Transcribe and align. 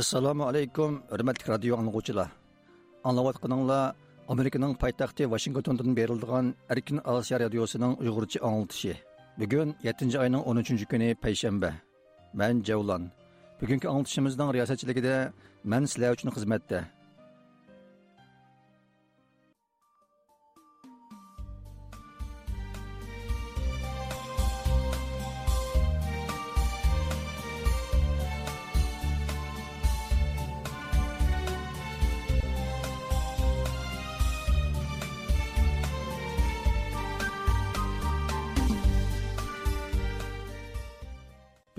assalomu 0.00 0.44
alaykum 0.50 0.90
hurmatli 1.12 1.44
radio 1.52 1.72
anglovchilar 1.80 2.28
anglayotganinglar 3.08 3.94
amerikaning 4.32 4.72
poytaxti 4.82 5.22
vashingtondan 5.34 5.90
berildigan 5.98 6.46
erkin 6.72 6.98
osiyo 7.12 7.36
radiosining 7.44 7.92
uyg'urcha 8.02 8.38
anglitishi. 8.48 8.92
Bugun 9.40 9.68
7 9.82 10.18
oyning 10.22 10.42
13 10.50 10.84
kuni 10.90 11.08
payshanba. 11.22 11.70
Man 12.38 12.54
javlon. 12.68 13.02
Bugungi 13.60 13.86
anglitishimizning 13.92 14.48
riyosatchiligida 14.54 15.14
man 15.70 15.82
sizlar 15.90 16.10
uchun 16.16 16.30
xizmatda. 16.36 16.78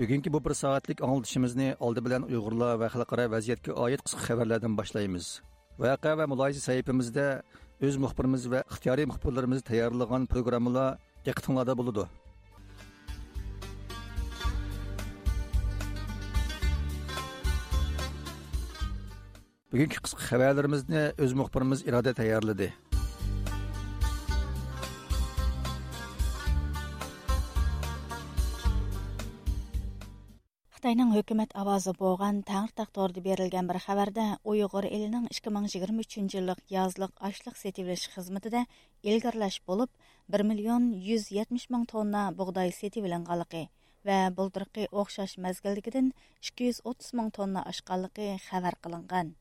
Bugungi 0.08 0.32
bu 0.32 0.44
bir 0.44 0.54
soatlik 0.54 1.02
anglitishimizni 1.04 1.76
oldi 1.80 2.00
bilan 2.04 2.22
uyg'urlar 2.28 2.78
va 2.80 2.86
xalqaro 2.94 3.24
vaziyatga 3.32 3.72
oid 3.84 4.00
qisqa 4.04 4.22
xabarlardan 4.28 4.76
boshlaymiz. 4.78 5.26
Vaqa 5.84 6.14
va 6.18 6.24
muloyiza 6.32 6.62
sahifamizda 6.68 7.26
o'z 7.86 7.96
muxbirimiz 8.04 8.46
va 8.52 8.62
ixtiyoriy 8.72 9.06
muxbirlarimiz 9.10 9.60
tayyorlagan 9.68 10.24
programmalar 10.32 10.96
diqqatinglarda 11.26 11.74
bo'ladi. 11.80 12.04
Bugungi 19.72 20.04
qisqa 20.04 20.22
xabarlarimizni 20.30 21.04
o'z 21.24 21.32
muxbirimiz 21.40 21.88
iroda 21.88 22.12
tayyorladi. 22.20 22.72
Қытайның 30.88 31.10
үкімет 31.20 31.50
авазы 31.60 31.92
болған 31.96 32.38
таңыр 32.48 32.70
тақторды 32.80 33.20
берілген 33.20 33.66
бір 33.68 33.76
қабарда 33.84 34.22
ұйығыр 34.48 34.86
елінің 34.88 35.26
2023 35.36 36.30
жылық 36.32 36.62
язлық 36.72 37.12
ашлық 37.28 37.58
сетевіліш 37.60 38.06
қызметі 38.14 38.52
де 38.54 38.62
елгірләш 39.12 39.58
болып, 39.68 39.92
1 40.32 40.46
миллион 40.48 40.86
170 41.10 41.68
мүн 41.74 41.84
тонна 41.92 42.22
бұғдай 42.40 42.72
сетевілін 42.72 43.28
қалықы 43.28 43.66
вә 44.08 44.18
бұлдырқы 44.40 44.88
оқшаш 44.88 45.36
мәзгілдігідің 45.44 46.08
230 46.54 47.12
мүн 47.20 47.30
тонна 47.36 47.68
ашқалықы 47.68 48.32
қабар 48.48 48.80
қылынған. 48.80 49.36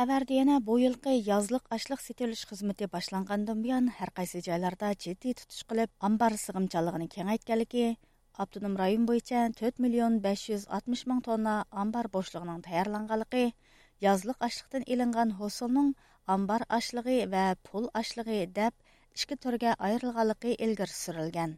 Хәбәр 0.00 0.24
дияна 0.32 0.62
бұл 0.64 0.80
елгі 0.88 1.20
язлық 1.28 1.68
ашлық 1.76 2.00
сетевіліш 2.08 2.48
қызметі 2.48 2.88
башланғандың 2.88 3.60
бұян, 3.68 3.92
әрқайсы 4.00 4.40
жайларда 4.48 4.96
жетті 4.96 5.36
тұтыш 5.42 5.60
қылып, 5.68 5.92
амбар 6.00 6.40
сығымчалығының 6.40 7.12
кен 7.12 7.36
айткәлігі, 7.36 7.98
Автоном 8.42 8.74
район 8.76 9.06
бойынша 9.08 9.42
4 9.58 9.82
миллион 9.84 10.20
560 10.24 11.06
мең 11.10 11.20
тонна 11.26 11.52
амбар 11.82 12.08
бошлыгының 12.16 12.58
таярланганлыгы, 12.66 13.44
язлық 14.04 14.42
ашлыктан 14.46 14.82
эленгән 14.94 15.30
хосылның 15.38 15.86
амбар 16.34 16.64
ашлығы 16.78 17.14
ва 17.34 17.44
пул 17.68 17.86
ашлығы 18.00 18.40
дип 18.58 18.74
ikki 19.20 19.38
turga 19.44 19.72
ayrilganligi 19.88 20.52
ilgari 20.66 20.94
surilgan 20.96 21.54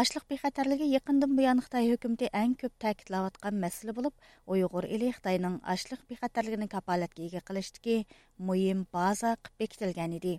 Ашлық 0.00 0.28
bexatarligi 0.32 0.86
yaqindan 0.92 1.32
buyon 1.38 1.62
xitoy 1.64 1.90
hukumati 1.92 2.28
көп 2.34 2.60
ko'p 2.60 2.76
ta'kidlayotgan 2.84 3.58
masala 3.64 3.96
bo'lib 3.96 4.28
uyg'ur 4.56 4.86
eli 4.98 5.08
xitoyning 5.16 5.56
ochliq 5.74 6.04
bexatarligini 6.12 6.68
kapolatga 6.76 7.26
ega 7.26 7.42
qilishdagi 7.50 7.96
muhim 8.50 8.86
baza 8.98 9.34
qilib 9.42 9.64
bekitilgan 9.64 10.14
edi 10.20 10.36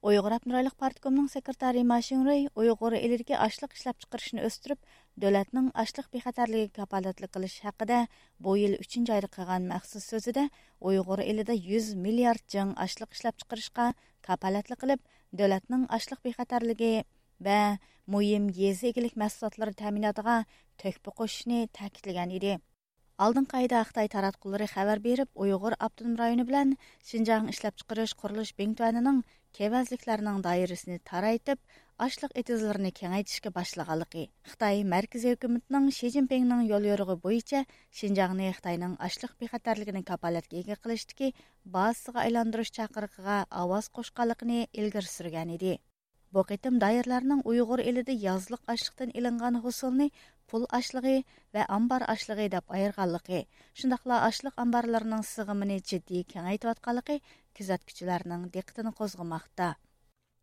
Uyghur 0.00 0.32
Abnuraylik 0.32 0.78
Partikomining 0.80 1.26
sekretari 1.28 1.82
Mashinrey 1.84 2.46
Uyghur 2.56 2.94
elidagi 2.96 3.34
ashliq 3.46 3.74
ishlab 3.76 3.98
chiqarishni 4.00 4.40
o'stirib, 4.48 4.78
davlatning 5.24 5.66
ashliq 5.82 6.06
bexatarligi 6.14 6.70
kapolatlik 6.78 7.32
qilish 7.34 7.56
haqida 7.66 7.98
bu 8.46 8.54
yil 8.56 8.78
3 8.84 9.12
oyda 9.16 9.28
qilgan 9.34 9.66
maxsus 9.72 10.06
so'zida 10.12 10.46
Uyghur 10.90 11.20
elida 11.24 11.52
100 11.66 11.90
milliard 12.06 12.40
jang 12.54 12.72
ashliq 12.86 13.12
ishlab 13.18 13.36
chiqarishga 13.42 13.90
kapolatlik 14.28 14.80
qilib, 14.84 15.04
davlatning 15.42 15.84
ashliq 15.98 16.24
bexatarligi 16.30 17.04
va 17.50 17.60
muhim 18.16 18.48
yezi 18.62 18.88
egilik 18.94 19.20
mahsulotlari 19.24 19.76
ta'minotiga 19.82 20.38
to'kpa 20.80 21.16
qo'shishni 21.20 21.68
қайда 23.20 23.84
Xitoy 23.84 24.08
таратқулары 24.08 24.66
xabar 24.74 24.98
berib, 25.04 25.28
Uyg'ur 25.36 25.74
avtonom 25.86 26.16
rayoni 26.16 26.44
bilan 26.48 26.68
Xinjiang 27.04 27.52
ishlab 27.52 27.74
chiqarish 27.76 28.14
qurilish 28.20 28.56
bengtuanining 28.56 29.20
kevazliklarining 29.56 30.40
doirasini 30.44 30.98
taraytib, 31.10 31.58
ашлык 32.00 32.32
этизларны 32.40 32.92
кеңәйтишкә 32.96 33.52
башлаганлыгы. 33.56 34.28
Хытай 34.50 34.82
мәркәзи 34.92 35.34
хөкүмәтенең 35.34 35.90
Ши 35.96 36.10
Цзиньпиннең 36.14 36.64
юл 36.70 36.88
йөрүге 36.88 37.16
буенча 37.24 37.64
Шинҗаңны 38.00 38.48
Хытайның 38.56 38.96
ашлык 39.08 39.36
бехатерлигini 39.42 40.02
капалатка 40.10 40.56
эге 40.62 40.78
кылыштыки 40.80 41.34
базасыга 41.64 42.24
айландырыш 42.24 42.72
чакырыгыга 42.78 43.44
аваз 43.50 43.90
кушканлыгын 43.92 44.66
илгәр 44.72 45.06
сүргән 45.14 45.56
иде. 45.58 45.78
Бу 46.32 46.44
кытым 46.46 46.78
дайырларның 46.78 47.40
Уйгыр 47.44 47.80
элидә 47.82 48.14
язлык 48.14 48.62
ашлыктан 48.70 49.10
илинган 49.18 49.60
хусулны 49.64 50.12
pul 50.50 50.66
ашlığı 50.78 51.16
və 51.54 51.64
ambar 51.76 52.04
ашlığı 52.12 52.48
деп 52.54 52.72
ayırğanlığı, 52.76 53.42
şundaqla 53.78 54.22
ашлык 54.28 54.56
амбарларының 54.64 55.22
сыгымын 55.32 55.76
ciddi 55.90 56.24
kengaytiyotganligi 56.32 57.20
күзәткүчеләрнең 57.56 58.50
диqqәтен 58.54 58.92
козгымакта. 58.98 59.76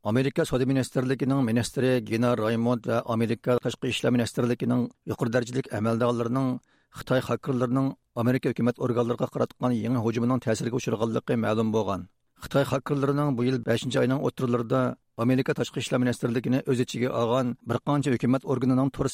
Amerika 0.03 0.45
Savdo 0.45 0.65
Ministerligining 0.65 1.43
ministri 1.43 2.01
Gina 2.09 2.35
Raymond 2.37 2.85
va 2.87 3.01
Amerika 3.15 3.57
Tashqi 3.63 3.89
ishlar 3.93 4.11
ministrligining 4.15 4.89
yuqori 5.11 5.33
darajalik 5.35 5.73
amaldorlarining 5.79 6.59
Xitoy 6.97 7.21
xakerlarining 7.27 7.87
Amerika 8.21 8.49
hukumat 8.51 8.79
organlariga 8.85 9.27
qaratgan 9.33 9.73
yangi 9.83 9.99
hujumining 10.05 10.39
ta'siriga 10.45 10.79
uchraganligi 10.79 11.35
ma'lum 11.45 11.73
bo'lgan. 11.75 12.07
Xitoy 12.43 12.65
xakerlarining 12.71 13.29
bu 13.37 13.43
5 13.67 13.97
oyning 14.01 14.19
o'tirlarida 14.27 14.81
Amerika 15.25 15.53
Tashqi 15.59 15.79
ishlar 15.83 15.99
ministrligini 16.03 16.59
o'z 16.71 16.79
ichiga 16.85 17.09
olgan 17.21 17.47
bir 17.69 17.77
qancha 17.87 18.13
hukumat 18.15 18.43
organining 18.53 18.89
tur 18.95 19.07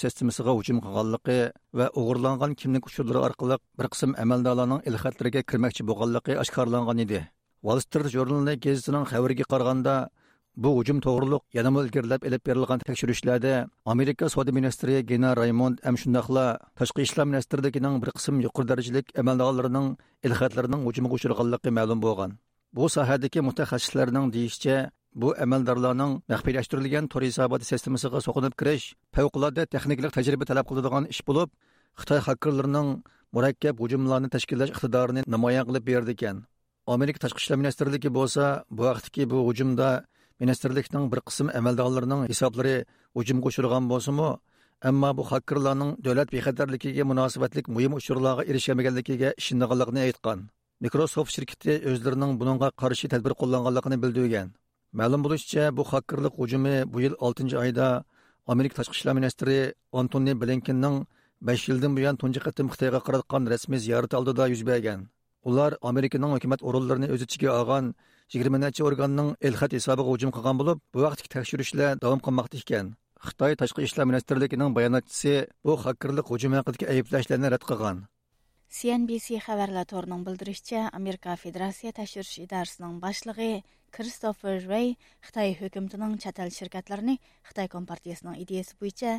hujum 0.59 0.77
qilganligi 0.85 1.39
va 1.79 1.87
o'g'irlangan 1.99 2.51
kimlik 2.61 2.83
uchurlari 2.89 3.19
orqali 3.27 3.55
bir 3.79 3.87
qism 3.93 4.11
amaldorlarning 4.23 4.81
ilxatlariga 4.89 5.41
kirmoqchi 5.49 5.87
bo'lganligi 5.89 6.33
oshkorlangan 6.43 6.99
edi. 7.05 7.21
Wall 7.65 7.79
Street 7.79 8.11
jurnali 8.11 8.53
gazetining 8.59 9.05
xabariga 9.11 9.45
qaraganda 9.51 9.95
bu 10.63 10.69
hujum 10.77 10.97
to'g'riliq 11.05 11.43
yana 11.57 11.69
ilgirlab 11.83 12.25
elib 12.27 12.41
berilgan 12.47 12.79
tekshirishlarda 12.87 13.53
amerika 13.93 14.25
savdo 14.33 14.51
ministri 14.57 14.95
gena 15.11 15.29
raymond 15.41 15.77
ham 15.85 15.95
shundoqla 16.01 16.45
tashqi 16.79 17.01
ishlar 17.07 17.25
ministrligining 17.31 17.95
bir 18.03 18.09
qism 18.17 18.35
yuqori 18.45 18.67
darajalik 18.71 19.07
amaldorlarining 19.21 19.87
ilxatlarining 20.27 20.81
hujumiga 20.87 21.13
uchraganligi 21.19 21.71
ma'lum 21.79 21.99
bo'lgan. 22.05 22.31
Bu 22.75 22.85
sohadagi 22.95 23.39
mutaxassislarning 23.47 24.25
deyishicha 24.35 24.77
bu 25.21 25.27
amaldorlarning 25.45 26.11
maxfiylashtirilgan 26.31 27.05
to'ri 27.13 27.25
hisoboti 27.31 27.65
sistemasiga 27.71 28.19
so'qinib 28.27 28.53
kirish 28.59 28.85
favqulodda 29.15 29.63
texniklik 29.73 30.11
tajriba 30.17 30.45
talab 30.49 30.65
qiladigan 30.69 31.03
ish 31.13 31.21
bo'lib 31.27 31.49
xitoy 31.99 32.19
xakerlarining 32.27 32.89
murakkab 33.35 33.75
hujumlarni 33.83 34.29
tashkillash 34.35 34.71
iqtidorini 34.75 35.21
namoyon 35.35 35.65
qilib 35.69 35.85
berdi 35.91 36.11
ekan. 36.17 36.37
Amerika 36.87 37.19
tashqi 37.23 37.39
ishlar 37.41 37.57
ministrligi 37.61 38.09
bo'lsa 38.17 38.43
bu 38.75 38.81
vaqtdagi 38.87 39.23
bu 39.31 39.37
hujumda 39.47 39.89
ministrlikning 40.41 41.05
bir 41.11 41.19
qism 41.27 41.47
amaldorlarining 41.59 42.21
hisoblari 42.31 42.75
hujumga 43.17 43.47
uchragan 43.51 43.85
bo'lsimi 43.91 44.29
ammo 44.89 45.09
bu 45.17 45.23
xakerlarning 45.31 45.91
davlat 46.05 46.29
bexatarligiga 46.35 47.03
munosabatlik 47.11 47.65
muhim 47.75 47.93
uchurlarga 47.99 48.43
erishamaganligiga 48.49 49.29
ishonganligini 49.41 50.01
aytgan. 50.07 50.39
Microsoft 50.83 51.31
shirkati 51.35 51.73
o'zlarining 51.89 52.31
buningga 52.39 52.69
qarshi 52.81 53.05
tadbir 53.13 53.33
qo'llanganligini 53.41 53.97
bildirgan. 54.03 54.47
Ma'lum 54.99 55.21
bo'lishicha 55.25 55.63
bu 55.77 55.83
xakerlik 55.91 56.33
hujumi 56.41 56.75
bu 56.91 56.97
yil 57.05 57.13
oltinchi 57.25 57.55
oyda 57.63 57.87
amerika 58.53 58.75
tashqi 58.79 58.95
ishlar 58.97 59.13
ministri 59.19 59.57
antoni 59.99 60.33
blinkinning 60.41 60.95
besh 61.47 61.63
yildan 61.69 61.91
buyon 61.97 62.15
tunji 62.21 62.39
qatim 62.45 62.67
xitoyga 62.73 62.99
qaratgan 63.07 63.43
rasmiy 63.53 63.79
ziyorati 63.85 64.15
oldida 64.19 64.43
yuz 64.53 64.61
bergan. 64.69 64.99
Ular 65.49 65.71
amerikaning 65.91 66.33
hukumat 66.35 66.61
o'rinlarini 66.69 67.07
o'z 67.13 67.21
ichiga 67.27 67.49
olgan 67.59 67.93
yigirma 68.33 68.57
necha 68.63 68.85
organning 68.89 69.29
elxat 69.47 69.75
hisobiga 69.77 70.09
hujum 70.11 70.31
qilgan 70.35 70.59
bo'lib 70.61 70.79
bu 70.93 71.05
vaqtdagi 71.05 71.33
tekshirishlar 71.35 71.99
davom 72.03 72.21
qilmoqda 72.25 72.57
ekan. 72.63 72.95
Xitoy 73.27 73.53
tashqi 73.61 73.85
ishlar 73.87 74.05
ministrligining 74.09 74.71
bayonotchisi 74.77 75.33
bu 75.65 75.73
xakerlik 75.83 76.31
hujumi 76.31 76.59
haqidagi 76.59 76.89
ayblashlarni 76.93 77.51
rad 77.53 77.63
qilgan. 77.69 77.97
CNBC 78.77 79.37
xabarlatorining 79.45 80.21
bildirishicha 80.27 80.79
amerika 80.99 81.35
federatsiya 81.43 81.91
tashirish 81.99 82.39
idorasining 82.45 82.95
boshlig'i 83.03 83.51
kristofer 83.95 84.55
rey 84.71 84.87
xitoy 85.27 85.53
hukumatining 85.59 86.15
chet 86.23 86.39
el 86.43 86.51
shirkatlarini 86.57 87.15
xitoy 87.49 87.67
kompartiyasining 87.75 88.39
ideyasi 88.43 88.79
bo'yicha 88.81 89.11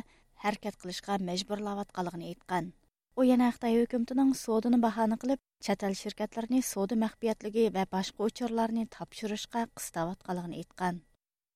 harakat 0.43 0.75
qilishga 0.81 1.17
majburlayotganligini 1.29 2.33
aytgan. 2.33 2.73
U 3.19 3.23
yana 3.31 3.47
xitoy 3.55 3.79
hukumatining 3.79 4.35
sodini 4.43 4.81
bahona 4.85 5.15
qilib 5.21 5.39
chet 5.63 5.83
el 5.87 5.95
shirkatlarini 6.03 6.61
soda 6.73 6.95
maxfiyatligi 7.03 7.65
va 7.75 7.83
boshqa 7.97 8.29
uchurlarni 8.29 8.87
topshirishga 8.95 9.67
qistavotganligini 9.79 10.63
aytgan 10.63 11.03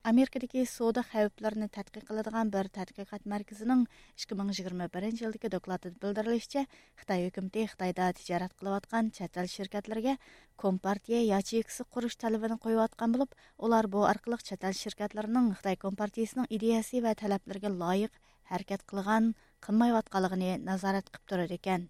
amerikadagi 0.10 0.62
savdo 0.72 1.02
xavflarini 1.08 1.68
tadqiq 1.78 2.06
qiladigan 2.10 2.52
bir 2.54 2.70
tadqiqot 2.78 3.26
markazining 3.34 3.82
ikki 4.22 4.38
ming 4.40 4.52
yigirma 4.60 4.88
birinchi 4.94 5.26
yildagi 5.26 5.52
dokladida 5.56 6.00
bildirilishicha 6.06 6.64
xitoy 7.02 7.26
hukumati 7.26 7.66
xitoyda 7.74 8.08
tijorat 8.20 8.56
qilayotgan 8.62 9.12
chet 9.18 9.42
el 9.44 9.52
shirkatlarga 9.56 10.16
kompartiya 10.64 11.22
yacheyksi 11.34 11.88
qurish 11.98 12.18
talabini 12.24 12.60
qo'yayotgan 12.66 13.18
bo'lib 13.18 13.38
ular 13.68 13.92
bu 13.98 14.08
orqali 14.14 14.42
chet 14.50 14.66
el 14.72 14.80
shirkatlarining 14.82 15.54
xitoy 15.60 15.80
kompartiyasining 15.86 16.52
ideyasi 16.60 17.06
va 17.08 17.16
talablariga 17.24 17.76
loyiq 17.84 18.20
harakat 18.52 18.90
qilgan 18.94 19.32
qilmayotganligini 19.68 20.60
nazorat 20.72 21.12
qilib 21.14 21.32
turar 21.34 21.58
ekan 21.62 21.90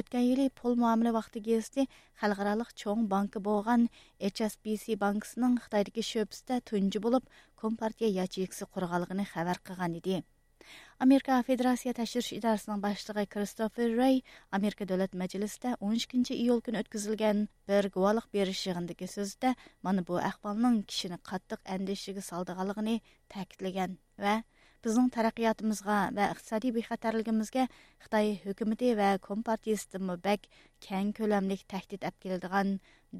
Өткен 0.00 0.48
pul 0.58 0.72
muomala 0.82 1.10
vaqti 1.14 1.40
gazeti 1.48 1.82
xalqarалық 2.20 2.70
cho'ng 2.82 3.02
banki 3.12 3.42
bo'lgan 3.48 3.82
HSBC 4.28 4.96
bankisining 5.02 5.54
Xitoydagi 5.64 6.02
sho'bisida 6.10 6.56
tunji 6.70 7.02
bo'lib 7.04 7.28
Kompartiya 7.62 8.10
yacheyksi 8.20 8.66
qurganligini 8.76 9.26
xabar 9.34 9.60
qilgan 9.68 9.94
edi. 10.00 10.16
Amerika 11.04 11.36
Federatsiya 11.46 11.92
tashirish 11.98 12.32
idorasining 12.38 12.82
boshlig'i 12.86 13.24
Kristofer 13.34 13.88
Rey 14.00 14.20
Amerika 14.58 14.88
Davlat 14.92 15.14
Majlisida 15.22 15.76
12 15.90 16.34
iyul 16.44 16.60
kuni 16.68 16.80
o'tkazilgan 16.82 17.46
bir 17.70 17.88
guvohlik 17.96 18.26
berish 18.36 18.62
yig'indagi 18.68 19.08
so'zida 19.14 19.54
mana 19.88 20.06
bu 20.08 20.18
ahvolning 20.30 20.80
kishini 20.92 21.18
qattiq 21.30 21.60
andishiga 21.76 22.26
soldiganligini 22.30 22.96
ta'kidlagan 23.36 23.98
va 24.26 24.34
bizning 24.84 25.08
taraqqiyotimizga 25.16 25.98
va 26.16 26.24
iqtisodiy 26.34 26.72
bexatarligimizga 26.76 27.64
xitoy 28.04 28.26
hukumati 28.44 28.90
va 29.00 29.08
kompartiyasidan 29.28 30.12
bak 30.26 30.48
keng 30.86 31.12
ko'lamli 31.18 31.56
tahdid 31.72 32.02
olib 32.08 32.18
keladigan 32.24 32.68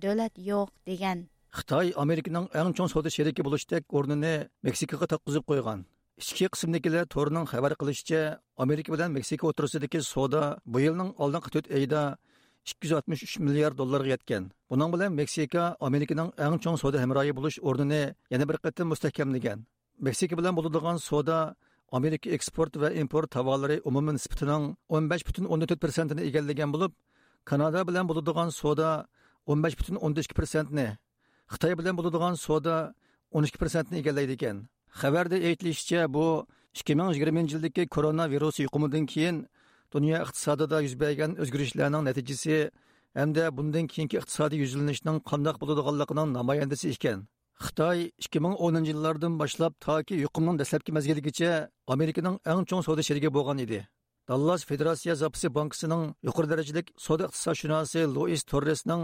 davlat 0.05 0.35
yo'q 0.51 0.71
degan 0.91 1.25
xitoy 1.59 1.93
amerikaning 2.05 2.47
eng 2.61 2.71
chong 2.77 2.91
savdo 2.93 3.11
sheriki 3.17 3.47
bo'lishdek 3.47 3.83
o'rnini 3.99 4.35
meksikaga 4.67 5.07
taqqizib 5.15 5.45
qo'ygan 5.51 5.87
ichki 6.23 6.47
qismdagilar 6.55 7.05
to'rining 7.15 7.47
xabar 7.53 7.73
qilishicha 7.81 8.21
amerika 8.65 8.95
bilan 8.95 9.11
meksika 9.19 9.51
o'rtasidagi 9.51 10.01
savdo 10.13 10.43
bu 10.73 10.79
yilning 10.87 11.11
oldingi 11.23 11.55
to'rt 11.55 11.69
oyida 11.79 12.03
263 12.65 13.39
milliard 13.45 13.77
dollarga 13.79 14.15
yetgan. 14.15 14.49
Buning 14.71 14.93
bilan 14.95 15.13
Meksika 15.21 15.65
Amerikaning 15.89 16.31
eng 16.45 16.57
chong 16.65 16.79
savdo 16.81 16.99
hamroyi 17.03 17.33
bo'lish 17.39 17.59
o'rnini 17.69 18.03
yana 18.33 18.49
bir 18.49 18.57
qatim 18.65 18.89
mustahkamlagan. 18.93 19.67
Meksika 20.01 20.37
bilan 20.39 20.57
bo'ladigan 20.57 20.97
savdo 20.99 21.55
Amerika 21.93 22.31
eksport 22.31 22.77
va 22.83 22.91
import 22.91 23.31
tovarlari 23.31 23.81
umumiy 23.85 24.15
nisbatining 24.17 24.77
15,4%ni 24.91 26.23
egallagan 26.29 26.73
bo'lib, 26.75 26.93
Kanada 27.45 27.87
bilan 27.89 28.09
bo'ladigan 28.09 28.51
savdo 28.51 28.89
15,2%ni, 29.47 30.89
Xitoy 31.53 31.79
bilan 31.79 31.95
bo'ladigan 31.99 32.35
savdo 32.35 32.77
12%ni 33.33 33.99
egallaydi 34.03 34.33
ekan. 34.39 34.57
Xabarda 35.01 35.37
aytilishicha, 35.49 36.01
bu 36.15 36.47
2020 36.75 37.53
yildagi 37.55 37.87
koronavirus 37.87 38.59
yuqumidan 38.67 39.07
keyin 39.07 39.47
dunyo 39.95 40.17
iqtisodida 40.25 40.81
yuz 40.87 40.95
bergan 41.01 41.31
o'zgarishlarning 41.43 42.03
natijasi 42.09 42.57
hamda 43.15 43.45
bundan 43.57 43.87
keyingi 43.93 44.17
iqtisodiy 44.21 44.59
yuzlanishning 44.65 45.19
qandoq 45.31 45.57
bo'ladiganligining 45.63 46.29
namoyandasi 46.39 46.87
ekan. 46.95 47.19
Xitoy 47.63 48.11
2010 48.19 48.85
yillardan 48.91 49.39
boshlab 49.39 49.75
toki 49.81 50.15
yuqumning 50.25 50.59
dastlabki 50.59 50.93
mezgiligacha 50.93 51.51
Amerikaning 51.95 52.37
eng 52.53 52.65
chong 52.69 52.83
savdo 52.87 53.03
sherigi 53.09 53.31
bo'lgan 53.37 53.59
edi. 53.65 53.81
Dallas 54.29 54.65
Federatsiya 54.65 55.15
zapisi 55.15 55.49
bankisining 55.55 56.03
yuqori 56.27 56.49
darajalik 56.53 56.87
savdo 57.07 57.25
iqtisodshunosi 57.29 58.01
Luis 58.15 58.43
Torresning 58.51 59.03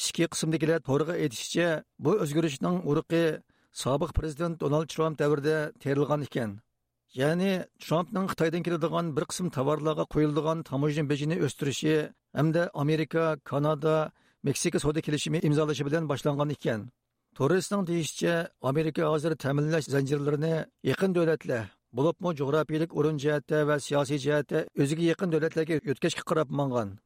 ikki 0.00 0.24
qismdagilar 0.32 0.78
to'g'riga 0.88 1.14
aytishicha, 1.22 1.68
bu 2.04 2.10
o'zgarishning 2.24 2.76
urug'i 2.90 3.24
sobiq 3.82 4.10
prezident 4.18 4.60
Donald 4.60 4.88
Trump 4.94 5.18
davrida 5.18 5.56
terilgan 5.82 6.22
ekan. 6.28 6.50
Ya'ni 7.20 7.52
Trumpning 7.84 8.26
Xitoydan 8.32 8.62
keladigan 8.66 9.06
bir 9.16 9.24
qism 9.30 9.46
tovarlarga 9.56 10.04
qo'yiladigan 10.14 10.58
tamojna 10.70 11.04
bejini 11.12 11.36
o'stirishi 11.44 11.96
hamda 12.38 12.62
Amerika, 12.82 13.24
Kanada, 13.50 13.96
Meksika 14.46 14.78
savdo 14.84 15.00
kelishimi 15.06 15.38
imzolashi 15.48 15.84
bilan 15.88 16.04
boshlangan 16.10 16.50
ekan. 16.56 16.80
Торрестің 17.38 17.84
дейішче, 17.86 18.48
Америка 18.66 19.04
азыр 19.06 19.36
тәмінләш 19.38 19.86
зәнжірлеріні 19.92 20.64
еқін 20.90 21.12
дөләтлі, 21.14 21.58
бұлыпмы 21.94 22.32
жоғрапийлік 22.34 22.96
орын 22.98 23.20
жәетті 23.22 23.60
вә 23.68 23.76
сияси 23.78 24.18
жәетті 24.24 24.64
өзіге 24.74 25.12
еқін 25.12 25.30
дөлетлігі 25.36 25.78
өткешке 25.94 26.24
қарап 26.26 26.50
маңған. 26.50 26.96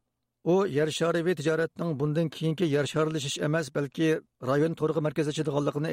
О, 0.49 0.65
yer 0.65 0.89
шарыви 0.89 1.37
тижараттың 1.37 1.93
бұндан 2.01 2.33
кейінгі 2.33 2.65
yer 2.65 2.89
шарылышыш 2.89 3.37
әмәс, 3.45 3.69
бәлкі 3.77 4.23
район 4.41 4.73
торғы 4.73 5.05
мәркезі 5.05 5.37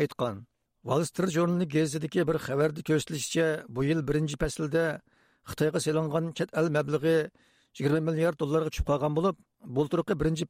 айтқан. 0.07 0.45
Wall 0.87 1.03
Street 1.03 1.35
бір 1.35 2.23
bir 2.31 2.39
xabarda 2.39 2.81
ko'rsatilishicha, 2.87 3.65
bu 3.67 3.83
yil 3.83 4.07
birinchi 4.07 4.39
faslda 4.39 5.01
Xitoyga 5.51 5.83
selingan 5.83 6.31
chet 6.31 6.55
el 6.55 6.71
20 7.75 7.99
milliard 8.07 8.39
dollarga 8.39 8.69
tushib 8.71 8.87
qolgan 8.87 9.15
birinchi 10.15 10.47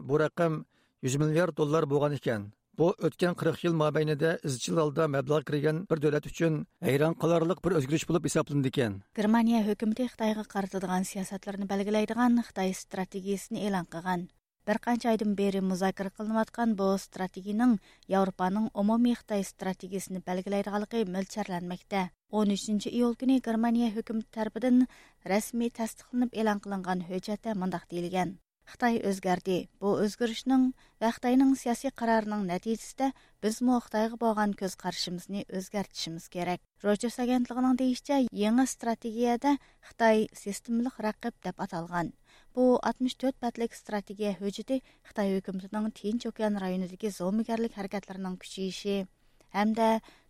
bu 0.00 0.24
raqam 0.24 0.64
100 1.02 1.16
milliard 1.20 1.54
dollar 1.54 1.84
bo'lgan 1.84 2.16
ekan. 2.16 2.55
Bu 2.78 2.86
o'tgan 3.06 3.34
40 3.40 3.62
yil 3.64 3.74
mobaynida 3.80 4.30
izchil 4.48 4.78
holda 4.80 5.04
mablag' 5.12 5.44
kirgan 5.50 5.78
bir 5.90 6.00
davlat 6.04 6.26
uchun 6.30 6.58
hayron 6.88 7.14
qolarliq 7.22 7.62
bir 7.66 7.76
o'zgarish 7.78 8.04
bo'lib 8.10 8.28
hisoblanadi 8.28 8.72
ekan. 8.72 8.98
Germaniya 9.18 9.60
hukumatı 9.68 10.08
Xitoyga 10.10 10.44
qaratadigan 10.54 11.08
siyosatlarni 11.12 11.70
belgilaydigan 11.72 12.36
Xitoy 12.48 12.74
strategiyasini 12.82 13.64
e'lon 13.68 13.88
qilgan. 13.94 14.28
Bir 14.68 14.78
qancha 14.86 15.10
oydan 15.14 15.34
beri 15.40 15.60
muzokara 15.70 16.10
qilinayotgan 16.18 16.78
bu 16.78 16.92
strategiyaning 17.06 17.74
Yevropaning 18.14 18.70
umumiy 18.82 19.16
Xitoy 19.20 19.44
strategiyasini 19.52 20.24
belgilaydiganligi 20.30 21.04
mo'ljallanmoqda. 21.16 22.08
13 22.44 22.90
iyul 22.96 23.14
kuni 23.20 23.42
Germaniya 23.48 23.92
hukumati 23.96 24.34
tomonidan 24.36 24.88
rasmiy 25.32 25.70
tasdiqlanib 25.80 26.42
e'lon 26.42 26.66
qilingan 26.66 27.06
hujjatda 27.12 27.60
mundaq 27.62 27.88
deyilgan. 27.94 28.40
Хытай 28.66 28.98
өзгерді. 29.06 29.56
Бұл 29.78 30.00
өзгәрешнең 30.04 30.62
ва 31.02 31.10
Хытайның 31.14 31.52
сиясәт 31.60 31.94
қарарының 32.00 32.42
нәтиҗәсендә 32.50 33.12
біз 33.44 33.60
мо 33.62 33.78
Хытайга 33.84 34.18
болған 34.18 34.54
көз 34.58 34.74
карашыбызны 34.80 35.44
үзгәртишебез 35.46 36.26
кирәк. 36.34 36.60
Рочо 36.82 37.10
агентлыгының 37.24 37.78
дигәнчә, 37.78 38.26
яңа 38.34 38.66
стратегиядә 38.66 39.56
Хытай 39.86 40.26
системлык 40.34 40.98
рәкыйп 40.98 41.38
деп 41.46 41.62
аталған. 41.62 42.12
Бұл 42.56 42.76
64 42.82 43.38
патлык 43.38 43.78
стратегия 43.78 44.34
хөҗиде 44.40 44.82
Хытай 45.06 45.38
үкіметінің 45.38 45.92
Тинч 45.94 46.26
океан 46.26 46.58
районындагы 46.58 47.14
зомигарлык 47.14 47.78
хәрәкәтләренең 47.78 48.40
күчеше 48.42 49.04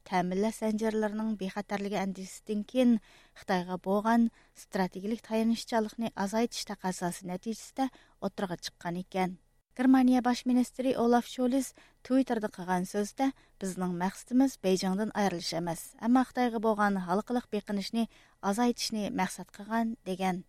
тәмінләш 0.09 0.61
зәнҗирләренең 0.63 1.35
бехатерлеге 1.41 1.99
кен 2.03 2.65
кин 2.73 2.99
болған 3.89 4.31
стратегілік 4.55 5.21
тайынышчалықны 5.27 6.13
таяныччалыкны 6.13 6.13
азайтыш 6.15 6.63
тақасасы 6.71 7.27
нәтижісті 7.27 7.91
отырға 8.21 8.57
шыққан 8.63 9.03
екен. 9.03 9.39
Германия 9.77 10.23
баш 10.23 10.47
министрі 10.47 10.95
Олаф 10.97 11.27
Шолис 11.29 11.75
Twitterda 12.01 12.49
қыған 12.49 12.87
сөзді 12.89 13.27
біздің 13.61 13.93
мәқсетіміз 14.01 14.57
Бейҗиңдән 14.65 15.13
аерылыш 15.13 15.53
емес, 15.53 15.83
әмма 16.01 16.23
Қытайға 16.31 16.63
болған 16.65 16.97
халыкылык 17.05 17.51
бейқынышны 17.53 18.07
азайтышны 18.41 19.11
мәқсат 19.13 19.53
қыған 19.53 19.99
деген. 20.09 20.47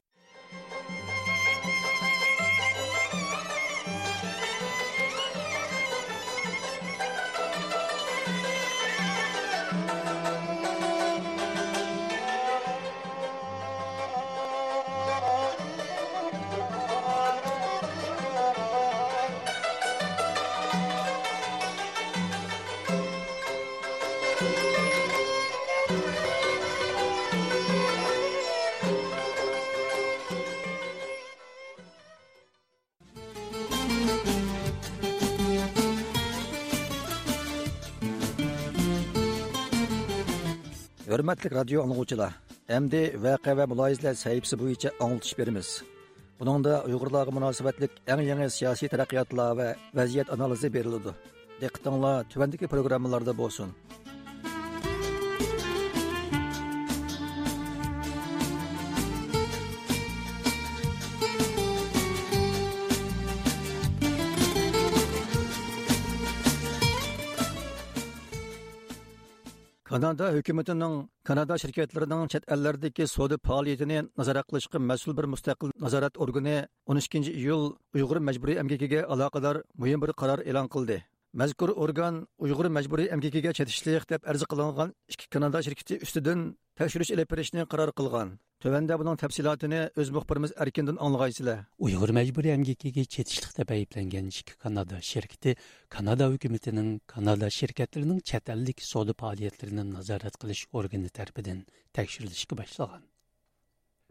Hurmatli 41.18 41.50
radio 41.50 41.82
dinləyicilər, 41.82 42.34
md 42.70 43.00
voqea 43.24 43.56
va 43.58 43.66
muloyizalar 43.72 44.18
sahifasi 44.20 44.58
bo'yicha 44.62 44.90
anglitish 45.02 45.34
beramiz 45.40 45.70
buningda 46.38 46.74
uyg'urlarga 46.86 47.34
münasibətlik 47.38 47.96
eng 48.14 48.22
yangi 48.28 48.50
siyosiy 48.58 48.92
taraqqiyotlar 48.94 49.56
va 49.60 49.68
vaziyat 50.00 50.30
analizi 50.36 50.70
beriladi 50.76 51.16
diqqatinglar 51.62 52.28
tövəndəki 52.34 52.70
programmalarda 52.74 53.34
bo'lsin 53.42 53.74
Kanada 69.98 70.32
hükümetinin 70.32 71.10
Kanada 71.24 71.58
şirketlerinin 71.58 72.28
çet 72.28 72.52
ellerdeki 72.52 73.08
soda 73.08 73.36
fəaliyyətini 73.48 74.10
nazarat 74.18 74.46
qilishga 74.50 74.80
mas'ul 74.80 75.18
bir 75.18 75.26
mustaqil 75.34 75.72
nazorat 75.86 76.18
organi 76.18 76.68
12 76.86 77.32
iyul 77.32 77.64
Uyg'ur 77.96 78.20
majburiy 78.28 78.60
əmgəkiga 78.62 79.00
aloqador 79.14 79.64
muhim 79.74 80.02
bir 80.02 80.14
qaror 80.22 80.40
e'lon 80.46 80.68
qildi. 80.76 80.98
Mazkur 81.34 81.70
organ 81.86 82.28
Uyg'ur 82.38 82.70
majburiy 82.78 83.10
əmgəkiga 83.16 83.56
chetishlik 83.58 84.06
deb 84.10 84.22
arz 84.30 84.46
qilingan 84.52 84.94
ikki 85.14 85.30
Kanada 85.34 85.64
shirkati 85.66 85.98
ustidan 86.06 86.46
tekşürüş 86.78 87.10
ile 87.10 87.26
perişini 87.26 87.66
karar 87.66 87.92
kılgan. 87.92 88.40
Tövende 88.60 89.00
bunun 89.00 89.16
tefsilatını 89.16 89.92
öz 89.96 90.10
muhbirimiz 90.10 90.52
Erkin'den 90.58 90.96
anlayısıyla. 91.00 91.66
Uyghur 91.78 92.10
mecburi 92.10 92.48
emgekiga 92.48 93.04
çetişlikte 93.04 93.64
bəyiblengen 93.64 94.28
iki 94.28 94.58
Kanada 94.58 95.02
şirketi, 95.02 95.56
Kanada 95.90 96.30
hükümetinin 96.30 97.02
Kanada 97.08 97.50
şirketlerinin 97.50 98.20
çetellik 98.20 98.82
soda 98.82 99.14
faaliyetlerinin 99.14 99.94
nazaret 99.94 100.38
kılış 100.38 100.68
organı 100.72 101.10
terpidin 101.10 101.66
tekşürülüşü 101.94 102.58
başlagan. 102.58 103.17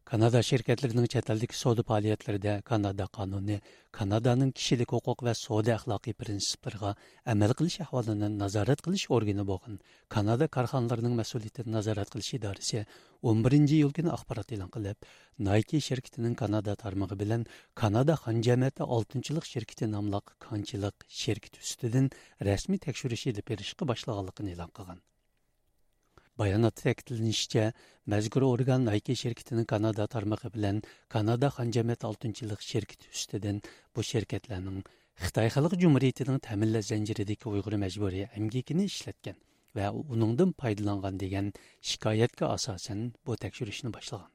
Kanada 0.07 0.43
şirketlerinin 0.43 1.07
çeteldik 1.07 1.55
soda 1.55 1.83
faaliyetlerinde 1.83 2.63
Kanada 2.65 3.07
kanunu, 3.07 3.59
Kanada'nın 3.93 4.51
kişilik 4.51 4.93
hukuk 4.93 5.25
ve 5.25 5.35
soda 5.35 5.75
ahlaki 5.75 6.13
prensiplerine 6.13 6.95
emel 7.27 7.53
kılış 7.53 7.81
ahvalını 7.81 8.39
nazaret 8.39 8.83
kılış 8.83 9.11
organı 9.11 9.47
boğun. 9.47 9.81
Kanada 10.09 10.47
karxanalarının 10.47 11.13
mas'uliyatini 11.13 11.73
nazaret 11.73 12.11
kılış 12.11 12.35
idorasi 12.35 12.87
11. 13.23 13.69
yıl 13.69 13.93
günü 13.93 14.11
akbarat 14.11 14.53
ilan 14.53 14.69
kılıp, 14.69 15.07
Nike 15.39 15.81
şirketinin 15.81 16.35
Kanada 16.35 16.75
tarmağı 16.75 17.21
bilen 17.21 17.47
Kanada 17.75 18.13
Xan 18.13 18.41
Cemiyeti 18.41 18.83
6. 18.83 19.21
şirketi 19.45 19.93
namlaq 19.93 20.23
kançılık 20.39 20.95
şirketi 21.09 21.61
üstüden 21.61 22.11
resmi 22.43 22.79
tekşürüşü 22.79 23.31
ile 23.31 23.41
perişki 23.41 23.89
başlağalıqını 23.89 24.51
ilan 24.51 24.71
kılgan. 24.71 24.99
Баянатта 26.37 26.83
тәкитләнишчә, 26.85 27.71
мәзкур 28.13 28.45
орган 28.45 28.83
Nike 28.85 29.15
şirketinin 29.17 29.65
Kanada 29.65 30.05
тармагы 30.13 30.51
белән 30.53 30.83
Канада 31.09 31.49
Ханҗамәт 31.55 32.05
6-нчылык 32.05 32.61
şirketi 32.61 33.09
үстедән 33.09 33.63
бу 33.97 34.05
şirketләрнең 34.05 34.83
Хытай 35.17 35.49
Халык 35.55 35.79
Җумһуриясенең 35.81 36.43
тәминләш 36.45 36.91
зәнҗиридәге 36.93 37.49
уйгыр 37.55 37.79
мәҗбүри 37.81 38.27
әмгекене 38.37 38.85
эшләткән 38.93 39.41
ва 39.81 39.89
уныңдан 39.97 40.53
файдаланган 40.61 41.17
дигән 41.25 41.53
шикаятка 41.81 42.53
асасан 42.53 43.15
бу 43.25 43.41
тәкъшүришне 43.41 43.97
башлаган 43.97 44.29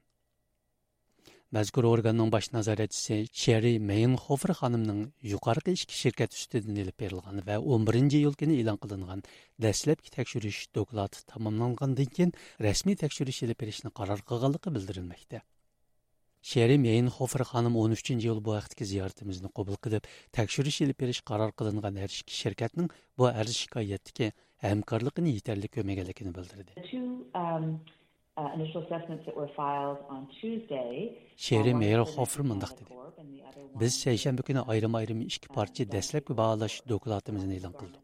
mazkur 1.52 1.84
organның 1.84 2.30
baş 2.32 2.46
nazoratchisi 2.54 3.16
Cherry 3.40 3.74
Мейнхофр 3.90 4.54
xonimning 4.56 5.02
yuqorqi 5.32 5.74
ішкі 5.76 5.94
shirkat 5.98 6.32
ustidan 6.32 6.78
elib 6.82 6.96
berilgan 7.02 7.42
va 7.48 7.58
11 7.76 8.16
iyul 8.18 8.34
kuni 8.40 8.56
e'lon 8.62 8.78
qilingan 8.84 9.20
dastlabki 9.64 10.10
tekshirish 10.16 10.60
doklati 10.78 11.26
tamomlangandan 11.32 12.08
keyin 12.16 12.32
rasmiy 12.66 12.96
tekshirish 13.04 13.42
elib 13.46 13.58
berishni 13.62 13.90
qaror 13.98 14.20
qilganligi 14.30 14.68
bildirilmoqda. 14.76 15.38
Шерим 16.42 16.82
Яйнхофер 16.88 17.44
ханым 17.44 17.76
13-нче 17.76 18.26
ел 18.26 18.40
бу 18.40 18.50
вакытки 18.56 18.84
зияртымызны 18.88 19.48
кабул 19.54 19.76
кылып, 19.76 20.08
тәкъшүриш 20.34 20.82
алып 20.82 20.98
бериш 21.04 21.20
карар 21.22 21.52
кылынган 21.52 22.00
һәр 22.02 22.10
ишке 22.10 22.34
şirketнең 22.34 22.88
бу 23.16 23.28
әр 23.30 23.46
шикаятьтәге 23.46 24.32
хәмкарлыгын. 24.64 25.28
Initial 28.38 28.82
assessments 28.84 29.26
that 29.26 29.34
were 29.34 29.48
filed 29.48 29.98
on 30.10 30.26
Tuesday. 30.40 31.18
Şeri 31.36 31.74
Meyer 31.74 31.98
Hofer 31.98 32.44
mındaq 32.44 32.70
dedi. 32.78 32.90
Biz 33.80 33.94
seyşembe 33.94 34.42
günü 34.46 34.60
ayrım-ayrım 34.60 35.20
iki 35.20 35.48
parça 35.48 35.84
dəstləbki 35.84 36.36
bağlaş 36.36 36.82
dokulatımızını 36.88 37.54
elan 37.54 37.72
qıldıq. 37.72 38.00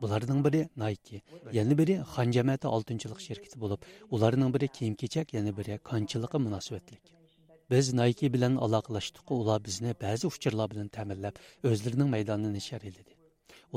Bularning 0.00 0.46
biri 0.46 0.68
Nike, 0.76 1.20
yana 1.52 1.78
biri 1.78 1.92
Xan 1.92 2.30
Jamiyati 2.32 2.66
6-chilik 2.66 3.20
şirkati 3.20 3.60
bo'lib, 3.60 3.80
ularning 4.10 4.54
biri 4.54 4.68
kiyim-kechak, 4.68 5.34
yana 5.34 5.56
biri 5.56 5.78
konchiliqqa 5.78 6.38
munosabatlik. 6.38 7.02
Biz 7.70 7.94
Nike 7.94 8.32
bilan 8.32 8.56
aloqalashdik, 8.56 9.30
ular 9.30 9.64
bizni 9.64 9.94
ba'zi 10.02 10.26
uchurlar 10.26 10.70
bilan 10.70 10.88
ta'minlab, 10.88 11.34
o'zlarining 11.64 12.10
maydonini 12.10 12.52
nishar 12.52 12.82
etdi. 12.90 13.19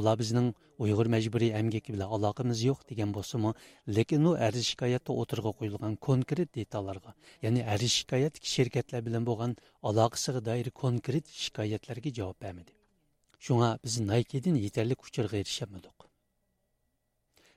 Ular 0.02 0.16
bizning 0.22 0.48
uyg'ur 0.86 1.08
majburiy 1.16 1.52
amgaki 1.60 1.96
bilan 1.96 2.14
aloqamiz 2.18 2.64
yo'q 2.70 2.86
degan 2.92 3.16
bo'lsimi 3.18 3.52
lekin 3.98 4.30
u 4.30 4.36
arz 4.48 4.62
shikoyatda 4.70 5.18
o'tirg'a 5.24 5.52
qo'yilgan 5.60 5.98
konkret 6.08 6.54
detallarga 6.60 7.16
ya'ni 7.46 7.66
arz 7.74 7.90
shikoyat 7.98 8.40
shirkatlar 8.54 9.06
bilan 9.10 9.28
bo'lgan 9.30 9.58
aloqasiga 9.92 10.46
doir 10.50 10.72
konkret 10.84 11.36
shikoyatlarga 11.44 12.16
javob 12.22 12.38
bermadi. 12.48 12.72
Shunga 13.46 13.70
biz 13.86 14.00
naykedan 14.12 14.56
yetarli 14.66 14.96
uchurga 15.08 15.38
erishamadik 15.44 16.04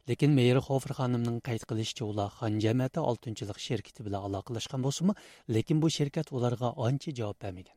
lekin 0.08 0.30
meyer 0.38 0.58
xofer 0.66 0.92
xonimning 0.98 1.38
qayd 1.48 1.62
qilishicha 1.70 2.04
ular 2.10 2.28
xon 2.38 2.58
jamiyati 2.64 3.00
oltinchilik 3.10 3.58
sherkiti 3.66 4.06
bilan 4.06 4.20
aloqalashgan 4.28 4.80
bo'lsimi 4.86 5.14
lekin 5.56 5.82
bu 5.84 5.88
sherkat 5.96 6.32
ularga 6.36 6.68
ancha 6.88 7.10
javob 7.20 7.38
bermagan 7.44 7.74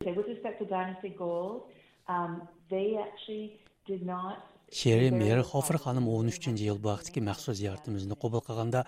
Шери 4.72 5.10
Мерхофер 5.10 5.78
ханым 5.78 6.08
13 6.08 6.48
yıl 6.48 6.84
bu 6.84 6.88
vaqtdagi 6.90 7.22
maxsus 7.22 7.58
ziyoratimizni 7.58 8.16
qabul 8.24 8.42
qilganda 8.48 8.80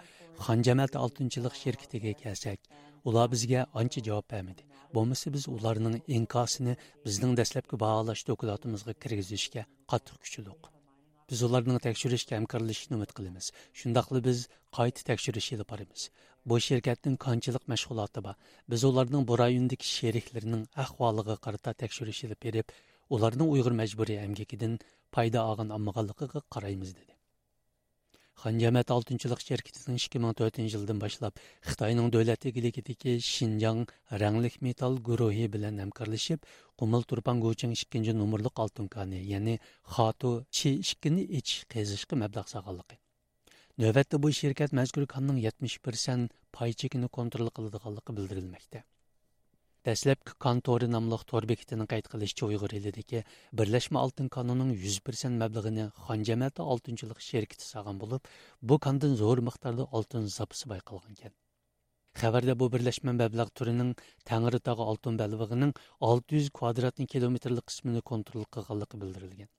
Xan 0.45 0.59
Jamal 0.63 0.89
6-yillik 1.05 1.55
şirketiga 1.63 2.13
kelsak, 2.23 2.59
ular 3.07 3.31
bizga 3.31 3.65
ancha 3.79 4.01
javob 4.07 4.27
bermadi. 4.31 4.61
Bo'lmasa 4.95 5.33
biz 5.35 5.43
ularning 5.55 5.95
inkosini 6.17 6.73
bizning 7.05 7.33
dastlabki 7.39 7.79
baholash 7.83 8.23
dokumentimizga 8.27 8.93
kirgizishga 9.03 9.63
qattiq 9.91 10.15
kuchlidik. 10.23 10.61
Biz 11.29 11.39
ularning 11.47 11.79
tekshirishga 11.87 12.33
hamkorlashishni 12.39 12.95
umid 12.99 13.11
qilamiz. 13.17 13.45
Shundaqli 13.79 14.19
biz 14.27 14.37
qayta 14.77 15.01
tekshirish 15.09 15.49
olib 15.55 15.67
boramiz. 15.71 16.01
Bu 16.49 16.55
shirkatning 16.67 17.15
qanchalik 17.25 17.65
mashg'uloti 17.73 18.19
bor. 18.27 18.35
Biz 18.71 18.81
ularning 18.89 19.23
bu 19.29 19.33
rayondagi 19.43 19.85
sheriklarining 19.97 20.63
ahvoliga 20.83 21.35
qarata 21.45 21.71
tekshirish 21.81 22.21
olib 22.27 22.39
berib, 22.45 22.67
олардың 23.15 23.49
uyg'ur 23.53 23.75
majburiy 23.79 24.21
amgakidan 24.25 24.77
пайда 25.15 25.43
алған 25.47 25.73
olmaganligiga 25.77 26.41
қараймыз, 26.55 26.93
деді. 26.99 27.15
Ханжамат 28.41 28.89
алтынчылык 28.89 29.41
şirketinin 29.45 29.97
2004 30.01 30.63
жылдан 30.73 31.01
башлап 31.01 31.37
Хитаенның 31.67 32.07
дәүләт 32.15 32.47
игелегидәге 32.49 33.19
Шинҗаң 33.21 33.83
рәңлек 34.23 34.55
металл 34.65 34.97
гүрөһе 34.97 35.45
белән 35.53 35.77
хәмкәрләшеп, 35.83 36.47
Кумыл 36.79 37.05
Турпан 37.05 37.43
Гөчең 37.43 37.75
2 37.77 38.15
номерлык 38.17 38.57
алтын 38.63 38.87
каны, 38.89 39.21
ягъни 39.21 39.59
Хату 39.83 40.45
Чи 40.49 40.79
ишкини 40.79 41.21
ич 41.21 41.65
кызышкы 41.69 42.17
мәбләг 42.17 42.49
сагалыгы 42.49 42.97
bildirilmoqda 49.81 49.89
Дәсләпкі 49.89 50.35
конторы 50.37 50.87
намлық 50.87 51.23
тор 51.25 51.45
бекетінің 51.49 51.87
қайт 51.89 52.07
қылышчы 52.07 52.45
ұйғыр 52.45 52.75
елідегі 52.77 53.23
Бірләшмі 53.51 53.97
алтын 53.97 54.29
канының 54.29 54.75
100% 54.77 55.39
мәбліғіні 55.41 55.87
хан 56.05 56.21
жәмәті 56.21 56.61
алтынчылық 56.61 57.19
шеркеті 57.19 57.65
саған 57.65 57.97
болып, 57.97 58.27
бұл 58.61 58.77
кандың 58.77 59.15
зор 59.17 59.41
мықтарды 59.41 59.87
алтын 59.91 60.27
запысы 60.29 60.69
байқалған 60.69 61.17
кен. 61.17 61.33
Хәбәрдә 62.13 62.53
бу 62.55 62.69
берләшмә 62.69 63.15
мәбләг 63.17 63.49
түренең 63.57 63.95
Тәңри 64.29 64.59
тагы 64.61 64.85
алтын 64.85 65.17
бәлвигенең 65.17 65.73
600 65.97 66.51
квадрат 66.53 67.01
километрлык 67.09 67.65
кысмын 67.65 68.01
контроль 68.05 68.45
кылганлыгы 68.51 69.01
белдерелгән. 69.01 69.49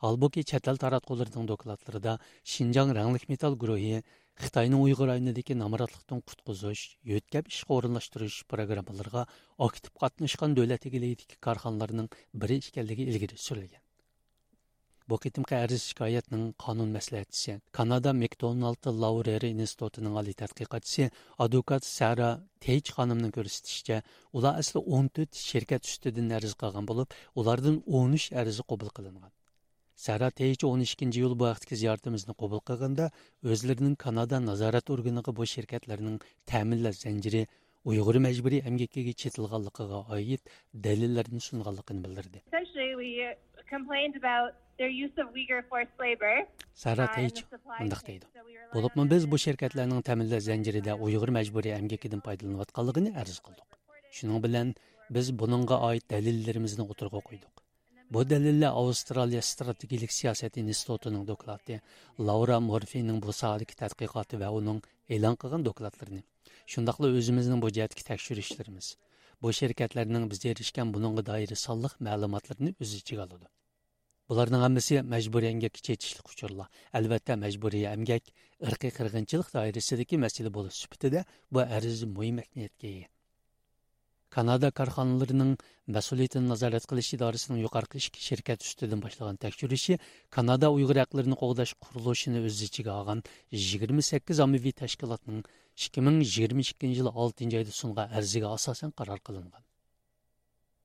Албуки 0.00 0.44
чәтәл 0.44 0.78
таратқуларының 0.80 1.50
металл 3.28 3.56
Xitayning 4.42 4.80
Uyg'ur 4.82 5.10
aynidagi 5.12 5.54
namoratlikdan 5.58 6.20
qutqizish, 6.30 6.80
yo'tkab 7.10 7.50
ishga 7.52 7.74
o'rinlashtirish 7.76 8.38
programmalariga 8.52 9.22
aktiv 9.66 9.92
qatnashgan 10.02 10.56
davlat 10.58 10.86
egiligidagi 10.90 11.38
korxonalarning 11.46 12.08
biri 12.44 12.56
ekanligi 12.62 13.06
ilgari 13.12 13.38
surilgan. 13.46 13.84
Bu 15.12 15.18
qitimqi 15.24 15.54
arz 15.60 15.82
shikoyatning 15.90 16.44
qonun 16.64 16.90
maslahatchisi, 16.96 17.56
Kanada 17.78 18.12
McDonald 18.22 18.90
Laureri 19.04 19.50
institutining 19.54 20.18
oliy 20.20 20.36
tadqiqotchisi 20.42 21.08
advokat 21.46 21.88
Sara 21.90 22.30
Teyj 22.66 22.92
xonimning 22.96 23.32
ko'rsatishicha, 23.38 24.00
ular 24.40 24.58
asli 24.64 24.84
14 24.98 25.46
shirkat 25.52 25.92
ustidan 25.92 26.36
arz 26.40 26.58
qilgan 26.64 26.90
bo'lib, 26.90 27.18
ulardan 27.42 27.80
13 28.02 28.30
arzi 28.44 28.70
qabul 28.72 28.94
qilingan. 28.98 29.32
Сара 29.96 30.30
Тейч 30.30 30.64
12 30.64 31.10
iyul 31.18 31.38
bu 31.38 31.44
vaqtki 31.44 31.76
ziyoratimizni 31.76 32.34
qabul 32.34 32.60
qilganda 32.68 33.10
o'zlarining 33.52 33.96
Kanada 34.04 34.40
nazorat 34.46 34.90
organiga 34.90 35.36
bu 35.36 35.46
shirkatlarning 35.46 36.16
ta'minlash 36.52 36.98
zanjiri 37.04 37.46
Uyg'ur 37.84 38.16
majburiy 38.26 38.62
emgakiga 38.70 39.12
chetilganligiga 39.22 39.98
oid 40.16 40.42
dalillarni 40.86 41.40
sunganligini 41.48 42.04
bildirdi. 42.04 42.38
complained 43.74 44.14
about 44.22 44.50
their 44.78 44.92
use 45.04 45.16
of 45.22 45.26
Uyghur 45.34 45.62
forced 45.70 45.96
labor. 46.04 46.36
Sara 46.74 47.06
Teyç 47.16 47.44
mundaq 47.80 48.06
deydi. 48.06 48.24
Bo'libmi 48.74 49.10
biz 49.10 49.30
bu 49.32 49.38
şirketlarning 49.46 50.04
ta'minlash 50.08 50.44
zanjirida 50.50 50.96
Uyg'ur 51.06 51.30
majburiy 51.38 51.74
emgakidan 51.80 52.20
foydalanayotganligini 52.26 53.16
arz 53.22 53.38
qildik. 53.46 53.68
Shuning 54.16 54.44
bilan 54.46 54.74
biz 55.16 55.38
buningga 55.42 55.80
oid 55.90 56.10
dalillarimizni 56.14 56.84
o'tirg'a 56.92 57.20
qo'ydik. 57.28 57.63
Bu 58.14 58.22
dəlillə 58.30 58.68
Avstraliya 58.78 59.40
Strategilik 59.42 60.12
Siyasət 60.14 60.60
İnstitutunun 60.60 61.24
doklatı, 61.26 61.80
Laura 62.26 62.60
Morfi'nin 62.62 63.16
bu 63.22 63.32
sahədəki 63.34 63.74
tədqiqatı 63.80 64.38
və 64.42 64.50
onun 64.58 64.76
elan 65.16 65.34
qılğan 65.44 65.64
doklatlarını, 65.66 66.20
şundaqla 66.74 67.10
özümüzün 67.20 67.62
bu 67.64 67.72
cəhətki 67.78 68.04
təkşürüşlərimiz, 68.10 68.92
bu 69.42 69.50
şirkətlərinin 69.58 70.28
bizə 70.30 70.52
erişkən 70.52 70.92
bununla 70.94 71.24
dair 71.26 71.56
sallıq 71.64 71.96
məlumatlarını 72.08 72.76
öz 72.86 72.92
içə 73.00 73.18
alır. 73.24 73.48
Bularning 74.28 74.62
hammasi 74.62 75.00
majburiy 75.14 75.50
emgakka 75.50 75.82
chetishlik 75.88 76.30
uchurlar. 76.36 76.68
Albatta 77.00 77.36
majburiy 77.46 77.88
emgak 77.96 78.30
irqiy 78.68 78.94
qirg'inchilik 79.00 79.50
doirasidagi 79.58 80.22
masala 80.26 80.54
bo'lish 80.60 80.84
sifatida 80.84 81.24
bu 81.50 81.66
arz 81.80 82.06
muhim 82.14 82.38
ahamiyatga 82.44 82.88
ega. 82.92 83.13
Kanada 84.34 84.68
korxonalarining 84.78 85.50
mas'uliyatini 85.96 86.48
nazorat 86.52 86.86
qilish 86.90 87.10
idorasining 87.16 87.58
yuqorqi 87.64 88.00
ishki 88.02 88.20
shirkat 88.28 88.64
ustidan 88.66 89.02
boshlagan 89.04 89.36
tekshirishi 89.44 89.98
Kanada 90.36 90.70
Uyg'ur 90.76 90.98
haqlarini 91.02 91.36
qo'g'dash 91.42 91.72
qurilishini 91.84 92.40
o'z 92.48 92.62
ichiga 92.66 92.96
olgan 93.00 93.20
28 93.64 94.40
ommaviy 94.44 94.74
tashkilotning 94.80 95.44
2022 95.84 96.90
yil 96.96 97.10
6 97.26 97.46
oyda 97.60 97.74
sungan 97.80 98.16
arziga 98.20 98.48
asosan 98.56 98.90
qaror 99.02 99.20
qilingan. 99.28 99.62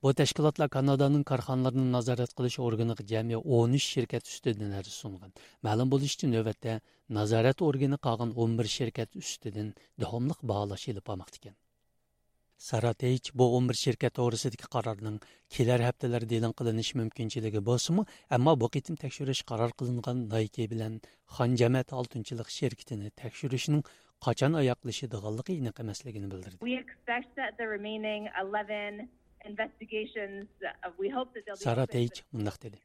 Bu 0.03 0.13
tashkilotlar 0.20 0.70
Kanadaning 0.75 1.24
korxonalarini 1.32 1.88
nazorat 1.96 2.36
qilish 2.41 2.58
organiga 2.68 3.06
jami 3.13 3.39
13 3.62 3.88
shirkat 3.94 4.29
ustidan 4.34 4.75
arz 4.82 4.94
sungan. 5.01 5.34
Ma'lum 5.70 5.96
bo'lishicha 5.96 6.29
navbatda 6.36 6.77
nazorat 7.20 7.65
organi 7.72 8.00
qolgan 8.10 8.36
11 8.46 8.72
shirkat 8.75 9.20
ustidan 9.24 9.74
davomli 10.06 10.38
baholash 10.53 10.88
ekan. 10.94 11.58
Sarateyç 12.59 13.31
bu 13.33 13.45
11 13.57 13.73
şirket 13.73 14.13
to'g'risidagi 14.19 14.67
qarorning 14.75 15.21
kelar 15.55 15.81
haftalarda 15.87 16.35
e'lon 16.37 16.53
qilinishi 16.59 16.97
mumkinchiligi 17.01 17.61
bo'lsa-mu, 17.69 18.03
ammo 18.37 18.53
bu 18.63 18.67
qitim 18.73 18.97
tekshirish 19.03 19.41
qaror 19.51 19.71
qilingan 19.81 20.17
Nike 20.33 20.65
bilan 20.73 20.97
Xon 21.35 21.55
jamoat 21.61 21.93
oltinchilik 21.99 22.49
shirkatini 22.57 23.11
tekshirishning 23.21 23.85
qachon 24.27 24.59
oyoqlashadiganligi 24.61 25.55
aniq 25.61 25.79
emasligini 25.85 26.31
bildirdi. 26.33 26.59
We 26.69 26.75
expect 26.83 27.29
that 27.39 27.57
the 27.61 27.67
remaining 27.75 28.27
11 28.43 29.07
be 31.00 31.55
Sarateyç 31.55 32.24
mundaq 32.33 32.61
dedi. 32.61 32.77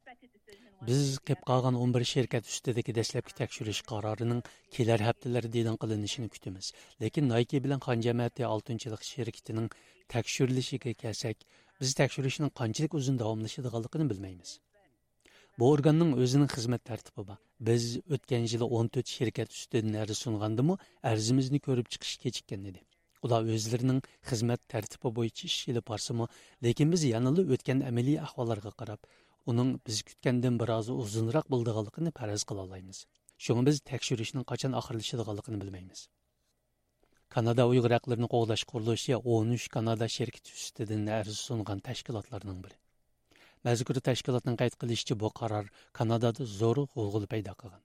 Biz 0.88 1.18
qilib 1.26 1.42
qolgan 1.50 1.74
11 1.74 2.05
shirkat 2.11 2.48
ustidagi 2.52 2.94
dastlabki 2.98 3.35
tekshirish 3.40 3.81
qarorining 3.90 4.42
kelar 4.76 5.00
haftalarda 5.09 5.59
e'lon 5.62 5.78
qilinishini 5.83 6.28
kutamiz. 6.35 6.72
Lekin 7.02 7.28
Nike 7.28 7.64
bilan 7.64 7.81
Xon 7.87 8.05
jamoati 8.07 8.46
oltinchilik 8.46 9.02
shirkatining 9.12 9.68
tekshirilishiga 10.14 10.92
kelsak, 11.02 11.37
biz 11.81 11.94
tekshirishning 12.00 12.50
qanchalik 12.61 12.94
uzun 13.00 13.18
davomlashadiganligini 13.22 14.11
bilmaymiz. 14.11 14.59
Bu 15.59 15.70
organning 15.72 16.11
o'zining 16.22 16.50
xizmat 16.57 16.85
tartibi 16.90 17.26
bor. 17.28 17.38
Biz 17.68 17.85
o'tgan 18.14 18.48
yili 18.52 18.66
14 18.81 19.14
shirkat 19.16 19.52
ustidan 19.59 20.00
arz 20.02 20.18
sungandimi, 20.26 20.76
arzimizni 21.12 21.61
ko'rib 21.66 21.87
chiqish 21.96 22.16
kechikkan 22.24 22.64
edi. 22.72 22.81
Ular 23.24 23.42
o'zlarining 23.56 24.00
xizmat 24.30 24.60
tartibi 24.72 25.12
bo'yicha 25.18 25.44
ish 25.50 25.60
ilib 25.72 25.87
borsimi, 25.90 26.26
lekin 26.66 26.90
biz 26.94 27.04
yanada 27.10 27.44
o'tgan 27.56 27.84
amaliy 27.90 28.18
ahvollarga 28.26 28.72
qarab, 28.80 29.00
uning 29.50 29.70
biz 29.87 30.02
kutgandan 30.08 30.58
biroz 30.62 30.90
uzunroq 31.02 31.46
bo'ldiganligini 31.54 32.12
faraz 32.18 32.44
qila 32.48 32.66
olamiz. 32.66 32.98
Shunga 33.44 33.62
biz 33.68 33.80
tekshirishning 33.90 34.44
qachon 34.50 34.76
oxirlashadiganligini 34.80 35.60
bilmaymiz. 35.62 36.00
Kanada 37.34 37.62
Uyg'ur 37.70 37.92
haqlarini 37.96 38.28
qo'g'dash 38.34 38.64
qurilishi 38.70 39.16
13 39.37 39.68
Kanada 39.76 40.06
shirkati 40.16 40.52
ustidan 40.58 41.06
arz 41.18 41.38
sungan 41.46 41.80
tashkilotlarning 41.88 42.60
biri. 42.66 42.76
Mazkur 43.66 43.98
tashkilotning 44.08 44.56
qayd 44.60 44.76
qilishicha 44.82 45.16
bu 45.22 45.30
qaror 45.40 45.72
Kanadada 45.98 46.46
zo'r 46.58 46.80
g'ulg'ul 46.94 47.26
paydo 47.32 47.54
qilgan. 47.62 47.82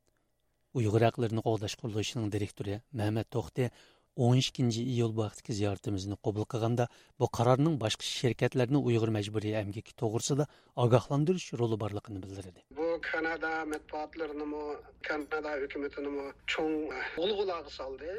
Uyg'ur 0.78 1.08
haqlarini 1.08 1.42
qo'g'dash 1.48 1.76
qurilishining 1.82 2.28
direktori 2.36 2.76
Mehmet 3.02 3.32
To'xti 3.36 3.70
12 4.16 4.82
iyul 4.94 5.14
vaqtdagi 5.22 5.54
ziyoratimizni 5.60 6.18
qabul 6.26 6.46
qilganda 6.54 6.88
bu 7.20 7.28
qarorning 7.38 7.76
boshqa 7.84 8.06
shirkatlarni 8.10 8.80
Uyg'ur 8.90 9.12
majburiy 9.18 9.56
emgaki 9.62 9.96
to'g'risida 10.02 10.48
ogohlantirish 10.86 11.48
roli 11.62 11.80
borligini 11.84 12.24
bildirdi. 12.26 12.60
Bu 12.82 12.90
Kanada 13.12 13.54
matbuotlarini 13.74 14.64
Kanada 15.08 15.56
hukumatini 15.64 16.28
cho'ng 16.54 16.76
g'ulg'ulaga 17.16 17.72
soldi. 17.80 18.12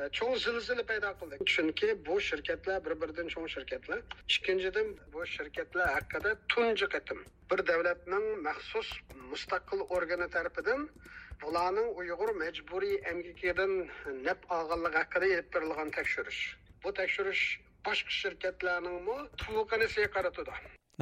E, 0.00 0.02
cho'ng 0.16 0.36
zilzila 0.44 0.84
paydo 0.90 1.08
qildi 1.20 1.36
chunki 1.54 1.88
bu 2.06 2.14
shirkatlar 2.28 2.78
bir 2.84 2.94
biridan 3.00 3.26
cho'ng 3.34 3.48
shirkatlar 3.54 3.98
ikkinchidan 4.34 4.86
bu 5.14 5.26
shirkatlar 5.34 5.86
haqida 5.96 6.30
tunji 6.52 6.86
qatim 6.94 7.20
bir 7.50 7.60
davlatning 7.70 8.24
maxsus 8.46 8.88
mustaqil 9.32 9.80
organi 9.96 10.28
tarafidan 10.36 10.80
bularning 11.42 11.88
uyg'ur 12.00 12.30
majburiy 12.42 12.96
emgakidan 13.12 13.72
nab 14.26 14.46
olganligi 14.56 14.98
haqida 15.02 15.26
ilib 15.34 15.48
berilgan 15.54 15.90
tekshirish. 15.98 16.42
Bu 16.84 16.94
tekshirish 17.00 17.44
boshqa 17.86 18.12
shirkatlarningmi 18.20 19.18
tuvuqini 19.42 19.88
qaratadi 20.16 20.52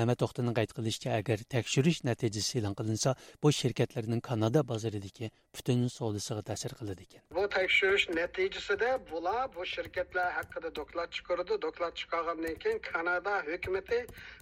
Mehmet 0.00 0.22
Oktay'ın 0.22 0.54
qayt 0.56 0.70
qilishcha 0.76 1.10
agar 1.20 1.38
tekshirish 1.54 1.98
natijasi 2.08 2.58
e'lon 2.58 2.74
qilinsa 2.78 3.10
bu 3.42 3.48
shirkatlarning 3.60 4.22
Kanada 4.28 4.60
bozoridagi 4.70 5.26
butun 5.56 5.80
savdosiga 5.96 6.42
ta'sir 6.50 6.72
qiladi 6.78 7.02
ekan 7.06 7.22
bu 7.38 7.44
tekshirish 7.56 8.06
natijasida 8.18 8.90
bular 9.10 9.42
bu 9.56 9.66
shirkatlar 9.72 10.28
haqida 10.38 10.70
doklad 10.78 11.10
chiqardi 11.16 11.58
doklad 11.66 11.94
chiqargandan 12.00 12.56
keyin 12.62 12.78
Kanada 12.90 13.34
hukumati 13.50 13.98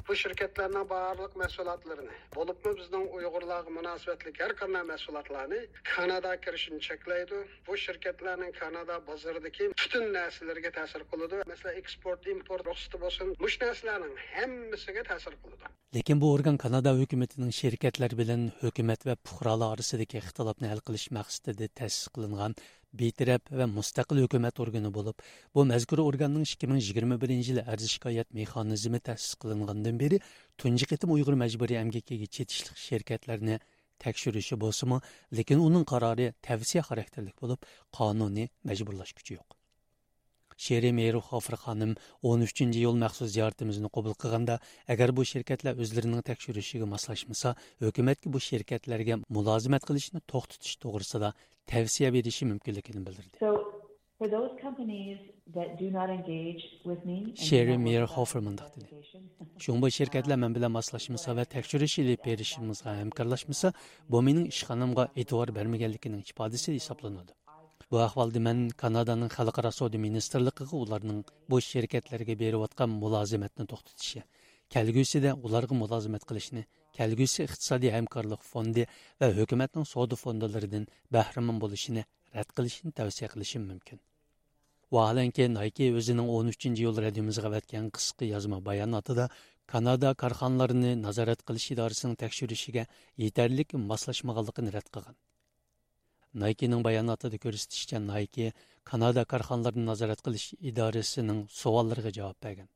bu 0.09 0.17
shirkatlarning 0.23 0.87
barliq 0.95 1.33
mas'uliyatlarini 1.43 2.17
bo'libmi 2.37 2.73
bizning 2.81 3.05
Uyg'urlarga 3.17 3.71
munosabatli 3.79 4.31
har 4.43 4.53
qanday 4.61 4.85
mas'uliyatlarni 4.93 5.61
Kanada 5.95 6.33
kirishini 6.45 6.81
cheklaydi 6.89 7.39
bu 7.67 7.81
shirkatlarning 7.87 8.53
Kanada 8.61 8.95
bozoridagi 9.11 9.65
butun 9.81 10.05
narsalarga 10.19 10.71
ta'sir 10.79 11.03
qiladi 11.11 11.37
masalan 11.53 11.75
eksport 11.83 12.33
import 12.35 12.63
ruxsati 12.71 12.97
bo'lsin 13.05 13.27
mush 13.45 13.57
narsalarning 13.65 14.15
hammasiga 14.37 15.03
ta'sir 15.13 15.33
qiladi 15.41 15.48
lekin 15.97 16.21
bu 16.21 16.33
organ 16.33 16.57
kanada 16.65 16.91
hukumatining 17.01 17.53
sherkatlar 17.61 18.13
bilan 18.21 18.43
hukumat 18.63 19.07
va 19.09 19.15
fuqarolar 19.29 19.69
orasidagi 19.75 20.21
ixtilofni 20.21 20.67
hal 20.73 20.81
qilish 20.89 21.07
maqsadida 21.19 21.69
ta'sis 21.81 22.05
qilingan 22.15 22.57
betaraf 23.01 23.43
va 23.61 23.67
mustaqil 23.79 24.21
hukumat 24.25 24.61
organi 24.65 24.91
bo'lib 24.99 25.25
bu 25.55 25.65
mazkur 25.73 25.99
organning 26.09 26.45
2021 26.53 27.35
yili 27.49 27.63
arz 27.73 27.89
shikoyat 27.95 28.29
mexanizmi 28.41 29.01
ta'sis 29.09 29.35
qilingandan 29.43 30.01
beri 30.03 30.21
tunji 30.61 30.91
qitim 30.93 31.15
uyg'ur 31.17 31.37
majburiy 31.45 31.81
emgakiga 31.85 32.29
chetishlik 32.37 32.83
shirkatlarni 32.87 33.61
tekshirishi 34.05 34.61
bo'lsimi 34.65 34.99
lekin 35.41 35.69
uning 35.69 35.87
qarori 35.93 36.33
tavsiya 36.49 36.83
xarakterlik 36.91 37.37
bo'lib 37.43 37.71
qonuniy 38.01 38.53
majburlash 38.71 39.15
kuchi 39.21 39.41
yo'q 39.41 39.58
Шери 40.59 40.91
Мейрухофер 40.91 41.57
ханым 41.57 41.97
13 42.23 42.61
yıl 42.85 42.97
məxsus 42.99 43.31
ziyaretimizni 43.35 43.89
qabul 43.95 44.15
qılğanda, 44.23 44.59
əgər 44.91 45.13
bu 45.15 45.23
şirkətlər 45.23 45.79
özlərinin 45.79 46.25
təkşürüşüge 46.27 46.87
maslashmasa, 46.95 47.55
hökumətki 47.85 48.33
bu 48.35 48.41
mülazimət 49.37 49.87
qilishni 49.89 50.21
to'xtatish 50.33 50.77
to'g'risida 50.83 51.33
tavsiya 51.71 52.13
berishi 52.13 52.45
mumkinligini 52.51 53.07
bildirdi. 53.07 53.39
So 53.39 53.51
for 54.19 54.29
those 54.31 54.53
companies 54.63 55.19
that 55.55 55.79
do 55.81 55.93
not 55.99 56.11
engage 56.11 56.63
with 56.85 57.05
me 57.07 57.37
Sherry 57.37 57.79
Meirhofer 57.79 58.41
mundaq 58.41 58.77
dedi. 58.77 58.89
Şun 59.59 59.83
bu 59.83 59.91
şirketler 59.91 60.37
men 60.37 60.55
bilan 60.55 60.73
maslashmasa 60.73 61.37
va 61.37 61.45
tekshirish 61.45 61.99
ilib 61.99 62.25
berishimizga 62.27 62.97
hamkorlashmasa, 63.01 63.73
bu 64.09 64.23
mening 64.23 64.47
ishxonamga 64.49 65.09
e'tibor 65.17 65.55
bermaganligining 65.55 66.25
ifodasi 66.31 66.73
hisoblanadi. 66.73 67.33
Bu 67.93 67.99
ahvalda 68.05 68.41
men 68.47 68.59
Kanadaning 68.81 69.31
xalqaro 69.35 69.71
savdo 69.75 69.99
ministrligiga 70.07 70.77
ularning 70.79 71.21
bu 71.53 71.61
shirkatlarga 71.67 72.35
berayotgan 72.43 72.91
mulozimatni 73.03 73.65
to'xtatishi, 73.71 74.21
kelgusida 74.75 75.31
ularga 75.49 75.79
mulozimat 75.83 76.27
qilishni, 76.31 76.65
kelgusi 76.99 77.39
iqtisodiy 77.47 77.95
hamkorlik 77.95 78.43
fondi 78.49 78.85
va 79.23 79.31
hukumatning 79.39 79.87
savdo 79.93 80.19
fondlaridan 80.25 80.85
bahramon 81.17 81.63
bo'lishini 81.63 82.05
rad 82.37 82.53
qilishni 82.59 82.93
tavsiya 82.99 83.31
qilishim 83.35 83.65
mumkin. 83.71 84.03
Vaholanki 84.97 85.49
Nike 85.55 85.89
o'zining 86.01 86.29
13 86.35 86.83
yil 86.83 87.01
radiomizga 87.07 87.55
vatgan 87.57 87.89
qisqa 88.01 88.29
yozma 88.35 88.59
bayonotida 88.69 89.27
Kanada 89.73 90.13
korxonalarini 90.25 90.93
nazorat 91.07 91.47
qilish 91.49 91.71
idorasining 91.77 92.21
tekshirishiga 92.25 92.87
yetarlik 93.25 93.75
moslashmaganligini 93.91 94.77
rad 94.77 94.93
qilgan. 94.99 95.19
Nike'ning 96.35 96.83
bayonotida 96.85 97.39
ko'rsatishicha 97.45 97.99
Nike 98.07 98.53
Kanada 98.91 99.25
korxonalarini 99.33 99.87
nazorat 99.91 100.21
qilish 100.27 100.47
idorasining 100.71 101.41
savollariga 101.61 102.13
javob 102.19 102.37
bergan. 102.47 102.69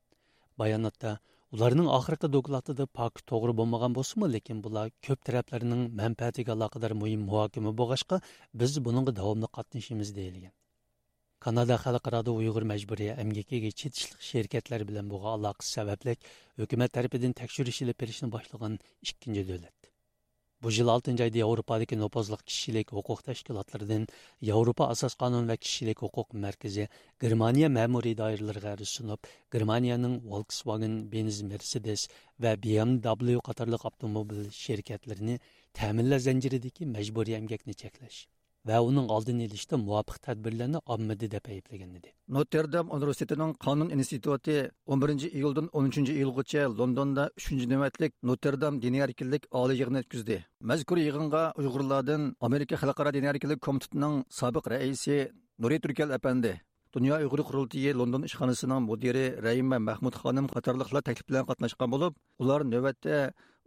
Bayonotda 0.63 1.13
ularning 1.57 1.89
oxirgi 1.99 2.33
dokladida 2.37 2.87
pak 3.01 3.23
to'g'ri 3.33 3.53
bo'lmagan 3.61 3.99
bo'lsa 3.99 4.31
lekin 4.35 4.65
bular 4.65 4.87
ko'p 5.09 5.21
taraflarning 5.29 5.83
manfaatiga 6.01 6.57
aloqador 6.57 6.97
muhim 7.03 7.29
muhokama 7.29 7.73
bo'lg'achqa 7.83 8.21
biz 8.63 8.81
buningga 8.89 9.17
davomli 9.21 9.49
qatnashimiz 9.59 10.15
deyilgan. 10.19 10.55
Kanada 11.45 11.77
xalqarada 11.85 12.31
Uyghur 12.41 12.65
мәҗбүри 12.73 13.13
әмгәкегә 13.23 13.71
четишлек 13.81 14.21
şirketler 14.31 14.87
bilan 14.89 15.07
хөкүмәт 16.61 16.93
тарафыдан 16.95 17.33
тәкъшүриш 17.39 17.79
алып 17.85 17.99
беришне 18.03 18.29
башлаган 18.33 18.75
икенче 19.03 19.43
дәүләт. 19.49 19.82
Бу 20.62 20.72
ел 20.74 20.90
6 20.90 21.22
айда 21.24 21.40
Европадагы 21.40 21.98
нопозлык 22.02 22.42
кишилек 22.44 22.90
хукук 22.90 23.20
тәшкилатларыдан 23.28 24.08
Европа 24.48 24.88
асас 24.94 25.16
канун 25.24 25.46
ва 25.52 25.58
кишилек 25.58 26.00
хукук 26.02 26.34
мәркәзе 26.46 26.88
Германия 27.22 27.70
мәмури 27.70 28.16
даирләргә 28.22 28.74
рәсунып, 28.80 29.30
Германияның 29.54 30.16
Volkswagen, 30.32 30.96
Benz, 31.12 31.44
Mercedes 31.52 32.08
ва 32.40 32.56
BMW 32.66 33.38
катарлык 33.50 33.86
автомобиль 33.92 34.50
şirketләрне 34.62 35.38
тәминләш 35.78 36.26
зәнҗиридәге 36.26 36.90
мәҗбүри 36.98 37.38
әмгәкне 37.38 37.78
чәкләш 37.84 38.26
va 38.69 38.79
uning 38.89 39.09
oldini 39.15 39.47
olishda 39.49 39.77
muvofiq 39.85 40.19
tadbirlarni 40.27 40.81
ommadi 40.95 41.29
deb 41.35 41.45
ayblagan 41.55 41.95
edi 41.99 42.11
Notre-Dame 42.37 42.93
universitetining 42.97 43.53
qonun 43.65 43.89
instituti 43.97 44.57
11 44.87 45.25
iyuldan 45.39 45.69
13 45.73 46.13
iyulgacha 46.21 46.63
londonda 46.81 47.25
3 47.37 47.67
navbatlik 47.73 48.13
Notre-Dame 48.31 48.83
diniy 48.85 49.03
erkinlik 49.07 49.49
oliy 49.63 49.81
yig'ini 49.81 50.03
o'tkazdi 50.03 50.37
mazkur 50.71 50.99
yig'inga 51.07 51.45
uyg'urlardan 51.61 52.29
amerika 52.49 52.75
xalqaro 52.83 53.15
diniy 53.17 53.31
erkinlik 53.33 53.61
komitetining 53.69 54.15
sobiq 54.41 54.71
raisi 54.75 55.19
nuri 55.63 55.81
turkal 55.85 56.11
apandi 56.19 56.55
Dünya 56.95 57.17
Uyghur 57.23 57.41
Qurultayı 57.49 57.99
London 57.99 58.23
ishxonasining 58.29 58.83
mudiri 58.89 59.27
Rahima 59.45 59.79
Mahmud 59.79 60.15
qatorliqlar 60.57 61.03
taklif 61.09 61.27
bilan 61.29 61.45
qatnashgan 61.51 61.89
bo'lib, 61.95 62.13
ular 62.43 62.61
navbatda 62.73 63.17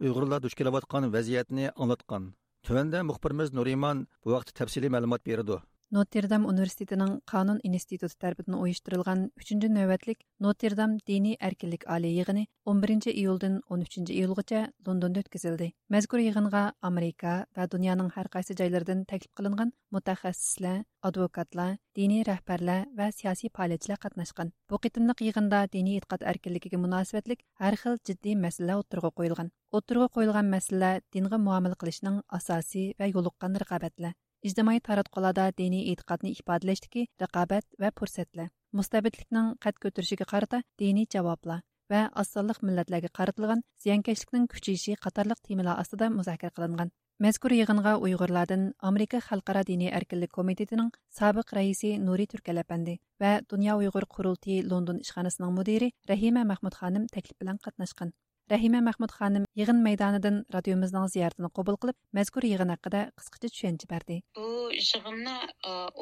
Uyg'urlar 0.04 0.44
duch 0.44 0.56
kelayotgan 0.60 1.14
vaziyatni. 1.16 1.66
Төвәндә 2.66 3.04
мөхбирimiz 3.06 3.52
Нуриман 3.54 4.00
бу 4.26 4.34
вакытта 4.34 4.64
тәфсилий 4.64 4.90
мәгълүмат 4.90 5.22
бирде. 5.28 5.60
Ноттердам 5.94 6.48
университетінің 6.50 7.20
қанун 7.30 7.60
институты 7.62 8.18
тәрбітін 8.18 8.56
ойыштырылған 8.58 9.20
3-ші 9.38 9.70
нөвәтлік 9.70 10.24
Ноттердам 10.42 10.96
дини 11.06 11.36
әркілік 11.38 11.86
али 11.86 12.10
еғіні 12.10 12.48
11-ші 12.66 13.14
13-ші 13.14 14.16
июлғыча 14.16 14.64
Лондонда 14.88 15.22
өткізілді. 15.22 15.70
Мәзгүр 15.94 16.24
еғінға 16.26 16.64
Америка 16.82 17.46
да 17.54 17.68
дүнияның 17.70 18.10
әр 18.18 18.32
қайсы 18.34 18.58
жайлардан 18.58 19.06
тәкліп 19.06 19.38
қылынған 19.38 19.76
мутахассислар, 19.94 20.82
адвокатла 21.06 21.78
dini 21.94 22.24
рәхбәрлі 22.26 22.80
və 22.98 23.12
сияси 23.14 23.54
fəaliyyətçilər 23.54 24.02
қатнашқан 24.02 24.52
Bu 24.68 24.82
qitimliq 24.82 25.22
yığında 25.22 25.68
erkinligiga 25.70 26.82
münasibətlik 26.82 27.46
hər 27.62 27.78
xil 27.78 28.02
ciddi 28.04 28.34
məsələlər 28.34 28.82
oturğa 28.82 29.14
qoyulğan. 29.14 29.54
Oturğa 29.72 30.10
qoyulğan 30.10 30.50
məsələlər 30.50 31.06
dinə 31.14 31.38
muamil 31.38 31.78
qilishning 31.78 32.24
asosiy 32.28 32.94
va 32.98 33.06
yo'liqqan 33.06 34.16
ijtimoiy 34.48 34.82
taratqularda 34.88 35.46
diniy 35.62 35.86
e'tiqodni 35.92 36.34
ifodalashdagi 36.36 37.06
raqobat 37.24 37.66
va 37.84 37.94
fursatlar 38.00 38.50
mustabidlikning 38.80 39.48
qad 39.64 39.80
ko'tarishiga 39.86 40.28
qarata 40.34 40.62
diniy 40.82 41.08
javoblar 41.16 41.64
va 41.94 42.02
osonliq 42.24 42.60
millatlarga 42.68 43.10
qaratilgan 43.20 43.64
ziyonkashlikning 43.86 44.46
kuchayishi 44.54 45.00
qatorliq 45.06 45.42
temalar 45.48 45.82
ostida 45.84 46.10
muzokara 46.18 46.56
qilingan 46.58 46.92
mazkur 47.26 47.56
yig'inga 47.56 47.94
uyg'urlardan 48.06 48.64
amerika 48.90 49.22
xalqaro 49.28 49.62
diniy 49.70 49.92
erkinlik 50.00 50.32
komitetining 50.38 50.92
sobiq 51.20 51.54
raisi 51.58 51.92
nuri 52.08 52.26
turkalapandi 52.34 52.96
va 53.24 53.32
dunyo 53.54 53.78
uyg'ur 53.82 54.06
qurultiyi 54.16 54.66
london 54.72 55.02
ishxonasining 55.06 55.54
mudiri 55.60 55.92
rahima 56.12 56.44
mahmud 56.52 56.80
xonim 56.82 57.06
taklif 57.16 57.38
bilan 57.42 57.62
qatnashgan 57.68 58.12
Рәхимә 58.52 58.78
Мәхмүд 58.86 59.14
ханым 59.18 59.46
йыгын 59.58 59.80
мәйданыдан 59.82 60.36
радиомызның 60.54 61.08
зияртын 61.10 61.48
кабул 61.58 61.80
кылып, 61.82 61.96
мәзкур 62.14 62.46
йыгын 62.46 62.74
хакында 62.76 63.00
кыскача 63.18 63.50
төшенчә 63.50 63.88
берди. 63.90 64.18
Бу 64.38 64.70
йыгынны 64.70 65.34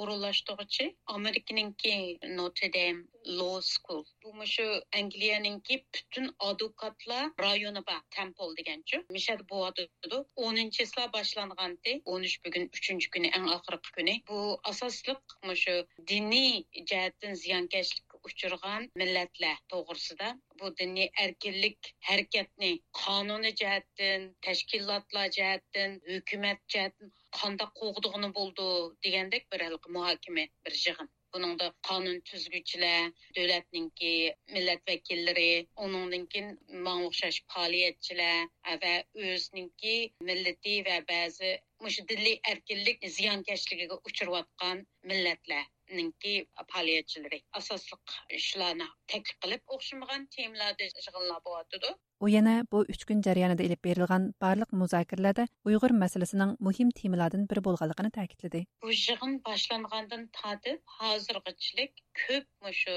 орынлаштыручы 0.01 0.89
Американыңки 1.13 1.93
Notre-Dame 2.35 3.05
Law 3.39 3.61
School. 3.63 4.03
Бу 4.19 4.33
мышы 4.35 4.65
Англияныңки 4.99 5.79
бүтүн 5.95 6.33
адвокатлар 6.49 7.31
районы 7.45 7.85
ба, 7.87 7.95
Temple 8.17 8.51
дигәнче. 8.59 9.05
Мишәд 9.15 9.45
бу 9.47 9.63
адыды 9.69 10.19
10 10.35 10.75
числа 10.75 11.07
башланганды. 11.15 12.01
13 12.03 12.43
бүген 12.43 12.67
3 12.75 13.07
көне 13.15 13.31
иң 13.39 13.47
ахыркы 13.55 13.95
көне. 14.01 14.19
Бу 14.27 14.59
асаслык 14.73 15.39
мышы 15.47 15.77
дини 16.11 16.67
җәһәттән 16.75 17.39
зыянкәшлек 17.39 18.12
uchirgan 18.29 18.87
millatlar 19.01 19.57
to'g'risida 19.73 20.29
bu 20.61 20.71
diniy 20.81 21.09
erkinlik 21.25 21.91
harakatni 22.09 22.71
qonuniy 23.01 23.55
jihatdan 23.63 24.29
tashkilotlar 24.47 25.33
jihatdan 25.39 25.99
hukumat 26.11 26.63
jihatdan 26.75 27.17
qandoq 27.41 27.75
qo'g'dig'ini 27.81 28.31
bo'ldi 28.39 28.69
degandek 29.07 29.51
bir 29.55 29.67
muhokama 29.97 30.47
bir 30.65 30.79
yig'in 30.85 31.13
buningda 31.35 31.67
qonun 31.87 32.17
tuzguvchilar 32.29 33.11
davlatninki 33.37 34.11
millat 34.55 34.81
vakillari 34.89 35.47
uningdan 35.85 36.25
keyin 36.33 36.51
manga 36.87 37.07
o'xshash 37.09 37.39
faoliyatchilar 37.53 38.77
va 38.83 38.93
o'zininki 39.29 39.95
millati 40.29 40.75
va 40.89 40.97
ba'zi 41.13 41.51
mush 41.85 41.99
diniy 42.11 42.37
erkinlik 42.51 43.07
ziyonkashligiga 43.17 43.97
uchrayotgan 44.11 44.85
millatlar 45.13 45.63
ninki 45.99 46.33
faoliyatchilari 46.73 47.39
asosliq 47.61 48.17
ishlarni 48.39 48.87
taklif 49.13 49.37
qilib 49.43 49.77
o'xshamagan 49.77 50.27
temalarda 50.37 51.93
u 52.23 52.29
yana 52.29 52.53
bu 52.71 52.79
uch 52.93 53.03
kun 53.07 53.21
jarayonida 53.27 53.63
ilib 53.67 53.81
berilgan 53.87 54.25
barliq 54.43 54.69
muzokaralarda 54.81 55.45
uyg'ur 55.69 55.91
masalasining 56.03 56.51
muhim 56.67 56.91
temalardan 56.99 57.43
biri 57.51 57.63
bo'lganligini 57.67 58.11
ta'kidladi 58.17 58.61
bu 58.85 58.93
yig'in 58.93 59.33
boshlangandan 59.47 60.23
tortib 60.39 60.95
hozirgachilik 60.97 62.03
ko'p 62.21 62.71
shu 62.81 62.95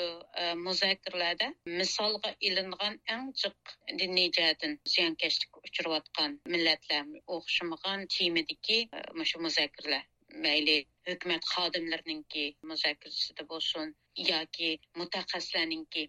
muzokaralarda 0.66 1.48
misolga 1.80 2.34
ilingan 2.50 2.98
eng 3.16 3.26
jiq 3.42 3.76
diniy 4.02 4.28
jihatdan 4.38 4.78
ziyonkashlikka 4.94 5.64
uchrayotgan 5.70 6.38
millatlar 6.56 7.04
o'xshamagan 7.38 8.06
temadagi 8.18 8.78
shu 9.32 9.42
muzokaralar 9.48 10.04
мәйлі 10.44 10.76
үкімет 11.12 11.46
қадымларының 11.52 12.20
ки 12.34 12.44
мұзакірісі 12.72 13.36
де 13.40 13.46
болсын 13.52 13.94
yoki 14.16 14.78
mutaxassislarninki 15.00 16.08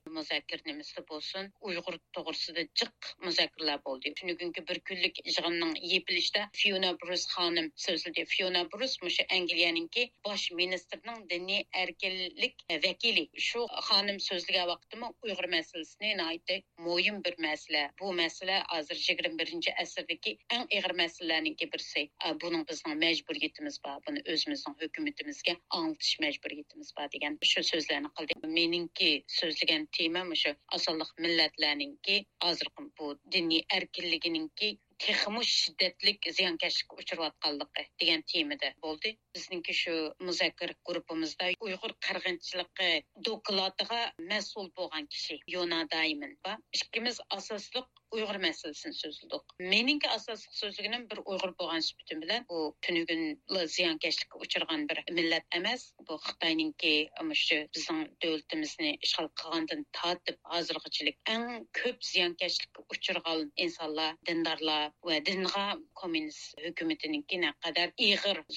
nimasi 0.67 1.03
bo'lsin 1.09 1.49
uyg'ur 1.69 1.97
to'g'risida 2.17 2.63
jiq 2.81 3.09
muzokaralar 3.25 3.81
bo'ldi. 3.87 4.13
Bugungi 4.29 4.63
bir 4.69 4.79
kunlik 4.89 5.21
yig'inning 5.25 5.73
yepilishida 5.93 6.43
fiona 6.61 6.91
brus 7.01 7.25
xonim 7.33 7.71
so'zladi. 7.85 8.25
Fiona 8.33 8.63
brus 8.73 8.97
mushu 9.03 9.25
angliyaninki 9.37 10.03
bosh 10.27 10.51
ministrning 10.61 11.29
diniy 11.29 11.63
erkinlik 11.83 12.55
vakili. 12.87 13.25
Shu 13.49 13.65
xonim 13.89 14.19
so'zlagan 14.29 14.67
vaqtimi 14.73 15.11
uyg'ur 15.23 15.49
masalasini 15.55 16.63
mo'yim 16.87 17.23
bir 17.25 17.35
masala. 17.47 17.83
Bu 17.99 18.13
masala 18.13 18.63
hozir 18.73 18.97
yigirma 19.09 19.39
birinchi 19.39 19.73
asrdagi 19.83 20.37
eng 20.55 20.67
ig'ir 20.77 20.93
masalalarninki 21.03 21.71
birisi. 21.73 22.09
Buning 22.41 22.67
bizning 22.69 22.99
majburiyatimiz 23.03 23.79
bor 23.85 23.99
buni 24.07 24.23
o'zimizning 24.33 24.75
hukumatimizga 24.81 25.53
anglitish 25.79 26.19
majburiyatimiz 26.25 26.93
bor 26.97 27.07
degan 27.15 27.37
shu 27.51 27.63
so'zlarni 27.97 28.09
qildi 28.17 28.49
meningki 28.57 29.07
so'zlagan 29.35 29.85
temam 29.97 30.33
o'sha 30.35 30.51
osonliq 30.77 31.09
millatlarningki 31.25 32.17
hozir 32.43 32.67
bu 32.99 33.07
diniy 33.35 33.63
erkinligininki 33.77 34.69
texmu 35.05 35.41
shiddatlik 35.53 36.27
ziyonkashlikka 36.37 36.95
uchrayotganligi 37.03 37.83
degan 38.01 38.23
temada 38.33 38.69
bo'ldi. 38.85 39.13
Bizningki 39.35 39.73
shu 39.81 39.95
muzakkir 40.29 40.73
guruhimizda 40.89 41.49
uyg'ur 41.67 41.93
qirg'inchiligi 42.07 42.89
dokladiga 43.29 44.01
mas'ul 44.31 44.71
bo'lgan 44.79 45.09
kishi 45.15 45.39
yona 45.55 45.81
daymin 45.95 46.33
va 46.47 46.57
ikkimiz 46.79 47.21
asosliq 47.37 47.87
uyg'ur 48.15 48.37
masalasini 48.43 48.95
so'zladik 48.97 49.53
meningki 49.73 50.09
asosiy 50.15 50.53
so'zligim 50.59 51.03
bir 51.11 51.19
uyg'ur 51.31 51.51
bo'lgan 51.61 51.83
suhbatim 51.87 52.21
bilan 52.23 52.45
bu 52.51 52.59
tunugun 52.87 53.23
ziyonkashlikka 53.75 54.41
uchragan 54.45 54.85
bir 54.91 55.01
millat 55.19 55.57
emas 55.59 55.83
bu 56.09 56.19
xitoyninki 56.27 56.93
shu 57.43 57.57
bizning 57.77 58.03
davlatimizni 58.25 58.91
ishg'ol 59.07 59.29
qilgandan 59.41 59.85
tortib 59.99 60.39
hozirgachilik 60.53 61.17
eng 61.35 61.47
ko'p 61.81 62.09
ziyonkashlikka 62.11 62.85
uchragan 62.95 63.45
insonlar 63.67 64.11
dindorlar 64.31 64.85
va 65.11 65.19
dinga 65.31 65.65
kommunist 66.03 66.63
hukumatiniki 66.67 67.41
naqadar 67.47 67.95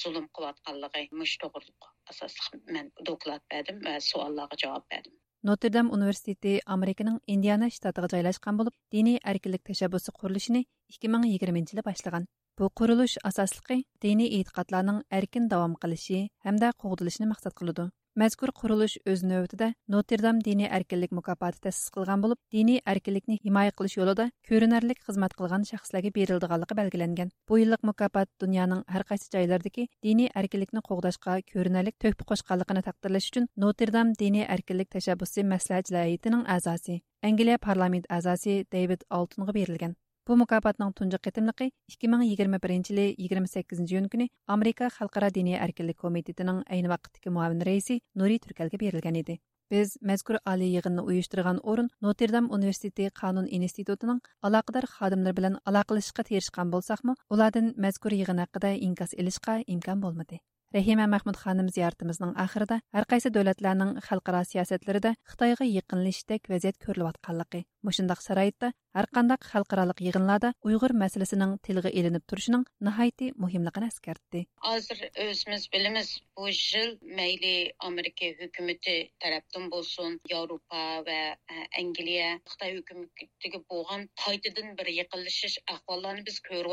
zulm 0.05 0.29
qilayotganligi 0.39 1.23
mush 1.23 1.39
to'g'riliq 1.45 1.91
asosli 2.15 2.85
doklad 3.11 3.49
berdim 3.55 3.83
va 3.89 3.99
savollarga 4.11 4.63
javob 4.67 4.87
berdim 4.95 5.20
Ноттердам 5.41 5.89
университеті 5.89 6.59
Американың 6.69 7.15
Индиана 7.25 7.71
штатыга 7.73 8.11
жайлашқан 8.13 8.59
болып, 8.61 8.75
дини 8.93 9.15
әркілік 9.25 9.63
тәшәббүсе 9.65 10.13
құрылышыны 10.13 10.61
2020 10.93 11.71
жылы 11.71 11.85
башылған. 11.87 12.27
Бұл 12.61 12.69
құрылыш 12.77 13.15
асаслыгы 13.25 13.79
дини 14.05 14.27
иътиқадларның 14.37 14.99
әркін 15.09 15.49
давам 15.49 15.79
қалышы, 15.81 16.27
әмді 16.45 16.75
қоғдылышыны 16.85 17.31
мақсат 17.33 17.57
максат. 17.57 17.89
Мәзкур 18.19 18.51
құрылыш 18.51 18.97
өз 19.07 19.21
нөвітіде 19.23 19.69
Ноттердам 19.87 20.41
дини 20.43 20.65
әркінлік 20.67 21.13
мұкапаты 21.15 21.61
тәсіз 21.69 21.93
қылған 21.95 22.25
болып, 22.25 22.41
дини 22.51 22.81
әркінлікні 22.83 23.37
химая 23.45 23.71
қылыш 23.71 23.95
жолыда 24.01 24.27
көрінерлік 24.51 24.99
қызмат 25.07 25.37
қылған 25.39 25.63
шақсылаге 25.69 26.11
берілдіғалықы 26.17 26.75
бәлгіленген. 26.75 27.31
Бұл 27.47 27.63
иллік 27.63 27.87
мұкапат 27.87 28.27
дүнияның 28.43 28.83
әр 28.91 29.07
қайсы 29.07 29.31
жайлардығы 29.31 29.87
дини 30.03 30.27
әркінлікні 30.35 30.83
қоғдашқа 30.91 31.39
көрінерлік 31.55 32.03
төкпі 32.03 32.27
қошқалықыны 32.35 32.83
тақтырлыш 32.91 33.31
үшін 33.31 33.47
Ноттердам 33.55 34.11
дини 34.19 34.43
әркінлік 34.43 34.91
тәшәбісі 34.91 35.47
мәсләт 35.47 35.95
әзасы. 35.95 37.03
Англия 37.23 37.59
парламент 37.63 38.11
әзасы 38.11 38.65
Дэвид 38.73 39.07
Алтынғы 39.09 39.53
берілген. 39.55 39.95
Bu 40.29 40.37
mukofotning 40.37 40.91
tunji 40.97 41.19
qitimliqi 41.27 41.67
2021 41.93 42.91
yili 42.91 43.05
28 43.27 43.93
iyun 43.93 44.09
kuni 44.13 44.27
Amerika 44.55 44.89
Xalqaro 44.97 45.31
diniy 45.37 45.57
erkinlik 45.67 45.97
komitetining 46.03 46.59
ayni 46.77 46.91
vaqtdagi 46.93 47.33
muavin 47.37 47.65
raisi 47.69 47.97
Nuri 48.23 48.37
Turkalga 48.45 48.81
berilgan 48.83 49.17
edi. 49.23 49.39
Biz 49.71 49.97
mazkur 50.11 50.39
oliy 50.53 50.75
yig'inni 50.77 51.07
uyushtirgan 51.13 51.63
o'rin 51.73 51.89
Notre-Dame 52.07 52.53
universiteti 52.59 53.09
qonun 53.23 53.49
institutining 53.59 54.21
aloqador 54.51 54.91
xodimlar 54.99 55.37
bilan 55.41 55.59
aloqalashishga 55.73 56.29
tirishgan 56.31 56.77
bo'lsakmi, 56.77 57.17
ulardan 57.37 57.75
mazkur 57.87 58.21
yig'in 58.21 58.45
haqida 58.45 58.77
inkas 58.91 59.17
ilishga 59.25 59.59
imkon 59.77 60.07
bo'lmadi. 60.07 60.41
Рәхимә 60.71 61.09
Мәхмүд 61.11 61.35
ханым 61.35 61.67
зияртымызның 61.75 62.37
ахырында 62.39 62.77
һәр 62.95 63.05
кайсы 63.11 63.31
дәүләтләрнең 63.35 63.89
халыкара 64.07 64.45
сиясәтләрендә 64.47 65.11
Хытайга 65.27 65.67
якынлаштык 65.67 66.45
вазият 66.53 66.77
күрелеп 66.85 67.09
атканлыгы. 67.09 67.65
Мошындак 67.83 68.21
сарайда 68.23 68.69
һәр 68.95 69.09
кандак 69.17 69.43
халыкаралык 69.51 69.99
йыгынларда 70.07 70.53
Уйгыр 70.63 70.95
мәсьәлесенең 71.01 71.57
тилгә 71.67 71.91
эленеп 71.91 72.23
торышының 72.31 72.63
ниһайәти 72.87 73.33
мөһимлеген 73.45 73.89
әскәртте. 73.89 74.45
Азыр 74.73 75.03
өзебез 75.25 75.67
белемез 75.73 76.13
bu 76.39 76.47
yıl 76.47 76.95
Америка 77.03 77.75
Amerika 77.89 78.27
hükümeti 78.45 79.11
tarafından 79.19 79.71
bolsun, 79.71 80.21
Avrupa 80.35 80.77
Англия 80.77 81.37
Angliya, 81.81 82.41
Xitay 82.47 82.75
hükümetiga 82.75 83.59
bolğan 83.71 84.09
qaytadan 84.25 84.79
bir 84.79 84.87
yaqınlaşış 84.87 85.59
ahvallarini 85.67 86.27
biz 86.27 86.41
görüp 86.41 86.71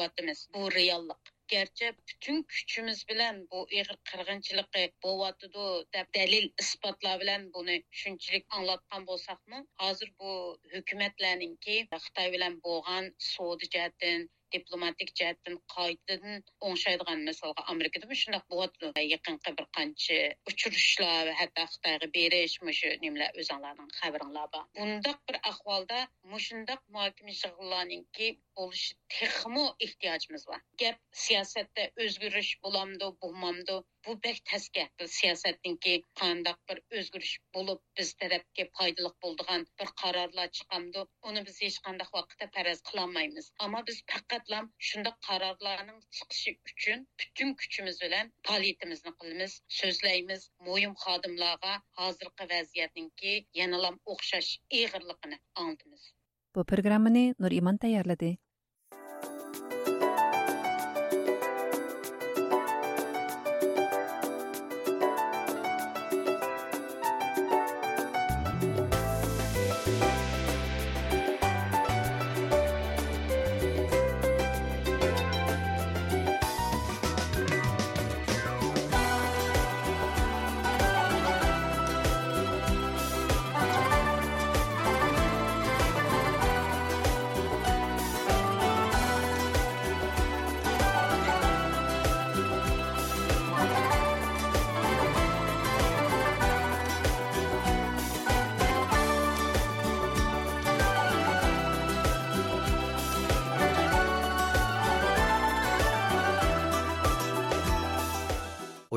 Bu. 0.54 1.37
Garchi 1.54 1.90
butun 1.98 2.40
kuchimiz 2.54 3.02
bilan 3.12 3.42
bu 3.52 3.60
ig'ir 3.80 4.00
qirg'inchiligi 4.12 4.84
bo'lyotidi 5.06 5.68
deb 5.98 6.10
dalil 6.20 6.48
isbotlar 6.66 7.20
bilan 7.24 7.48
buni 7.58 7.78
shunchalik 8.02 8.46
anglatgan 8.60 9.08
bo'lsakmi 9.12 9.62
hozir 9.84 10.14
bu 10.24 10.34
hukumatlarninki 10.76 11.78
xitoy 12.08 12.34
bilan 12.38 12.60
bo'lgan 12.68 13.12
savdo 13.30 13.72
jihatdan 13.78 14.28
diplomatik 14.56 15.14
jihatdan 15.20 15.58
qaytadan 15.76 16.44
o'ngshaydigan 16.70 17.24
misolga 17.30 17.68
amerikada 17.74 18.20
shundoq 18.24 18.46
bo'lyapti 18.54 19.06
yaqinqi 19.14 19.56
bir 19.60 19.68
qancha 19.80 20.20
uchrashishlar 20.52 21.32
va 21.32 21.38
hatto 21.42 21.68
xitoyga 21.76 22.12
berish 22.18 22.58
shu 22.80 22.94
nimalar 23.06 23.42
o'zinglarning 23.44 23.94
xabaringlar 24.02 24.52
bor 24.58 24.66
bundoq 24.82 25.24
bir 25.30 25.42
ahvolda 25.52 26.02
mushundoq 26.36 26.82
muhokama 26.98 27.38
yig'inlarninki 27.38 28.34
bo'lishi 28.58 28.96
texmo 29.14 29.64
ehtiyojimiz 29.86 30.46
bor. 30.50 30.62
Gap 30.82 30.98
siyosatda 31.26 31.84
o'zgarish 32.06 32.52
bo'lamdi 32.66 33.10
bo'lmamdi? 33.24 33.78
Bu 34.08 34.16
bek 34.26 34.40
tasga. 34.52 34.86
Siyosatninki 35.18 35.94
qandoq 36.22 36.60
bir 36.72 36.82
o'zgarish 37.00 37.34
bo'lib 37.58 37.82
biz 38.00 38.14
tarafga 38.24 38.66
foydali 38.80 39.12
bo'ldigan 39.26 39.68
bir 39.82 39.94
qarorlar 40.02 40.52
chiqamdi 40.60 41.06
uni 41.32 41.46
biz 41.50 41.62
hech 41.66 41.80
qanday 41.88 42.10
vaqtda 42.18 42.50
faraz 42.58 42.84
qilolmaymiz. 42.90 43.52
Ammo 43.68 43.84
biz 43.92 44.02
қатлам 44.38 44.68
шұндық 44.88 45.16
қарарларының 45.28 46.02
чықшы 46.16 46.52
үшін 46.72 47.06
бүтін 47.22 47.54
күчіміз 47.62 47.96
білән 48.04 48.28
палетімізді 48.50 49.14
қылымыз, 49.24 49.56
сөзлейміз, 49.78 50.44
мойым 50.68 50.94
қадымлаға 51.04 51.74
hazırkı 52.02 52.48
vəziyyətinki 52.52 53.34
yenilam 53.62 54.00
oxşaş 54.16 54.52
eğirliqini 54.80 55.40
andımız. 55.66 56.14
Bu 56.56 56.66
proqramını 56.66 57.26
Nur 57.40 57.52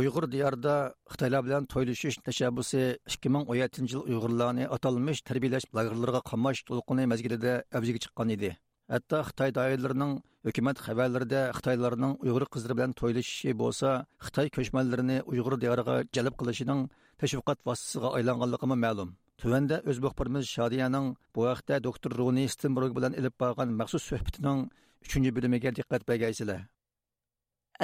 uyg'ur 0.00 0.24
diyorida 0.34 0.74
xitoylar 1.12 1.42
bilan 1.46 1.68
to'ylashish 1.72 2.16
tashabbusi 2.26 2.82
2017 3.14 3.92
yil 3.92 4.02
uyg'urlarni 4.10 4.64
atalmish 4.76 5.20
tarbiyalash 5.28 5.66
lagerlariga 5.78 6.20
qamash 6.30 6.60
to'lqini 6.68 7.04
mazgilida 7.12 7.52
avjiga 7.78 8.02
chiqqan 8.04 8.34
edi 8.36 8.50
hatto 8.94 9.18
xitoy 9.28 9.50
doiralarining 9.58 10.12
hukumat 10.48 10.76
xabarlarida 10.86 11.40
xitoylarning 11.56 12.12
uyg'ur 12.24 12.44
qizlari 12.54 12.78
bilan 12.78 12.92
to'ylashishi 13.00 13.56
bo'lsa 13.62 13.88
xitoy 14.26 14.48
ko'chmanlarini 14.56 15.18
uyg'ur 15.32 15.54
diyoriga 15.64 15.96
jalb 16.16 16.34
qilishining 16.40 16.80
tashviqot 17.20 17.58
vositasiga 17.68 18.08
aylanganligi 18.18 18.76
ma'lum 18.86 19.10
Tuvanda 19.40 19.76
o'z 19.90 19.98
muxbirimiz 20.04 20.44
Shodiyaning 20.54 21.06
bu 21.34 21.44
vaqtda 21.46 21.76
doktor 21.86 22.12
Runi 22.18 22.42
Stenberg 22.54 22.92
bilan 22.96 23.14
ilib 23.20 23.34
borgan 23.42 23.70
maxsus 23.80 24.02
suhbatining 24.10 24.58
3 25.06 25.30
bo'limiga 25.36 25.70
diqqat 25.78 26.02
bergaysizlar. 26.10 26.60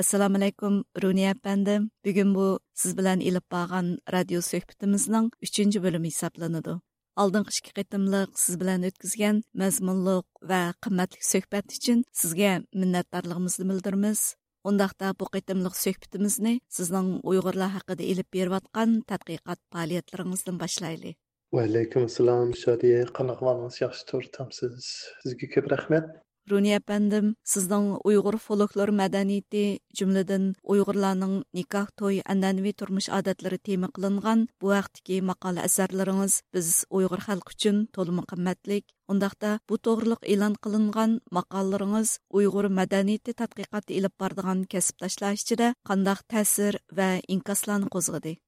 Assalomu 0.00 0.37
alaykum 0.37 0.74
runi 1.02 1.24
apandim 1.30 1.82
bugun 2.04 2.35
bu 2.35 2.46
siz 2.80 2.92
bilan 2.98 3.20
ilib 3.28 3.46
borgan 3.54 3.87
radio 4.14 4.40
suhbatimizning 4.50 5.26
uchinchi 5.46 5.78
bo'limi 5.85 6.09
hisoblanadi. 6.12 6.74
Oldingi 7.22 7.52
ikki 7.59 7.72
qitimliq 7.78 8.30
siz 8.44 8.54
bilan 8.62 8.85
o'tkazgan 8.88 9.37
mazmunliq 9.62 10.26
va 10.50 10.61
qimmatli 10.85 11.22
suhbat 11.32 11.76
uchun 11.78 12.02
sizga 12.20 12.52
minnatdorligimizni 12.80 13.64
bildiramiz. 13.70 14.20
Undaqda 14.68 15.14
bu 15.20 15.30
qitimliq 15.37 15.74
suhbatimizni 15.85 16.54
sizning 16.76 17.09
uyg'urlar 17.30 17.72
haqida 17.78 18.04
ilib 18.12 18.28
berayotgan 18.37 18.90
tadqiqot 19.11 19.61
faoliyatlaringizdan 19.72 20.61
boshlaylik. 20.64 21.16
Va 21.54 21.62
alaykum 21.70 22.04
assalom 22.11 22.52
shodiya 22.64 23.00
qanaqamangiz 23.18 23.76
yaxshi 23.85 24.04
to'rtamsiz 24.12 24.76
sizga 25.24 25.46
ko'p 25.56 25.66
rahmat. 25.74 26.06
Руни 26.46 26.76
пәндім, 26.78 27.32
сіздің 27.42 27.87
ұйғыр 28.06 28.37
фолклор 28.38 28.92
мәдәниеті, 28.94 29.80
жүмледен 29.98 30.44
ұйғырланың 30.62 31.32
никах 31.59 31.90
той 31.98 32.20
әнәнви 32.22 32.70
тұрмыш 32.78 33.09
адатлары 33.11 33.59
темі 33.59 33.90
қылынған 33.96 34.44
бұ 34.62 34.76
әқтіке 34.78 35.18
мақал 35.26 35.59
әсәрлеріңіз 35.64 36.38
біз 36.54 36.70
ұйғыр 36.87 37.24
халық 37.26 37.50
үшін 37.50 37.82
толымы 37.90 38.22
қымметлік. 38.30 38.87
Ондақта 39.11 39.56
бұ 39.66 39.80
тоғырлық 39.82 40.22
илан 40.30 40.54
қылынған 40.62 41.18
мақалырыңыз 41.35 42.16
ұйғыр 42.30 42.70
мәдәниеті 42.78 43.35
тәтқиқаты 43.42 43.98
еліп 43.98 44.14
бардыған 44.22 44.66
кәсіпташлар 44.70 45.35
ішіде 45.35 45.74
қандақ 45.87 46.26
тәсір 46.30 46.78
вә 46.94 47.16
инкасланы 47.26 47.90
қозғыды. 47.90 48.38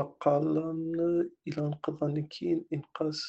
Maqolani 0.00 1.08
e'lon 1.50 1.72
qilgandan 1.86 2.28
keyin 2.36 2.60
inqoz 2.76 3.24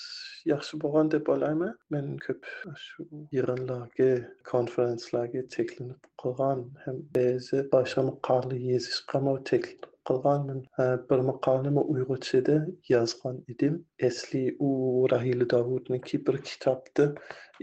yaxshi 0.52 0.80
bo'lgan 0.84 1.12
deb 1.16 1.32
o'ylayman 1.36 1.74
men 1.96 2.12
ko'p 2.28 2.52
shu 2.86 3.08
yig'inlarga 3.38 4.12
konferenslarga 4.52 5.44
cheklanib 5.58 6.12
qolgan 6.24 6.64
ham 6.86 7.02
ba'zi 7.18 7.66
boshqa 7.76 8.08
maqola 8.12 8.62
yozishga 8.70 9.24
cheklanib 9.52 9.92
qilganman 10.10 10.62
bir 11.10 11.22
maqolani 11.32 11.84
uyg'urchada 11.94 12.58
yozgan 12.94 13.38
edim 13.54 13.82
asli 14.10 14.44
u 14.68 14.72
rahila 15.14 15.50
dovudniki 15.54 16.22
bir 16.28 16.38
kitobda 16.50 17.06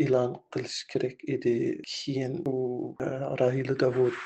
e'lon 0.04 0.34
qilish 0.52 0.80
kerak 0.92 1.18
edi. 1.34 1.54
Keyin 1.94 2.34
u 2.52 2.56
raila 3.40 3.74
davud 3.84 4.18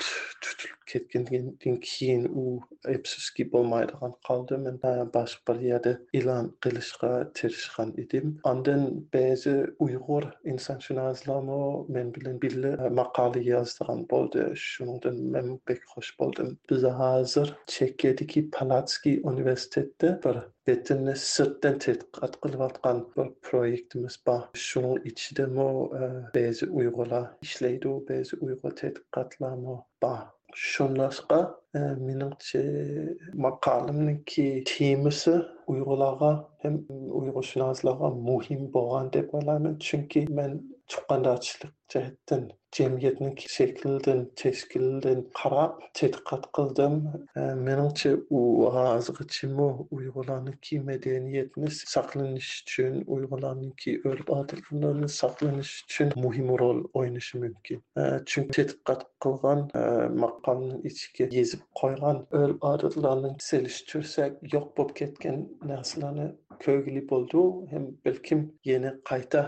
tutilib 0.43 0.76
кеткенден 0.91 1.79
кийин 1.87 2.27
у 2.43 2.45
эпсизки 2.85 3.45
болмайдыган 3.53 4.15
калды 4.27 4.59
мен 4.59 4.79
башка 5.17 5.53
бир 5.53 5.61
жерде 5.63 5.93
илан 6.19 6.53
кылышка 6.63 7.11
тырышкан 7.37 7.91
идим 8.03 8.27
андан 8.53 8.83
бээзи 9.13 9.55
уйгур 9.85 10.25
инсаншүнаслармы 10.53 11.61
мен 11.95 12.13
билен 12.15 12.39
бирге 12.43 12.91
макала 13.01 13.41
жаздыган 13.51 14.07
болду 14.13 14.45
шундан 14.55 15.17
мен 15.35 15.47
бек 15.67 15.81
хош 15.93 16.15
болдум 16.19 16.59
биз 16.69 16.85
азыр 16.85 17.57
чекедики 17.67 18.41
палацкий 18.57 19.21
университетте 19.31 20.19
бир 20.25 20.45
betinni 20.67 21.15
sırtdan 21.23 21.77
tədqiqat 21.83 22.39
qılıbatqan 22.43 23.03
bir 23.17 23.29
proyektimiz 23.49 24.17
var. 24.27 24.49
Şunun 24.67 25.05
içində 25.11 25.47
mo 25.59 25.69
bəzi 26.35 26.67
Uyğurlar 26.81 27.29
işləydi, 27.47 27.93
bəzi 28.09 28.41
Uyğur 28.41 28.75
tədqiqatlar 28.81 29.55
mo 29.63 29.77
var. 30.03 30.25
Шуннашқа 30.57 31.39
меніңше 31.77 32.61
мақалымныңки 33.45 34.45
темісі 34.71 35.35
ұйғырларға 35.73 36.31
һәм 36.65 36.79
ұйғыршынасыларға 37.21 38.11
мөһим 38.29 38.63
болған 38.77 39.11
деп 39.17 39.35
ойлаймын 39.37 39.77
чөнки 39.89 40.23
мен 40.39 40.57
чуккандарчылык 40.95 41.75
жаһаттан 41.93 42.47
jamiyatning 42.77 43.37
shaklidan 43.57 44.21
tashkilidan 44.41 45.21
qarab 45.41 45.73
tadqiqot 45.99 46.45
qildim. 46.57 46.95
E, 47.41 47.41
Meningcha 47.67 48.13
u 48.39 48.41
hozirgacha 48.77 49.49
uyg'urlarniki 49.97 50.81
madaniyatni 50.91 51.71
saqlanish 51.95 52.51
uchun 52.63 52.95
uyg'urlarniki 53.17 53.97
urf 54.11 54.31
odatlarini 54.39 55.09
saqlanish 55.21 55.73
uchun 55.89 56.15
muhim 56.25 56.49
rol 56.63 56.81
o'ynashi 57.01 57.43
mumkin. 57.45 57.83
E, 58.01 58.03
chunki 58.31 58.53
tadqiqot 58.59 59.07
qilgan 59.25 59.61
e, 59.83 59.85
maqolani 60.25 60.81
ichiga 60.91 61.31
yezib 61.39 61.63
qo'ygan 61.83 62.25
urf 62.41 62.67
odatlarni 62.73 63.31
selishtirsak 63.51 64.43
yo'q 64.55 64.67
bo'lib 64.77 64.97
ketgan 65.03 65.39
narsalarni 65.73 66.29
ko'rgili 66.65 67.03
bo'ldi 67.13 67.47
ham 67.73 67.87
balkim 68.09 68.43
yana 68.73 68.93
qayta 69.13 69.43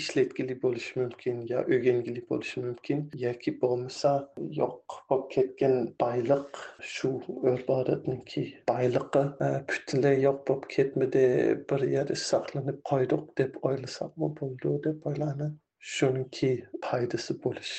ishlatgili 0.00 0.54
bo'lishi 0.64 1.00
mumkin 1.00 1.40
yo 1.50 1.62
o'rgangili 1.74 2.22
bo'lishi 2.30 2.62
mumkin 2.66 3.02
yoki 3.24 3.54
bo'lmasa 3.62 4.12
yo'q 4.60 4.96
bo'lib 5.10 5.26
ketgan 5.34 5.76
boyliq 6.04 6.62
shu 6.94 7.10
iboratniki 7.54 8.44
boyliqi 8.70 9.24
butunlay 9.72 10.16
e, 10.20 10.22
yo'q 10.26 10.40
bo'lib 10.50 10.70
ketmadi 10.76 11.24
bir 11.72 11.88
yerda 11.96 12.20
saqlanib 12.28 12.80
qo'ydik 12.92 13.26
deb 13.42 13.60
o'ylasakmi 13.70 14.30
bo'ldi 14.40 14.78
deb 14.88 15.10
o'ylayman 15.12 15.52
shuniki 15.96 16.54
foydasi 16.88 17.38
bo'lish 17.44 17.76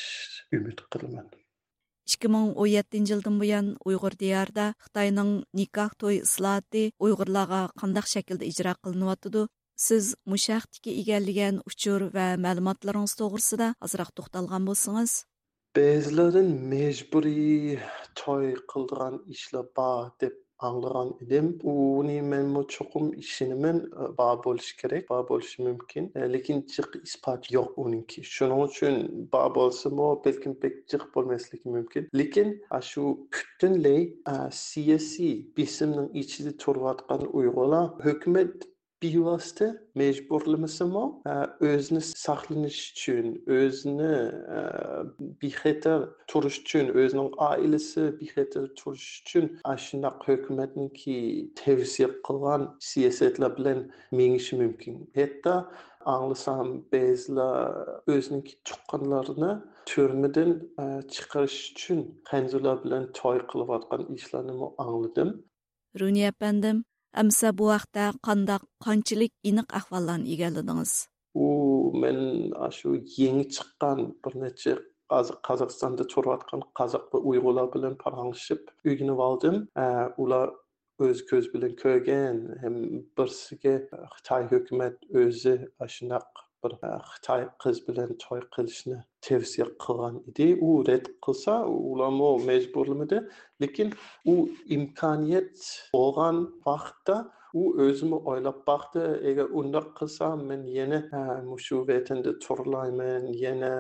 umid 0.60 0.86
qilaman 0.96 1.28
2017 2.08 3.12
yıldan 3.12 3.40
buyan 3.40 3.76
Uyghur 3.86 4.14
diyarda 4.20 4.66
Xitayning 4.86 5.32
nikoh 5.60 5.92
to'y 6.02 6.20
islohati 6.26 6.84
Uyg'urlarga 7.06 7.62
qandaq 7.82 8.06
shaklda 8.14 8.46
ijro 8.52 8.74
qilinyapti? 8.86 9.48
Siz 9.76 10.16
mushaqdagi 10.32 10.92
egallagan 11.02 11.58
uchur 11.70 12.08
va 12.16 12.28
ma'lumotlaringiz 12.46 13.14
to'g'risida 13.22 13.68
ozroq 13.86 14.12
to'xtalgan 14.18 14.68
bo'lsangiz. 14.70 15.14
Ba'zilardan 15.76 16.50
majburiy 16.72 17.76
to'y 18.22 18.54
qildigan 18.72 19.16
ishlar 19.36 19.66
bor 19.80 20.06
deb 20.24 20.36
anglagan 20.68 21.10
edim. 21.24 21.50
Uni 21.72 22.22
men 22.22 22.54
cho'qim 22.76 23.10
ishonaman 23.24 23.82
e, 23.84 24.06
bor 24.20 24.38
bo'lishi 24.46 24.78
kerak 24.82 25.10
bor 25.10 25.24
bo'lishi 25.32 25.66
mumkin. 25.68 26.08
E, 26.16 26.20
lekin 26.36 26.62
chiq 26.74 26.96
isbot 27.08 27.50
yo'q 27.56 27.76
uningki 27.84 28.24
shuning 28.36 28.62
uchun 28.68 28.96
bor 29.34 29.50
bo'lsimi 29.58 30.08
balkim 30.28 30.54
pek 30.64 30.78
jiq 30.92 31.04
bo'lmasligi 31.16 31.68
mumkin. 31.76 32.08
Lekin 32.22 32.56
shu 32.92 33.04
butunlay 33.34 34.02
siyosiy 34.62 35.36
besimning 35.58 36.10
ichida 36.24 36.56
turayotgan 36.64 37.28
bivasitə 39.14 39.68
məcbur 39.98 40.46
məsələn 40.62 41.12
hə, 41.26 41.36
özünü 41.64 42.02
saxlanış 42.06 42.78
üçün, 42.92 43.28
özünü 43.46 44.12
hə, 44.50 44.62
bixətər 45.42 46.08
turuş 46.32 46.60
üçün, 46.64 46.90
özünün 46.94 47.34
ailəsi 47.48 48.08
bixətər 48.20 48.72
turuş 48.80 49.06
üçün 49.22 49.52
aşında 49.64 50.14
hökumətin 50.26 50.90
ki 50.98 51.18
tövsiyə 51.62 52.10
qılğan 52.26 52.72
siyasətlər 52.90 53.54
bilan 53.58 53.84
mengişi 54.12 54.60
mümkün. 54.62 55.04
Hətta 55.18 55.66
anlasam 56.06 56.82
bəzilə 56.94 57.50
özününki 58.12 58.58
tuqqanlarını 58.66 59.54
türmədən 59.92 60.58
hə, 60.82 60.90
çıxarış 61.14 61.60
üçün 61.76 62.04
xəncirlər 62.32 62.82
bilan 62.84 63.12
toy 63.14 63.44
qılıb 63.52 63.78
atqan 63.80 64.10
işlərini 64.18 64.74
anladım. 64.82 65.38
Runiya 66.00 66.34
əpəndim, 66.34 66.84
Әмсә 67.16 67.54
бу 67.56 67.70
вакытта 67.72 68.12
кандай 68.28 68.60
канчылык 68.84 69.32
иник 69.44 69.72
ахвалларны 69.80 70.28
игәлледиңиз? 70.36 70.94
U 71.36 71.92
мен 72.02 72.52
ашу 72.68 72.96
yangi 73.18 73.48
шыққан 73.58 74.00
bir 74.26 74.36
necha 74.44 74.76
қазақстанда 75.10 75.40
qozog'istonda 75.48 76.04
choriyotgan 76.12 76.62
qozoq 76.80 77.04
va 77.14 77.20
uyg'urlar 77.30 77.68
bilan 77.76 77.94
paranglashib 78.04 78.62
o'rganib 78.90 79.20
oldim 79.28 79.56
ular 80.24 80.48
өз 81.08 81.22
ko'z 81.30 81.46
bilan 81.54 81.74
ko'rgan 81.84 82.38
ham 82.64 82.76
bir 86.64 86.74
e, 86.88 86.92
xitoy 87.12 87.44
qiz 87.64 87.78
bilan 87.88 88.12
to'y 88.24 88.42
qilishni 88.56 88.98
tavsiya 89.28 89.68
qilgan 89.84 90.16
edi. 90.30 90.48
U 90.68 90.70
rad 90.90 91.06
qilsa 91.26 91.56
ulamo 91.92 92.32
majburlamadi 92.50 93.22
lekin 93.64 93.90
u 94.34 94.36
imkoniyat 94.78 95.66
bo'lgan 95.96 96.38
vaqtda 96.68 97.18
u 97.60 97.64
o'zimi 97.84 98.18
o'ylab 98.32 98.58
boqdi 98.70 99.02
agar 99.30 99.48
undoq 99.60 99.88
qilsam 100.00 100.44
men 100.50 100.62
yana 100.78 101.00
shu 101.66 101.78
vatanda 101.90 102.32
turilayman 102.46 103.24
yana 103.44 103.72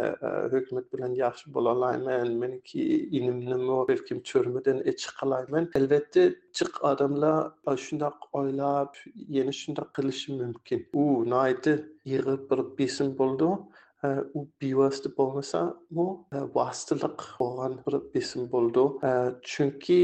hukumat 0.53 0.85
bilan 0.93 1.11
yaxshi 1.23 1.45
bo'lalayman. 1.55 2.27
Meniki 2.43 2.83
inimnimi 3.19 3.77
balkim 3.89 4.19
turmadan 4.29 4.77
chiqalayman 5.03 5.65
albatta 5.79 6.23
jiq 6.59 6.73
odamlar 6.91 7.77
shundoq 7.85 8.17
o'ylab 8.39 8.91
yana 9.37 9.53
shundoq 9.61 9.89
qilishi 9.97 10.29
mumkin. 10.41 10.79
U 11.01 11.03
noiti 11.33 11.73
yig'ib 12.13 12.41
bir 12.49 12.59
besim 12.79 13.09
bo'ldi 13.21 13.49
убивасты 14.03 15.09
болмаса 15.17 15.61
бул 15.89 16.09
бастылык 16.55 17.23
болгон 17.39 17.77
бир 17.85 17.99
бесим 18.13 18.49
болду 18.55 18.85
чүнки 19.51 19.99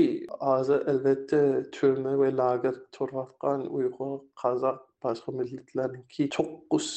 азыр 0.53 0.87
албетте 0.93 1.41
түрмө 1.77 2.15
ве 2.23 2.31
лагер 2.41 2.79
туруп 2.97 3.21
аткан 3.25 3.67
уйгур 3.67 4.21
казак 4.43 4.81
boshqa 5.05 5.31
millatlarniki 5.39 6.27
to'qqiz 6.35 6.87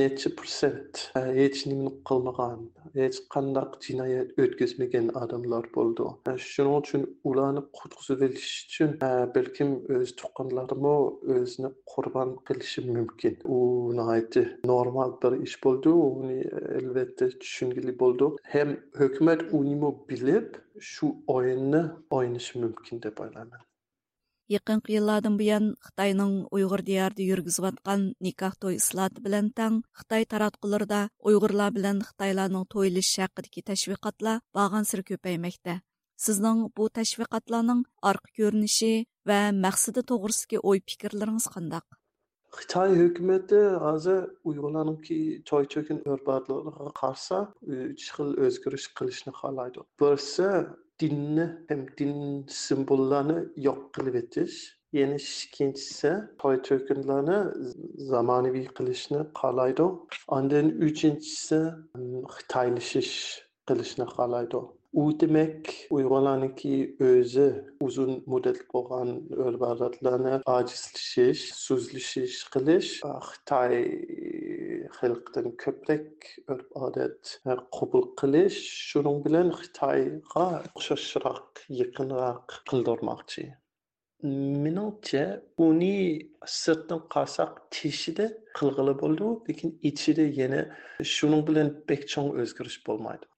necha 0.00 0.30
prosent 0.38 1.02
hech 1.38 1.60
nimani 1.70 1.92
qilmagan 2.08 2.60
hech 3.00 3.18
qandaq 3.34 3.70
jinoyat 3.86 4.28
o'tkazmagan 4.44 5.06
odamlar 5.22 5.64
bo'ldi 5.76 6.08
shuning 6.52 6.76
uchun 6.82 7.02
ularni 7.30 7.62
qutqizib 7.78 8.24
olish 8.28 8.52
uchun 8.68 8.90
balkim 9.36 9.70
o'z 9.98 10.14
tuqqanlarimi 10.20 10.94
o'zini 11.36 11.70
qurbon 11.92 12.30
qilishi 12.48 12.86
mumkin 12.90 13.34
u 13.56 13.60
normal 14.72 15.10
bir 15.22 15.32
ish 15.46 15.56
bo'ldi 15.66 15.94
uni 16.08 16.40
albatta 16.78 17.30
tushungili 17.42 17.94
bo'ldi 18.02 18.30
ham 18.54 18.74
hukumat 19.02 19.46
uni 19.60 19.76
bilib 20.10 20.58
shu 20.92 21.12
o'yinni 21.36 21.84
o'ynashi 22.18 22.64
mumkin 22.64 23.02
deb 23.06 23.24
o'ylayman 23.26 23.62
Яқын 24.52 24.82
еллардан 24.92 25.38
буян 25.40 25.70
Хитаенның 25.80 26.32
Уйгыр 26.52 26.82
диярда 26.84 27.22
йөргизеп 27.24 27.64
аткан 27.70 28.02
никах 28.20 28.58
той 28.60 28.76
ислаты 28.76 29.22
белән 29.24 29.48
таң 29.56 29.78
Хитаи 29.96 30.26
таратқыларда 30.28 31.08
Уйгырлар 31.24 31.72
белән 31.72 32.02
Хитаиларның 32.04 32.66
тойлыш 32.68 33.08
хакындагы 33.16 33.64
тәшвиқатлар 33.70 34.42
барган 34.52 34.84
сыр 34.84 35.00
көпәймәктә. 35.08 35.80
Сезнең 36.20 36.68
бу 36.76 36.90
тәшвиқатларның 36.92 37.86
аркы 38.04 38.36
көрүнеше 38.36 38.92
ва 39.24 39.40
мақсады 39.64 40.04
тогрысыдагы 40.04 40.60
ой 40.60 40.84
фикрләрегез 40.84 41.48
кандак? 41.48 41.88
Хитаи 42.52 43.00
хөкүмәте 43.00 43.64
азыр 43.80 44.28
Уйгырларның 44.44 45.00
ки 45.08 45.16
чой 45.48 45.64
чөкен 45.72 46.04
өрбатлыгына 46.04 46.92
каршы 47.00 47.46
3 47.64 48.12
хил 48.12 48.36
өзгәреш 48.36 48.92
кылышны 48.92 49.32
халайды. 49.32 49.88
Берсе 49.98 50.68
dinni 51.00 51.46
ham 51.68 51.82
din 51.98 52.14
simbollarni 52.62 53.38
yo'q 53.66 53.80
qilib 53.96 54.16
etish 54.22 54.58
yana 54.98 55.16
ikkinchisi 55.22 56.12
toy 56.42 56.56
to'kinlarni 56.68 57.38
zamonaviy 58.12 58.66
qilishni 58.78 59.20
xohlaydi 59.40 59.86
undan 60.38 60.66
uchinchisi 60.88 61.60
xitoylashish 62.36 63.14
qilishni 63.68 64.06
xohlaydi 64.16 64.60
u 64.94 65.04
demak 65.20 65.70
uyg'urlarniki 65.96 66.74
o'zi 67.10 67.46
uzun 67.86 68.12
muddat 68.32 68.60
bo'lgan 68.72 69.08
urf 69.46 69.62
odatlarni 69.72 70.34
ojizlashish 70.56 71.42
so'zlashish 71.64 72.36
qilish 72.54 72.90
ah, 73.08 73.18
xitoy 73.30 73.74
xalqidan 74.98 75.48
ko'proq 75.64 76.28
urf 76.54 76.68
odat 76.86 77.34
qabul 77.78 78.06
qilish 78.20 78.60
shuning 78.90 79.18
bilan 79.26 79.50
xitoyga 79.60 80.46
o'xshashroq 80.76 81.66
yaqinroq 81.80 82.56
qildirmoqchi. 82.70 83.44
Menimcha 84.64 85.24
uni 85.68 85.98
sirtdan 86.60 87.00
qarasak 87.14 87.52
teshida 87.76 88.26
qilg'ili 88.58 88.94
bo'ldi 89.02 89.28
lekin 89.48 89.70
ichida 89.90 90.24
yana 90.40 90.62
shuning 91.14 91.42
bilan 91.48 91.68
bek 91.90 92.02
cho'ng 92.12 92.30
o'zgarish 92.42 92.80
bo'lmaydi. 92.88 93.33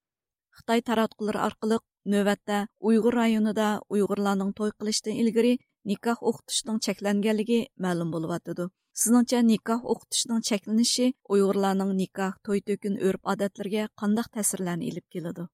Xitoy 0.59 0.80
taratqullari 0.88 1.40
orqali 1.48 1.78
navbatda 2.14 2.59
uyg'ur 2.88 3.14
rayonida 3.20 3.68
uyg'urlarning 3.94 4.52
to'y 4.59 4.72
qilishdan 4.78 5.20
ilgari 5.22 5.52
nikoh 5.90 6.18
o'qitishning 6.30 6.78
cheklanganligi 6.86 7.61
ma'lum 7.84 8.12
bo'lyotidi 8.14 8.66
sizningcha 9.00 9.40
nikoh 9.50 9.80
o'qitishning 9.92 10.40
cheklanishi 10.48 11.07
uyg'urlarning 11.34 11.92
nikoh 12.02 12.32
to'y 12.48 12.61
to'kin 12.68 12.94
urf 13.09 13.32
odatlariga 13.32 13.88
qandaq 14.02 14.32
ta'sirlarni 14.36 14.92
ilib 14.92 15.07
keladi 15.16 15.46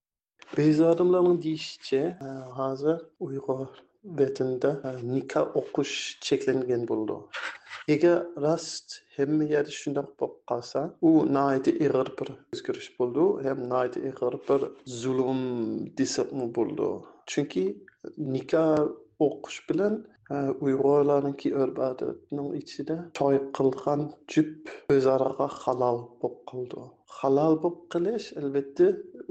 Bezorimlarning 0.57 1.39
deyishicha 1.47 2.03
e, 2.29 2.31
hozir 2.59 2.99
uyg'ur 3.27 3.69
vatanda 4.05 4.71
e, 4.89 4.91
nikah 5.15 5.57
o'qish 5.61 5.97
cheklangan 6.27 6.83
bo'ldi. 6.91 7.17
Agar 7.95 8.17
rost 8.45 8.87
hamma 9.17 9.45
yerda 9.55 9.73
shundoq 9.81 10.09
bo'lib 10.21 10.39
qolsa 10.51 10.81
u 11.09 11.11
nihoyatda 11.37 11.73
ig'ir 11.87 12.09
bir 12.19 12.29
o'zgarish 12.55 12.91
bo'ldi. 12.99 13.27
Ham 13.47 13.59
nihoyatda 13.71 14.01
ig'ir 14.11 14.35
bir 14.49 14.61
zulm 15.03 15.43
desakmi 16.01 16.47
bo'ldi. 16.59 16.89
Chunki 17.31 17.65
nikah 18.35 18.73
o'qish 19.27 19.61
bilan 19.69 19.95
e, 20.35 20.37
uyg'urlarniki 20.67 21.55
urf 21.63 21.77
odatning 21.91 22.51
ichida 22.63 22.97
to'y 23.19 23.39
qilgan 23.59 24.09
jup 24.35 24.75
o'zaro 24.97 25.49
halol 25.63 25.99
bo'lib 26.23 26.43
qoldi. 26.53 26.83
Halol 27.19 27.55
bo'lib 27.63 27.79
qilish 27.93 28.27
albatta 28.41 28.87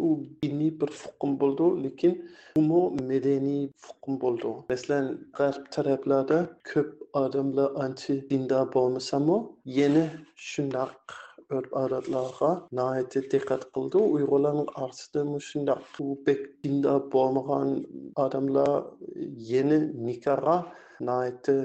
u 0.08 0.10
diniy 0.44 0.72
bir 0.82 0.92
hukm 1.02 1.32
bo'ldi 1.42 1.68
lekin 1.86 2.14
umu 2.62 2.82
madaniy 3.10 3.64
hukm 3.88 4.14
bo'ldi. 4.24 4.52
Masalan 4.72 5.08
g'arb 5.38 5.64
taraflarda 5.76 6.40
ko'p 6.70 6.90
odamlar 7.24 7.70
ancha 7.86 8.14
dindor 8.32 8.66
bo'lmasamu 8.76 9.38
yana 9.80 10.06
shundoq 10.50 11.18
urf 11.58 11.72
odatlarga 11.84 12.52
nihoyatda 12.78 13.22
diqqat 13.34 13.64
qildi. 13.76 14.04
Uyg'urlarning 14.16 14.70
orasida 14.84 15.22
shundoq 15.50 15.82
u 16.04 16.08
bek 16.28 16.42
dindor 16.64 17.00
bo'lmagan 17.16 17.70
odamlar 18.26 18.72
yana 19.52 19.80
nikohga 20.08 20.58
најте 21.10 21.56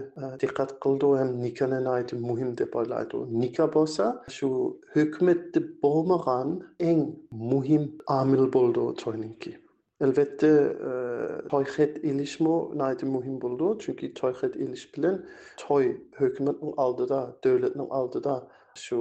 дикат 0.41 0.79
кылдыган 0.81 1.37
никаны 1.43 1.83
најте 1.85 2.19
мухим 2.21 2.55
деп 2.55 2.77
ойлайт. 2.77 3.13
Ника 3.43 3.67
болса 3.67 4.23
şu 4.29 4.81
hükmetde 4.95 5.61
болмаган 5.83 6.63
эң 6.81 7.07
мухим 7.31 7.99
амил 8.07 8.51
болду 8.53 8.95
чойнинки. 8.97 9.59
Elbette 10.01 10.47
e, 10.47 11.49
toyhet 11.49 12.05
ilişmo 12.05 12.73
naydi 12.75 13.05
muhim 13.07 13.41
buldu. 13.41 13.79
Çünkü 13.81 14.15
toyhet 14.15 14.57
iliş 14.57 14.97
bilen 14.97 15.25
toy 15.57 15.97
hükümetin 16.21 16.75
aldıda, 16.77 17.37
devletin 17.45 17.87
aldıda 17.91 18.49
şu 18.75 18.99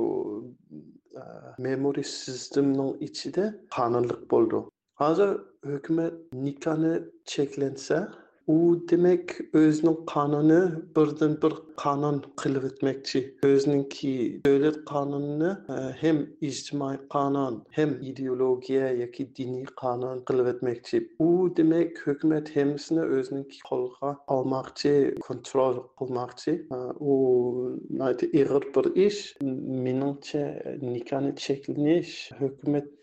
e, 1.13 1.21
memuri 1.57 2.03
sistemin 2.03 2.97
içi 2.99 3.33
de 3.33 3.59
kanunluk 3.75 4.31
buldu. 4.31 4.71
Hazır 4.93 5.41
hükümet 5.65 6.13
nikahını 6.33 7.11
çeklense 7.25 8.07
u 8.47 8.89
demek 8.89 9.31
özünün 9.53 10.05
kanunu 10.07 10.71
birden 10.95 11.41
bir 11.41 11.53
kanun 11.77 12.23
kılıp 12.35 12.63
etmekçi. 12.63 13.35
Özününki 13.43 14.41
devlet 14.45 14.85
kanununu 14.85 15.57
e, 15.69 15.73
hem 15.73 16.29
ictimai 16.41 16.97
kanun 17.09 17.63
hem 17.69 18.01
ideologiya 18.01 18.91
yoki 18.91 19.35
dini 19.35 19.65
kanun 19.65 20.21
kılıp 20.21 20.47
etmekçi. 20.47 21.09
U 21.19 21.49
demek 21.57 22.07
hükümet 22.07 22.55
hemsini 22.55 23.01
özününki 23.01 23.59
kolga 23.69 24.17
almakçı, 24.27 25.15
kontrol 25.21 25.87
kılmakçı. 25.99 26.51
E, 26.51 26.75
u 26.99 27.79
naytı 27.89 28.25
iğir 28.25 28.49
bir 28.49 28.95
iş. 28.95 29.35
Meningçe 29.41 30.77
nikahını 30.81 31.35
çekilmiş 31.35 32.31
hükümet 32.39 32.94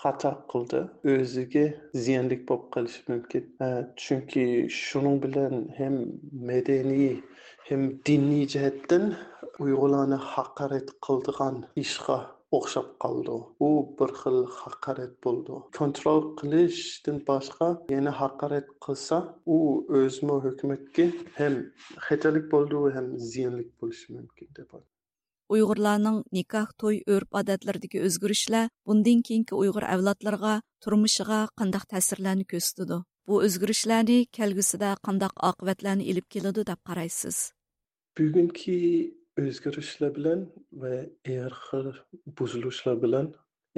xato 0.00 0.32
qildi. 0.52 0.80
O'ziga 1.14 1.64
ziyonlik 2.04 2.42
bo'lib 2.48 2.66
qolishi 2.74 3.02
mumkin. 3.12 3.44
Chunki 4.02 4.44
shuning 4.82 5.16
bilan 5.24 5.54
ham 5.78 5.96
madaniy 6.50 7.14
ham 7.68 7.82
diniy 8.10 8.44
jihatdan 8.54 9.04
uyg'urlarni 9.64 10.18
haqorat 10.32 10.92
qildigan 11.06 11.56
ishga 11.84 12.18
o'xshab 12.58 12.88
qoldi. 13.04 13.36
U 13.68 13.70
bir 13.98 14.10
xil 14.20 14.38
haqorat 14.60 15.12
bo'ldi. 15.26 15.58
Kontrol 15.78 16.22
qilishdan 16.40 17.18
boshqa 17.30 17.68
yana 17.96 18.12
haqorat 18.22 18.68
qilsa 18.86 19.18
u 19.56 19.58
o'zmi 20.00 20.38
hukumatga 20.46 21.06
ham 21.40 21.60
xatolik 22.06 22.46
bo'ldi 22.54 22.86
ham 22.96 23.12
ziyonlik 23.32 23.70
bo'lishi 23.80 24.16
mumkin 24.16 24.56
deb 24.60 24.80
uyg'urlarning 25.54 26.18
nikoh 26.36 26.68
to'y 26.80 26.98
urf 27.14 27.38
odatlaridagi 27.40 28.02
o'zgarishlar 28.08 28.66
bundan 28.88 29.22
keyingi 29.28 29.54
uyg'ur 29.62 29.86
avlodlarga 29.94 30.54
turmushiga 30.84 31.40
qandoq 31.60 31.84
ta'sirlarni 31.92 32.46
ko'rsatadi? 32.52 32.98
Bu 33.28 33.40
o'zgarishlarni 33.46 34.18
kelgusida 34.38 34.90
qandoq 35.06 35.34
oqibatlarni 35.50 36.04
ilib 36.10 36.26
keladi 36.34 36.66
deb 36.70 36.80
qaraysiz? 36.88 37.36
Bugungi 38.18 38.78
o'zgarishlar 39.44 40.10
bilan 40.18 40.40
va 40.82 40.94
er 41.38 41.52
xil 41.66 41.88
buzilishlar 42.38 42.96
bilan 43.04 43.26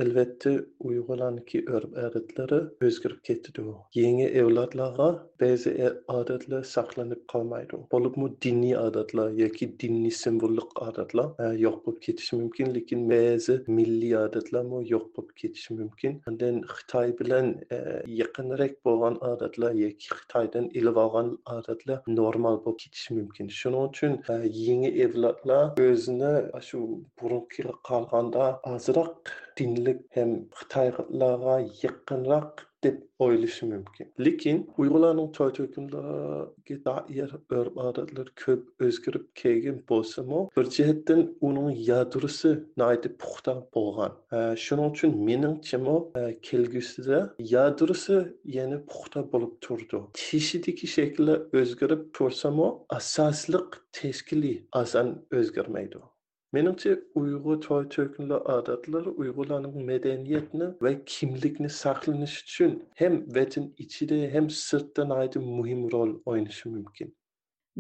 albatta 0.01 0.51
uyg'urlarniki 0.89 1.59
urf 1.77 1.91
odatlari 2.07 2.59
o'zgarib 2.87 3.21
ketdi 3.29 3.65
yangi 3.99 4.29
avlodlarga 4.43 5.09
ba'zi 5.43 5.73
odatlar 6.19 6.63
saqlanib 6.71 7.21
qolmaydi 7.33 7.81
bo'libmi 7.95 8.29
diniy 8.47 8.77
odatlar 8.87 9.35
yoki 9.43 9.69
diniy 9.83 10.15
simvollik 10.21 10.73
odatlar 10.87 11.29
yo'q 11.65 11.77
bo'lib 11.87 12.01
ketishi 12.07 12.39
mumkin 12.43 12.73
lekin 12.77 13.05
ba'zi 13.13 13.59
milliy 13.79 14.17
odatlarmi 14.23 14.81
yo'q 14.93 15.07
bo'lib 15.19 15.35
ketishi 15.43 15.79
mumkin 15.81 16.19
undan 16.33 16.63
xitoy 16.75 17.15
bilan 17.21 17.53
e, 17.77 17.79
yaqinroq 18.23 18.75
bo'lgan 18.89 19.21
odatlar 19.33 19.79
yoki 19.85 20.09
xitoydan 20.19 20.73
ilib 20.81 21.03
olgan 21.05 21.31
odatlar 21.59 22.01
normal 22.21 22.61
bo'lib 22.65 22.83
ketishi 22.87 23.21
mumkin 23.21 23.55
shuning 23.61 23.85
e, 23.85 23.91
uchun 23.93 24.13
yangi 24.67 24.91
avlodlar 25.07 25.65
o'zini 25.89 26.35
shu 26.69 26.83
burunqiga 27.21 27.79
qolganda 27.91 28.51
ozroq 28.75 29.35
dinlik 29.59 30.01
ham 30.17 30.31
xitoylarga 30.59 31.57
yaqinroq 31.85 32.69
deb 32.85 32.97
o'ylashi 33.25 33.67
mumkin 33.73 34.07
lekin 34.27 34.59
uyg'urlarning 34.83 35.29
to'y 35.37 35.53
to'kinlarga 35.59 36.77
doir 36.87 37.35
urf 37.59 37.77
odatlar 37.89 38.29
ko'p 38.43 38.87
o'zgarib 38.87 39.27
kelgan 39.43 39.79
bo'lsami 39.91 40.41
bir 40.57 40.71
jihatdan 40.77 41.21
uning 41.49 41.71
yadrosi 41.91 42.53
puxta 43.23 43.55
bo'lgan. 43.77 44.13
Shuning 44.65 44.89
uchun 44.95 45.13
meningchami 45.29 45.97
kelgusida 46.49 47.19
yadrosi 47.55 48.17
yana 48.59 48.79
puxta 48.91 49.21
bo'lib 49.33 49.53
turdi. 49.67 49.99
Teshidagi 50.23 50.87
shakllar 50.97 51.39
o'zgarib 51.61 52.03
tursami 52.17 52.69
asosliq 52.99 53.69
tashkiliy 53.99 54.57
ason 54.83 55.09
o'zgarmaydi 55.39 55.99
menimcha 56.57 56.93
uyg'ur 57.21 57.57
to'y 57.67 57.85
to'kinlar 57.95 58.41
odatlari 58.57 59.11
uyg'urlarning 59.23 59.77
madaniyatni 59.91 60.67
va 60.85 60.93
kimlikni 61.15 61.71
saqlanish 61.83 62.37
uchun 62.45 62.73
ham 63.01 63.15
vatan 63.37 63.65
ichida 63.85 64.19
ham 64.35 64.47
sirtda 64.67 65.03
muhim 65.59 65.81
rol 65.95 66.11
o'ynashi 66.31 66.65
mumkin 66.77 67.09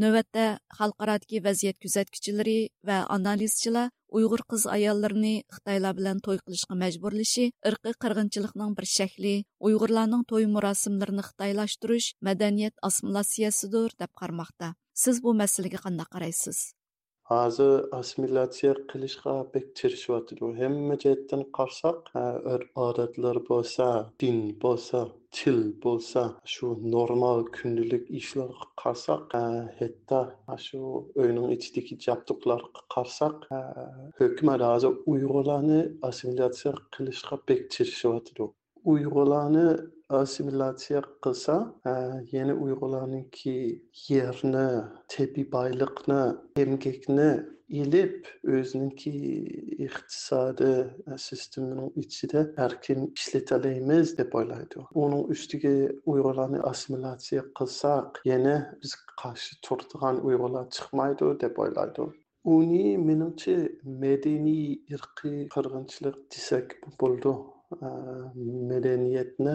navbatda 0.02 0.44
xalqarodagi 0.78 1.38
vaziyat 1.48 1.76
kuzatuvchilari 1.84 2.58
va 2.88 2.98
analizchilar 3.16 3.88
uyg'ur 4.18 4.42
qiz 4.50 4.62
ayollarini 4.76 5.34
xitoylar 5.54 5.94
bilan 5.98 6.18
to'y 6.26 6.38
qilishga 6.44 6.74
majburlashi 6.82 7.44
irqiy 7.70 7.94
qirg'inchilikning 8.04 8.76
bir 8.78 8.86
shakli 8.96 9.34
uyg'urlarning 9.68 10.24
to'y 10.32 10.46
murosimlarini 10.56 11.24
xitoylashtirish 11.28 12.08
madaniyat 12.28 12.74
deb 14.02 14.12
qarmoqda 14.20 14.68
siz 15.02 15.16
bu 15.24 15.30
masalaga 15.42 15.78
qanday 15.84 16.08
qaraysiz 16.14 16.58
hozir 17.39 17.72
assimilyatsiya 18.01 18.72
qilishga 18.91 19.35
bek 19.55 19.66
tirishyotidi 19.78 20.53
hamma 20.61 20.95
jihatdan 21.05 21.43
qarasak 21.59 22.12
urf 22.22 22.47
er 22.55 22.62
odatlar 22.87 23.37
bo'lsa 23.51 23.89
din 24.22 24.39
bo'lsa 24.64 25.01
til 25.39 25.61
bo'lsa 25.85 26.22
shu 26.55 26.66
normal 26.95 27.39
kundalik 27.57 28.05
ishlarga 28.20 28.66
qarasak 28.83 29.37
hatto 29.78 30.20
shu 30.66 30.80
uyning 31.22 31.49
ichidagi 31.57 31.95
jabduqlarga 32.07 32.83
qarasak 32.95 33.47
hukumat 34.20 34.66
hozir 34.70 34.93
uyg'urlarni 35.12 35.80
assimilyatsiya 36.11 36.72
qilishga 36.97 37.41
bek 37.49 37.62
tirishyotidi 37.76 38.53
uyg'urlarni 38.85 39.66
assimilyatsiya 40.20 41.01
qilsa 41.24 41.57
yana 42.33 42.55
uyg'urlarniki 42.64 43.57
yerni 44.09 44.68
tabiiy 45.14 45.53
boyliqni 45.57 46.22
emgakni 46.62 47.30
elib 47.72 48.24
özününki 48.43 49.11
iqtisadi 49.87 50.95
sisteminin 51.16 51.93
içinde 51.97 52.55
erkin 52.57 53.12
işletebiliriz 53.16 54.18
dep 54.18 54.35
oylaydı. 54.35 54.76
Onun 54.95 55.28
üstüge 55.28 55.93
Uygurlarni 56.07 56.61
assimilasiya 56.61 57.43
qilsak, 57.59 58.22
yana 58.24 58.78
biz 58.83 58.97
qarshi 59.22 59.61
turadigan 59.62 60.24
Uygurlar 60.24 60.70
chiqmaydi 60.70 61.41
deb 61.41 61.57
o'ylaydi. 61.57 62.03
Uni 62.45 62.99
menimcha 62.99 63.57
madaniy 64.03 64.64
irqiy 64.95 65.49
qirg'inchilik 65.55 66.16
desak 66.33 66.76
bo'ldi. 67.01 67.33
Э, 67.80 67.88
medeniyetni, 68.70 69.54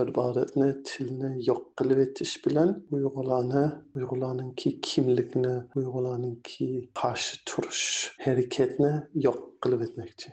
örf-odatni, 0.00 0.68
e, 0.68 0.82
tilni 0.88 1.30
yo'q 1.48 1.62
qilib 1.78 2.00
etish 2.04 2.34
bilan 2.46 2.70
Uyg'urlarni, 2.96 3.64
Uyg'urlarninki 3.98 4.72
kimlikni, 4.88 5.54
Uyg'urlarninki 5.78 6.68
qarshi 7.00 7.38
turish 7.50 7.84
harakatni 8.24 8.92
yo'q 9.26 9.38
qilib 9.66 9.84
etmoqchi. 9.86 10.32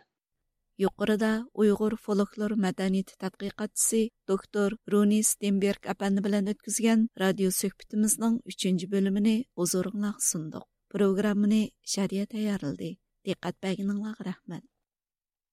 Yuqorida 0.86 1.32
Uyg'ur 1.63 1.97
folklor 2.05 2.55
madaniyati 2.65 3.19
tadqiqotchisi 3.23 4.01
doktor 4.32 4.77
Runi 4.93 5.21
Stenberg 5.32 5.91
apani 5.93 6.25
bilan 6.27 6.49
o'tkazgan 6.53 7.05
radio 7.23 7.53
suhbatimizning 7.61 8.41
3-bo'limini 8.55 9.38
huzuringizga 9.61 10.15
sundiq. 10.32 10.65
Programmani 10.95 11.63
Shariya 11.93 12.25
tayyorladi. 12.34 12.91
Diqqat 13.27 13.55
berganingizga 13.63 14.30
rahmat. 14.32 14.63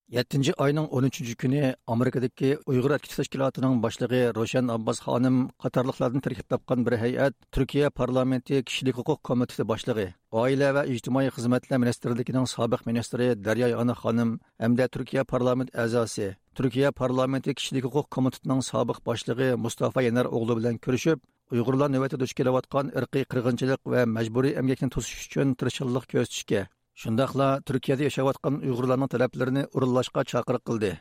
7 0.09 0.55
ayning 0.59 0.87
13 0.93 1.35
kuni 1.35 1.75
Amerikadagi 1.89 2.51
Uyg'ur 2.71 2.93
Erkak 2.95 3.11
tashkilotining 3.11 3.81
boshlig'i 3.83 4.21
Roshan 4.37 4.69
Abbos 4.71 5.01
xonim 5.03 5.41
qatorliqlardan 5.65 6.23
tarkib 6.23 6.47
topgan 6.53 6.85
bir 6.87 6.95
hay'at 7.01 7.35
Turkiya 7.51 7.91
parlamenti 7.91 8.63
kishilik 8.63 8.95
huquq 9.01 9.19
komiteti 9.29 9.67
boshlig'i, 9.67 10.07
oila 10.31 10.69
va 10.77 10.85
ijtimoiy 10.87 11.33
xizmatlar 11.39 11.83
ministrligining 11.83 12.47
sobiq 12.55 12.87
ministri 12.87 13.27
Daryo 13.47 13.73
Yana 13.73 13.99
xonim 14.03 14.31
hamda 14.63 14.87
Turkiya 14.87 15.25
parlament 15.25 15.75
a'zosi, 15.75 16.29
Turkiya 16.55 16.93
parlamenti 16.93 17.57
kishilik 17.59 17.91
huquq 17.91 18.07
komitetining 18.09 18.63
sobiq 18.71 19.03
boshlig'i 19.09 19.57
Mustafa 19.65 20.07
Yanar 20.07 20.31
o'g'li 20.31 20.61
bilan 20.61 20.79
ko'rishib, 20.87 21.19
Uyg'urlar 21.51 21.91
navbatda 21.91 22.23
duch 22.23 22.33
kelayotgan 22.39 22.95
irqiy 22.99 23.27
qirg'inchilik 23.33 23.83
va 23.93 24.07
majburiy 24.17 24.55
emgakni 24.63 24.89
to'sish 24.95 25.27
uchun 25.27 25.59
tirishchilik 25.59 26.11
ko'rsatishga 26.15 26.67
Шундaqla 26.97 27.61
Turkiyada 27.69 28.07
yashayotgan 28.09 28.55
Uyg'urlarning 28.65 29.11
talaplarini 29.15 29.63
o'rinlashga 29.77 30.23
chaqiriq 30.33 30.63
qildi. 30.69 30.93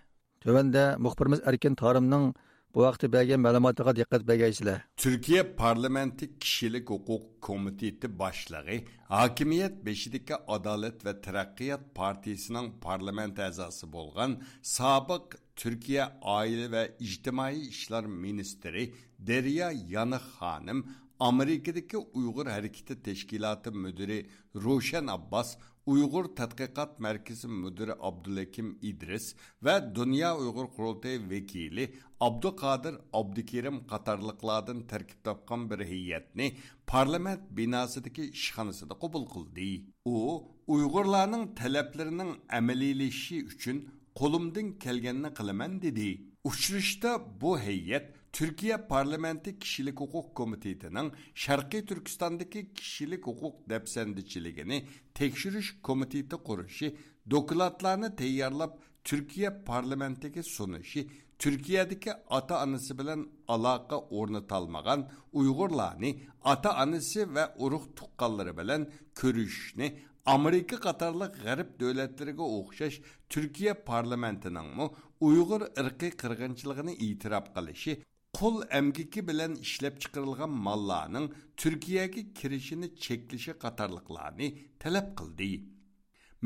Tövəndə 0.44 0.82
muxbirimiz 1.06 1.40
Erkin 1.50 1.76
Tarimning 1.82 2.26
bu 2.76 2.82
vaqtda 2.86 3.08
bergan 3.14 3.40
ma'lumotiga 3.46 3.94
diqqat 4.00 4.26
bergaysizlar. 4.30 4.82
Turkiya 5.04 5.44
parlamenti 5.62 6.26
kishilik 6.42 6.92
huquq 6.94 7.24
komiteti 7.48 8.08
boshlig'i 8.22 8.78
hokimiyat 9.14 9.76
beshidagi 9.88 10.36
Adolat 10.56 11.06
va 11.06 11.14
taraqqiyot 11.26 11.84
partiyasining 12.00 12.68
parlament 12.88 13.40
a'zosi 13.48 13.88
bo'lgan 13.96 14.32
sobiq 14.78 15.26
Turkiya 15.62 16.06
oila 16.38 16.68
va 16.76 16.84
ijtimoiy 17.08 17.62
ishlar 17.74 18.04
ministri 18.26 18.84
Derya 19.30 19.70
Yanıq 19.96 20.26
xonim 20.40 20.80
Amerikadagi 21.30 21.98
Uyg'ur 22.18 22.48
harakati 22.56 22.96
tashkiloti 23.08 23.70
mudiri 23.84 24.20
Roshan 24.66 25.08
Abbas 25.18 25.50
Uyghur 25.86 26.26
Tadqiqat 26.36 27.00
Merkezi 27.00 27.48
Müdürü 27.48 27.96
Abdülhakim 28.00 28.80
İdris 28.82 29.36
ve 29.64 29.96
Dünya 29.96 30.38
Uyghur 30.38 30.68
Kurultayı 30.68 31.30
Vekili 31.30 31.96
Abdukadir 32.20 32.96
Abdikerim 33.14 33.88
Katarlıklardan 33.88 34.88
terkip 34.88 35.24
tapkan 35.24 35.70
bir 35.70 35.86
heyetini 35.86 36.58
parlament 36.88 37.42
binasındaki 37.50 38.30
işhanısında 38.30 39.00
kabul 39.00 39.26
kıldı. 39.26 39.62
O, 40.06 40.48
Uygurlarının 40.68 41.56
taleplerinin 41.56 42.36
ameliyleşi 42.50 43.46
üçün 43.46 43.90
kolumdan 44.16 44.80
kelgenini 44.80 45.34
kılımen 45.34 45.82
dedi. 45.82 46.22
Uçuruşta 46.44 47.42
bu 47.42 47.60
heyet 47.60 48.14
Türkiye 48.36 48.78
Parlamenti 48.78 49.60
Kişilik 49.60 50.00
Hukuk 50.00 50.36
Komitesi'nin 50.36 51.12
Şarkı 51.36 51.86
Türkistan'daki 51.86 52.74
kişilik 52.74 53.28
hukuk 53.28 53.70
depsendiçiliğini 53.70 54.88
tekşürüş 55.14 55.82
komitesi 55.84 56.30
kuruşu, 56.30 56.94
dokulatlarını 57.32 58.16
teyyarlap 58.16 58.80
Türkiye 59.04 59.50
parlamentdagi 59.50 60.44
sunuşi 60.44 61.10
Türkiye'deki 61.40 62.12
ata 62.30 62.60
anısı 62.60 63.00
bilen 63.00 63.28
alaka 63.48 64.00
ornatalmagan 64.00 65.10
Uygurlarni 65.34 66.22
ata 66.44 66.74
anısı 66.74 67.36
ve 67.36 67.48
uruk 67.58 67.98
tukkalları 67.98 68.58
bilen 68.58 68.92
körüşni 69.16 70.00
Amerika 70.26 70.76
qatarlıq 70.76 71.34
ғәріп 71.46 71.70
дөләтлерге 71.80 72.46
оқшаш 72.60 73.02
Türkiye 73.30 73.74
parlamenti'ning 73.74 74.80
Uygur 74.80 74.92
Uyghur 75.20 75.62
ırkı 75.80 76.10
kırgınçılığını 76.18 76.92
itiraf 76.92 77.56
qul 78.38 78.56
emgiki 78.80 79.22
bilan 79.30 79.54
ishlab 79.66 79.96
chiqarilgan 80.02 80.52
mallarning 80.68 81.28
Turkiyaga 81.62 82.22
kirishini 82.40 82.88
cheklashi 83.06 83.54
qatorliqlarni 83.64 84.48
talab 84.82 85.08
qildi. 85.20 85.52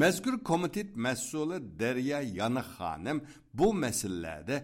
Mazkur 0.01 0.35
komitet 0.49 0.89
mas'uli 1.05 1.57
daryo 1.81 2.19
Yana 2.39 2.63
xonim 2.73 3.17
bu 3.53 3.67
masalalarda 3.83 4.57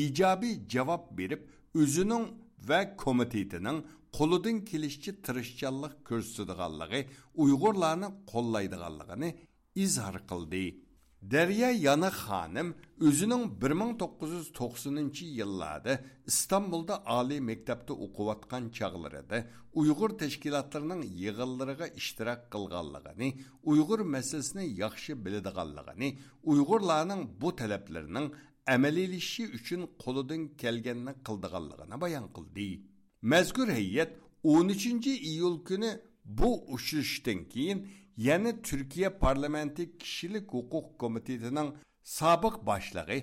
ijobiy 0.00 0.54
javob 0.74 1.04
berib, 1.18 1.42
o'zining 1.82 2.24
va 2.68 2.80
komitetining 3.04 3.78
qo'lidan 4.16 4.56
kelishchi 4.70 5.10
tirishchanlik 5.26 5.94
ko'rsatadiganligi, 6.08 7.00
Uyg'urlarni 7.42 8.08
qo'llaydiganligini 8.32 9.30
izhor 9.84 10.16
qildi. 10.30 10.64
Derya 11.22 11.70
Yanıq 11.70 12.16
xanım 12.26 12.74
özünün 13.00 13.44
1990-cı 13.60 15.24
yıllarda 15.24 16.00
İstanbulda 16.26 17.06
ali 17.06 17.38
məktəbdə 17.38 17.92
oxuyatqan 18.06 18.70
çağlarında 18.70 19.46
Uyğur 19.74 20.10
təşkilatlarının 20.22 21.02
yığınlarına 21.02 21.86
iştirak 21.86 22.50
qılğanlığını, 22.52 23.28
Uyğur 23.62 24.00
məsələsini 24.14 24.64
yaxşı 24.80 25.24
bilidiganlığını, 25.24 26.08
Uyğurların 26.42 27.22
bu 27.40 27.50
tələblərinin 27.60 28.32
əməliləşi 28.66 29.44
üçün 29.58 29.88
qoludan 30.02 30.48
gələnini 30.62 31.14
qıldıganlığını 31.26 32.00
bayan 32.00 32.26
qıldı. 32.34 32.68
Məzkur 33.22 33.68
heyət 33.70 34.10
13 34.42 35.06
iyul 35.06 35.64
günü 35.64 36.00
bu 36.24 36.64
uchrashishdan 36.74 37.48
keyin 37.48 37.88
yana 38.16 38.62
Türkiye 38.62 39.10
Parlamenti 39.18 39.98
Kishilik 39.98 40.52
Huquq 40.52 40.98
Komitetining 40.98 41.74
sobiq 42.02 42.66
boshlig'i 42.66 43.18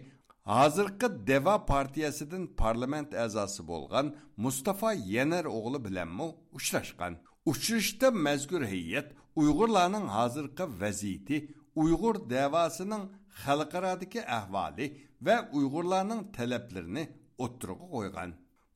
hozirgi 0.46 1.28
Deva 1.28 1.66
partiyasidan 1.66 2.56
parlament 2.56 3.14
a'zosi 3.14 3.68
bo'lgan 3.68 4.16
Mustafa 4.38 4.94
Yener 4.94 5.46
o'g'li 5.46 5.80
bilanmi 5.86 6.28
uchrashgan. 6.58 7.14
Uchrashda 7.46 8.12
mazkur 8.12 8.64
heyet 8.66 9.08
Uyg'urlarning 9.36 10.08
hozirgi 10.18 10.66
vaziyati, 10.82 11.38
Uyg'ur 11.76 12.16
davosining 12.30 13.04
xalqarodagi 13.44 14.22
ahvoli 14.40 14.86
va 15.26 15.36
Uyg'urlarning 15.58 16.22
talablarini 16.38 17.04
o'ttirg'a 17.44 17.86
qo'ygan. 17.96 18.30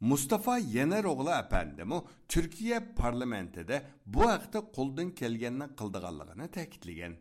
Mustafa 0.04 0.58
Yeneroğlu 0.58 1.30
efendimi 1.30 1.96
Türkiye 2.28 2.80
parlamentide 2.80 3.84
bu 4.06 4.30
haqda 4.30 4.60
qo'ldan 4.72 5.10
kelganini 5.16 5.68
qildiganligini 5.80 6.48
ta'kidlagan. 6.52 7.14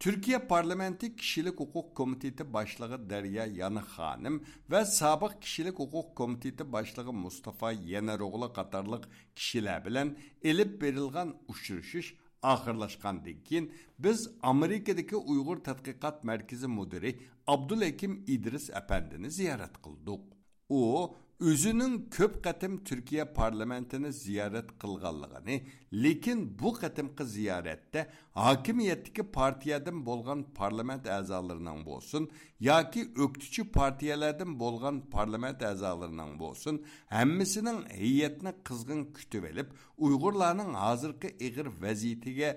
Türkiye 0.00 0.38
Parlamenti 0.38 1.16
Kişilik 1.16 1.60
Hukuk 1.60 1.94
Komiteti 1.94 2.52
Başlığı 2.52 3.10
Derya 3.10 3.46
Yanı 3.46 3.78
Hanım 3.78 4.44
ve 4.70 4.84
Sabık 4.84 5.42
Kişilik 5.42 5.78
Hukuk 5.78 6.16
Komiteti 6.16 6.72
Başlığı 6.72 7.12
Mustafa 7.12 7.72
Yeneroğlu 7.72 8.52
qatarlıq 8.52 9.02
kişiler 9.36 9.84
bilen 9.84 10.16
elip 10.42 10.82
verilgan 10.82 11.36
uçuruşuş 11.48 12.14
ahırlaşkandan 12.42 13.44
keyin 13.44 13.72
biz 13.98 14.30
Amerikadagi 14.42 15.16
Uyg'ur 15.16 15.56
tadqiqot 15.56 16.24
markazi 16.24 16.66
mudiri 16.66 17.18
Abdulhakim 17.46 18.24
İdris 18.26 18.70
efendini 18.70 19.30
ziyorat 19.30 19.82
qildik. 19.82 20.20
U 20.68 21.14
o'zining 21.48 21.94
ko'p 22.16 22.34
qatim 22.46 22.72
turkiya 22.88 23.24
parlamentini 23.38 24.12
ziyorat 24.12 24.68
qilganligini 24.82 25.56
lekin 26.04 26.38
bu 26.60 26.70
qatimqi 26.82 27.24
ziyoratda 27.36 28.00
hokimiyatdagi 28.44 29.22
partiyadan 29.38 29.98
bo'lgan 30.08 30.40
parlament 30.58 31.04
a'zolarining 31.18 31.80
bo'lsin 31.90 32.22
yoki 32.70 33.00
o'qituvchi 33.24 33.62
partiyalardan 33.78 34.50
bo'lgan 34.62 34.96
parlament 35.16 35.60
a'zolarining 35.70 36.32
bo'lsin 36.42 36.74
hammasining 37.16 37.78
heyatni 38.02 38.52
qizg'in 38.68 39.00
kutib 39.16 39.44
olib 39.50 39.68
uyg'urlarning 40.06 40.70
hozirgi 40.84 41.28
ig'ir 41.46 41.66
vaziyatiga 41.84 42.50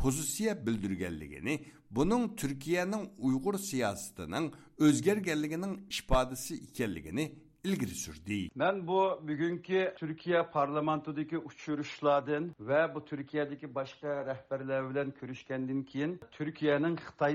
pozitsiya 0.00 0.52
bildirganligini 0.66 1.54
buning 1.96 2.24
turkiyaning 2.40 3.04
uyg'ur 3.26 3.56
siyosatining 3.70 4.46
o'zgarganligining 4.86 5.74
ifodasi 5.98 6.54
ekanligini 6.68 7.26
ilgiri 7.64 7.90
sürdü. 7.90 8.48
Men 8.54 8.86
bu 8.86 9.20
bugünkü 9.22 9.94
Türkiye 9.96 10.42
parlamentodagi 10.42 11.38
uchrashuvlardan 11.38 12.54
va 12.60 12.94
bu 12.94 13.04
Turkiyadagi 13.04 13.74
boshqa 13.74 14.26
rahbarlar 14.26 14.90
bilan 14.90 15.10
ko'rishgandan 15.10 15.82
keyin 15.82 16.20
Turkiyaning 16.30 16.98
Xitoy 17.00 17.34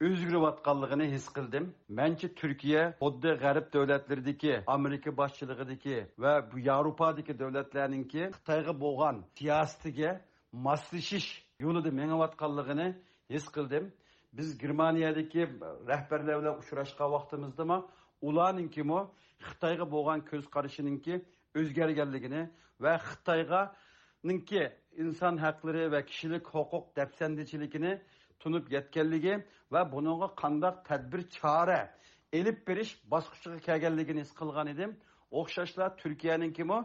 özgür 0.00 0.34
o'zgarayotganligini 0.34 1.12
his 1.12 1.28
qildim. 1.28 1.74
Menchi 1.88 2.34
Turkiya 2.34 2.94
xuddi 3.00 3.30
g'arb 3.42 3.72
davlatlaridagi 3.72 4.62
Amerika 4.66 5.16
boshchiligidagi 5.16 6.06
va 6.18 6.52
bu 6.52 6.58
Yevropadagi 6.58 7.38
davlatlarninki 7.38 8.22
Xitoyga 8.36 8.80
bo'lgan 8.80 9.24
siyosatiga 9.38 10.20
moslashish 10.52 11.28
yo'lida 11.60 11.90
mengayotganligini 11.90 12.96
his 13.28 13.46
qildim. 13.56 13.92
Biz 14.32 14.58
Germaniyadagi 14.58 15.48
rahbarlar 15.86 16.42
bilan 16.42 17.12
vaktimizde 17.12 17.62
ama 17.62 17.86
ularninkimi 18.28 19.00
xitoyga 19.48 19.86
bo'lgan 19.94 20.20
ko'z 20.30 20.44
qarashininki 20.54 21.14
o'zgarganligini 21.58 22.42
va 22.84 22.92
xitoyga 23.08 23.60
ninki 24.28 24.62
inson 25.02 25.34
haqlari 25.44 25.84
va 25.94 26.00
kishilik 26.10 26.44
huquq 26.54 26.84
dafsandichiligini 26.98 27.92
tunib 28.42 28.64
yetganligi 28.76 29.34
va 29.72 29.80
bunga 29.92 30.28
qandaq 30.42 30.76
tadbir 30.88 31.22
chora 31.38 31.80
elib 32.38 32.58
berish 32.68 32.92
bosqichiga 33.12 33.58
kelganligini 33.68 34.20
his 34.24 34.32
qilgan 34.40 34.66
edim. 34.74 34.90
O'xshashlar 35.40 35.90
turkiyaninkimi 36.02 36.78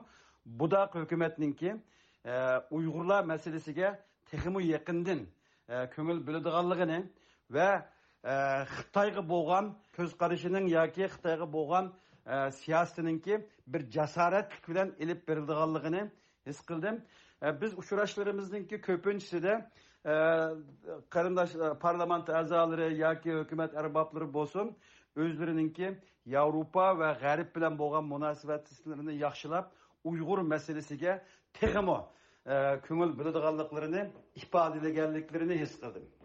budaq 0.59 0.89
hukumatninki 1.01 1.69
e, 2.31 2.33
uyg'urlar 2.77 3.23
masalasiga 3.33 3.89
texmi 4.31 4.61
yaqindan 4.75 5.19
e, 5.73 5.75
ko'ngil 5.93 6.19
biladiganligini 6.27 6.99
va 7.55 7.69
xitoyga 8.23 9.23
bo'lgan 9.33 9.75
ko'z 9.97 10.11
qarashining 10.21 10.65
yoki 10.77 11.03
xitoyga 11.13 11.47
bo'lgan 11.53 11.85
siyosatininki 12.61 13.39
bir 13.67 13.81
jasoratlik 13.95 14.69
bilan 14.69 14.89
ilib 14.99 15.27
berilganligini 15.27 16.01
his 16.45 16.59
qildim 16.69 17.01
biz 17.61 17.77
uchrashlarimizningki 17.81 18.81
ko'pinchisida 18.87 19.53
qarindosh 21.15 21.53
parlament 21.85 22.29
a'zolari 22.29 22.87
yoki 23.05 23.31
hukumat 23.39 23.75
arboblari 23.81 24.27
bo'lsin 24.37 24.75
o'zlarininki 25.23 25.87
yevropa 26.35 26.99
va 26.99 27.09
g'arb 27.23 27.49
bilan 27.55 27.73
bo'lgan 27.81 28.05
munosabatlarini 28.13 29.13
yaxshilab 29.25 29.65
uyg'ur 30.11 30.39
masalasiga 30.53 31.13
texmo 31.59 31.99
ko'ngil 32.87 33.11
biladiganliklarini 33.19 34.01
ifodalaganliklarini 34.43 35.55
his 35.63 35.73
qildim 35.83 36.18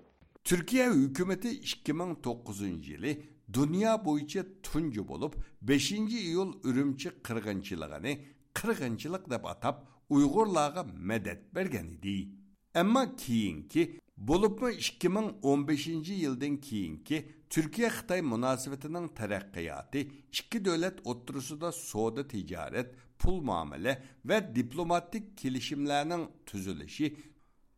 Türkiye 0.44 0.90
hükümeti 0.90 1.50
2009 1.50 2.60
yılı 2.60 3.16
dünya 3.52 4.04
boyunca 4.04 4.46
tuncu 4.62 5.08
bulup 5.08 5.36
5. 5.62 5.92
iyul 5.92 6.54
ürümçi 6.64 7.10
kırgınçılığını 7.22 8.16
kırgınçılık 8.54 9.30
dep 9.30 9.46
atap 9.46 9.88
Uygurlarga 10.08 10.86
medet 10.98 11.54
bergen 11.54 11.86
idi. 11.86 12.28
Ama 12.74 13.16
kiyinki 13.16 14.00
Bulupmu 14.16 14.70
2015 14.70 15.86
yıldan 16.08 16.56
kiyinki 16.56 17.32
Türkiye-Xitay 17.50 18.22
münasebetinin 18.22 19.08
terakkiyatı 19.08 19.98
iki 20.32 20.64
devlet 20.64 21.06
oturusunda 21.06 21.72
soda 21.72 22.28
ticaret, 22.28 22.94
pul 23.18 23.40
muamele 23.40 24.02
ve 24.24 24.54
diplomatik 24.54 25.38
kilişimlerinin 25.38 26.28
tüzülüşü 26.46 27.16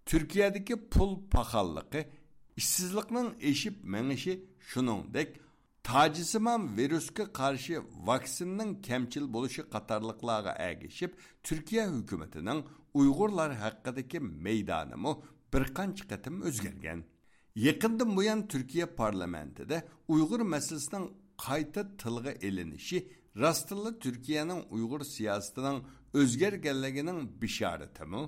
Türkiye'deki 0.07 0.89
pul 0.89 1.31
pahallığı 1.31 2.05
ishsizlikning 2.61 3.29
eshib 3.51 3.75
mingishi 3.95 4.35
shuningdek 4.71 5.29
tojisimon 5.89 6.61
virusga 6.79 7.25
qarshi 7.41 7.75
vaksinning 8.09 8.71
kamchil 8.89 9.25
bo'lishi 9.35 9.63
qatorliqlarga 9.75 10.53
agishib 10.71 11.11
turkiya 11.47 11.85
hukumatining 11.97 12.61
uyg'urlar 13.01 13.51
haqidagi 13.65 14.19
maydonimi 14.47 15.13
bir 15.53 15.63
qancha 15.79 16.05
qatim 16.13 16.35
o'zgargan 16.49 17.01
yaqindan 17.67 18.11
buyon 18.19 18.41
turkiya 18.53 18.87
parlamentida 19.01 19.77
uyg'ur 20.15 20.41
masalasining 20.55 21.07
qayta 21.47 21.83
tilga 22.03 22.33
ilinishi 22.49 22.99
rostilla 23.43 23.91
turkiyaning 24.05 24.61
uyg'ur 24.77 25.03
siyosatining 25.15 25.79
o'zgarganligining 26.21 27.21
bishoratimi 27.43 28.23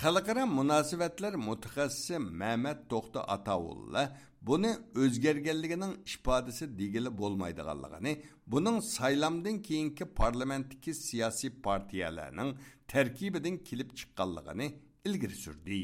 Xalqaro 0.00 0.46
munosabatlar 0.46 1.34
mutaxassisi 1.48 2.18
Mehmet 2.18 2.78
To'xta 2.90 3.20
Atavulla 3.34 4.02
buni 4.48 4.70
o'zgarganligining 5.02 5.92
ifodasi 6.14 6.64
degili 6.78 7.10
bo'lmaydiganligini, 7.20 8.12
buning 8.52 8.80
saylamdan 8.96 9.56
keyingi 9.68 10.04
parlamentdagi 10.20 10.94
siyosiy 10.94 11.50
partiyalarning 11.66 12.50
tarkibidan 12.92 13.56
kelib 13.68 13.90
chiqqanligini 13.98 14.66
ilgari 15.08 15.36
surdi. 15.44 15.80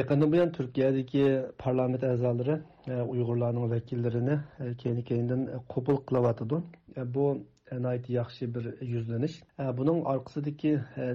Yaqindan 0.00 0.32
buyon 0.32 0.50
Turkiyadagi 0.58 1.24
parlament 1.58 2.02
a'zolari 2.12 2.56
Uyg'urlarning 3.12 3.66
vakillarini 3.74 4.36
keyin-keyindan 4.80 5.42
qabul 5.74 5.96
qilyotidi. 6.08 6.56
Bu 7.14 7.26
yaxshi 8.08 8.54
bir 8.54 8.64
yuzlanish 8.94 9.36
buning 9.78 9.98
orqasidagi 10.12 10.72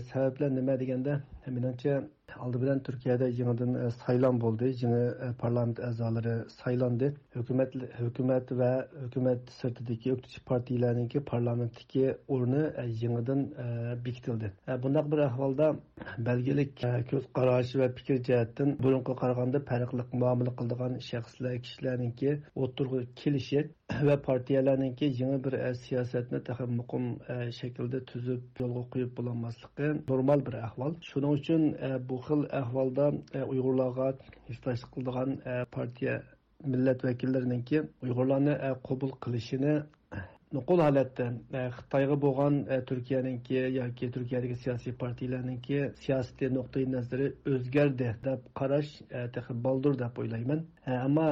sabablar 0.09 0.55
nima 0.55 0.79
deganda 0.79 1.13
menimcha 1.47 2.03
oldi 2.39 2.61
bilan 2.61 2.79
turkiyada 2.83 3.27
yangidan 3.27 3.73
e, 3.73 3.91
saylan 3.91 4.41
bo'ldi 4.41 4.65
yangi 4.81 5.03
e, 5.25 5.33
parlament 5.41 5.79
a'zolari 5.79 6.35
saylandi 6.63 7.13
hukumat 7.33 7.75
hukumat 7.99 8.51
va 8.51 8.71
hukumat 9.03 9.51
sirtidagi 9.59 10.13
o'qituvchi 10.13 10.43
partiyalarniki 10.51 11.23
parlamentdagi 11.31 12.05
o'rni 12.27 12.63
yangidan 13.03 13.41
bekitildi 14.05 14.51
e, 14.67 14.83
bundaq 14.83 15.11
bir 15.11 15.19
ahvolda 15.27 15.67
belgilik 16.29 16.71
ko'z 17.11 17.23
qarashi 17.37 17.79
va 17.81 17.87
fikr 17.97 18.15
jihatdan 18.29 18.77
burunga 18.83 19.13
qaraganda 19.21 19.59
farqli 19.71 20.03
muomala 20.13 20.55
qildigan 20.59 20.93
shaxslar 21.09 21.53
kishilarniki 21.65 22.31
o'tirg'i 22.63 23.01
kelishi 23.21 23.61
va 24.07 24.15
partiyalarniki 24.29 25.05
yangi 25.21 25.39
bir 25.45 25.53
siyosatni 25.85 26.39
muqim 26.79 27.05
shaklda 27.59 27.99
tuzib 28.11 28.41
yo'lga 28.61 28.83
qo'yib 28.93 29.11
bo'lolmasligi 29.17 29.87
normal 30.11 30.39
bir 30.47 30.55
ahvol 30.67 30.91
shuning 31.09 31.30
uchun 31.37 31.63
e, 31.87 31.89
bu 32.09 32.17
xil 32.27 32.41
ahvolda 32.61 33.07
e, 33.37 33.41
uyg'urlarga 33.53 34.07
hissdoshlik 34.49 34.91
qildigan 34.95 35.29
e, 35.51 35.55
partiya 35.75 36.15
millat 36.73 37.03
vakillariniki 37.07 37.83
uyg'urlarni 38.05 38.55
qabul 38.87 39.11
qilishini 39.25 39.75
nuqul 40.53 40.81
holatda 40.83 41.27
e, 41.53 41.61
xitoyga 41.77 42.15
bo'lgan 42.25 42.57
e, 42.67 42.79
turkiyaningki 42.89 43.59
yoki 43.77 44.11
turkiyadagi 44.15 44.55
siyosiy 44.63 44.93
partiyalarninki 45.03 45.79
siyosiy 46.03 46.49
nuqtai 46.55 46.83
nazari 46.91 47.29
o'zgardi 47.53 48.09
deb 48.25 48.49
qarash 48.59 48.91
e, 49.11 49.23
baldur 49.67 49.97
deb 49.99 50.19
o'ylayman. 50.23 50.65
Ammo 51.05 51.27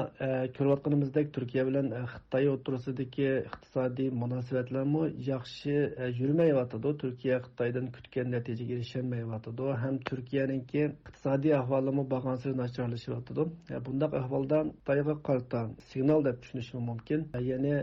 ko'rayotganimizdek 0.57 1.31
turkiya 1.35 1.65
bilan 1.67 1.87
xitoy 2.13 2.49
o'tirisidagi 2.53 3.27
iqtisodiy 3.49 4.09
munosabatlarmi 4.21 5.03
yaxshi 5.31 5.75
yurmayotidi 6.19 6.91
turkiya 7.03 7.39
xitoydan 7.47 7.91
kutgan 7.95 8.31
natijaga 8.35 8.73
erisholmayotidi 8.77 9.71
ham 9.83 9.97
turkiyaningki 10.11 10.83
iqtisodiy 10.85 11.55
ahvolimi 11.61 12.05
bag'ansir 12.15 12.55
nacharlashyotidi 12.63 13.47
bundoq 13.89 14.13
ahvolda 14.21 14.63
xitoyga 14.69 15.15
qarta 15.29 15.65
signal 15.91 16.25
deb 16.29 16.41
tushunishim 16.41 16.85
mumkin. 16.91 17.27
Ya'ni 17.49 17.75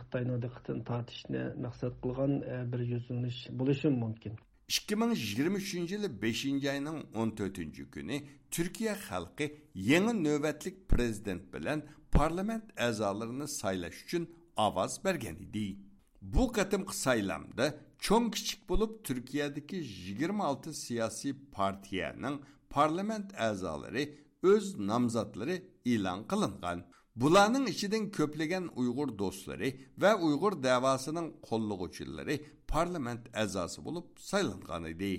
xitoyni 0.00 0.42
diqqatini 0.44 0.75
tarafdan 0.76 0.84
tortishni 0.84 1.62
maqsad 1.62 1.94
qilgan 2.02 2.42
bir 2.72 2.78
yuzlanish 2.78 3.48
bo'lishi 3.50 3.88
mumkin 3.88 4.32
2023 4.68 5.74
yılı 5.92 6.22
5. 6.22 6.46
ayının 6.46 7.06
14. 7.14 7.92
günü 7.92 8.20
Türkiye 8.50 8.92
halkı 8.92 9.50
yeni 9.74 10.24
nöbetlik 10.24 10.88
prezident 10.88 11.54
bilen 11.54 11.82
parlament 12.12 12.80
azalarını 12.80 13.48
saylaş 13.48 14.04
için 14.04 14.30
avaz 14.56 15.04
bergen 15.04 15.34
idi. 15.34 15.76
Bu 16.22 16.52
katımkı 16.52 16.96
saylamda 16.96 17.74
çok 17.98 18.32
küçük 18.32 18.68
bulup 18.68 19.04
Türkiye'deki 19.04 19.76
26 19.76 20.74
siyasi 20.74 21.50
partiyenin 21.52 22.40
parlament 22.70 23.40
azaları 23.40 24.08
öz 24.42 24.78
namzatları 24.78 25.62
ilan 25.84 26.26
kılıngan. 26.26 26.84
Bularning 27.16 27.68
ichidan 27.72 28.10
ko'plagan 28.16 28.64
Uyg'ur 28.80 29.10
do'stlari 29.20 29.68
va 30.02 30.10
Uyg'ur 30.26 30.54
davosining 30.68 31.28
qo'llag'uvchilari 31.48 32.36
parlament 32.72 33.24
a'zosi 33.42 33.80
bo'lib 33.86 34.06
saylangan 34.30 34.84
edi. 34.92 35.12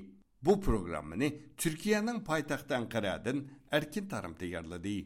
Bu 0.45 0.53
programmani 0.67 1.29
Turkiyaning 1.61 2.19
poytaxti 2.29 2.73
Anqaradan 2.81 3.37
Erkin 3.77 4.05
Tarim 4.11 4.33
tayyorladi. 4.41 4.97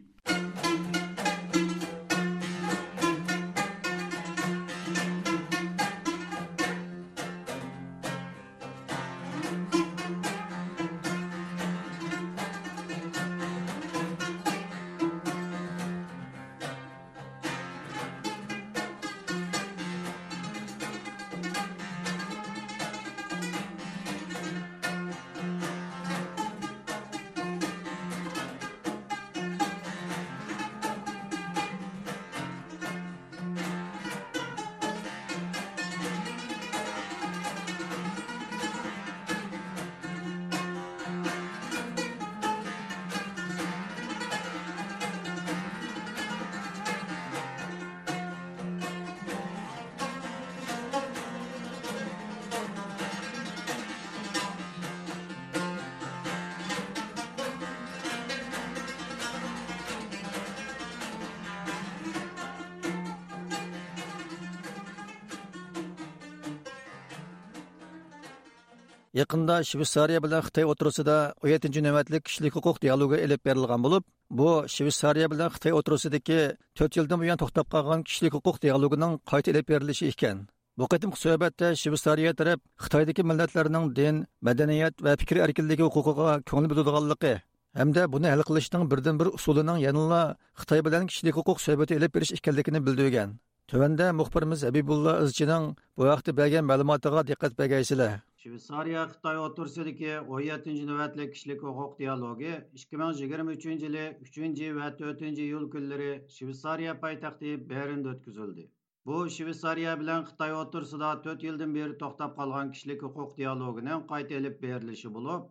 Yaqinda 69.21 69.55
shvetsariya 69.69 70.19
bilan 70.25 70.41
xitoy 70.47 70.65
o'tirisida 70.71 71.15
17 71.49 71.83
navbatlik 71.85 72.23
kishilik 72.27 72.53
huquq 72.57 72.77
dialogi 72.83 73.17
ilib 73.25 73.41
berilgan 73.47 73.79
bo'lib 73.85 74.03
bu 74.39 74.49
shvetsariya 74.75 75.27
bilan 75.33 75.49
xitoy 75.55 75.73
o'tirisidagi 75.79 76.39
4 76.81 76.97
yildan 76.97 77.19
buyon 77.23 77.37
to'xtab 77.41 77.67
qolgan 77.73 78.01
kishilik 78.07 78.33
huquq 78.37 78.57
dialogining 78.65 79.13
qayta 79.31 79.47
ilib 79.53 79.65
berilishi 79.71 80.05
ekan 80.13 80.37
bu 80.77 80.83
qatimki 80.91 81.17
suhbatda 81.23 81.67
shvetsariya 81.81 82.31
taraf 82.39 82.59
xitoydagi 82.83 83.21
millatlarning 83.29 83.85
din 83.99 84.15
madaniyat 84.47 84.95
va 85.05 85.11
fikr 85.21 85.37
erkinligi 85.45 85.83
huquqiga 85.87 86.29
ko'ngil 86.49 86.69
biladiganligi 86.71 87.33
hamda 87.79 88.01
buni 88.13 88.27
hal 88.33 88.41
qilishning 88.49 88.83
birdan 88.91 89.15
bir 89.21 89.27
usulining 89.37 89.77
yanala 89.87 90.21
xitoy 90.61 90.81
bilan 90.87 91.03
kishilik 91.09 91.35
huquq 91.39 91.57
suhbati 91.65 91.93
ilib 91.99 92.11
berish 92.15 92.31
ekanligini 92.39 92.79
bildirgan 92.87 93.31
Tövəndə 93.71 94.09
muhbirimiz 94.19 94.65
Habibulla 94.67 95.13
Izçinin 95.25 95.67
bu 95.97 96.07
vaxtda 96.07 96.33
bergan 96.39 96.65
ma'lumotiga 96.69 97.21
diqqət 97.29 97.53
bəgəysizlər. 97.59 98.17
Shveysariya 98.41 99.01
Xitoy 99.09 99.37
o'rtasidagi 99.39 100.07
17 100.35 100.85
navbatlik 100.85 101.33
kishilik 101.33 101.59
huquq 101.65 101.91
dialogi 101.97 102.53
2023 102.83 103.83
yili 103.83 104.05
3 104.29 104.69
va 104.77 104.87
4 105.01 105.41
iyul 105.43 105.67
kunlari 105.75 106.07
Shveysariya 106.35 106.95
poytaxti 107.03 107.51
Bernda 107.73 108.13
o'tkazildi. 108.13 108.63
Bu 109.05 109.19
Shveysariya 109.35 109.93
bilan 109.99 110.25
Xitoy 110.29 110.53
o'rtasida 110.61 111.11
4 111.27 111.45
yildan 111.47 111.75
beri 111.75 111.97
to'xtab 111.99 112.33
qolgan 112.39 112.71
kishilik 112.77 113.05
huquq 113.07 113.35
dialogining 113.41 114.07
qayta 114.13 114.39
elib 114.39 114.55
berilishi 114.63 115.11
bo'lib, 115.19 115.45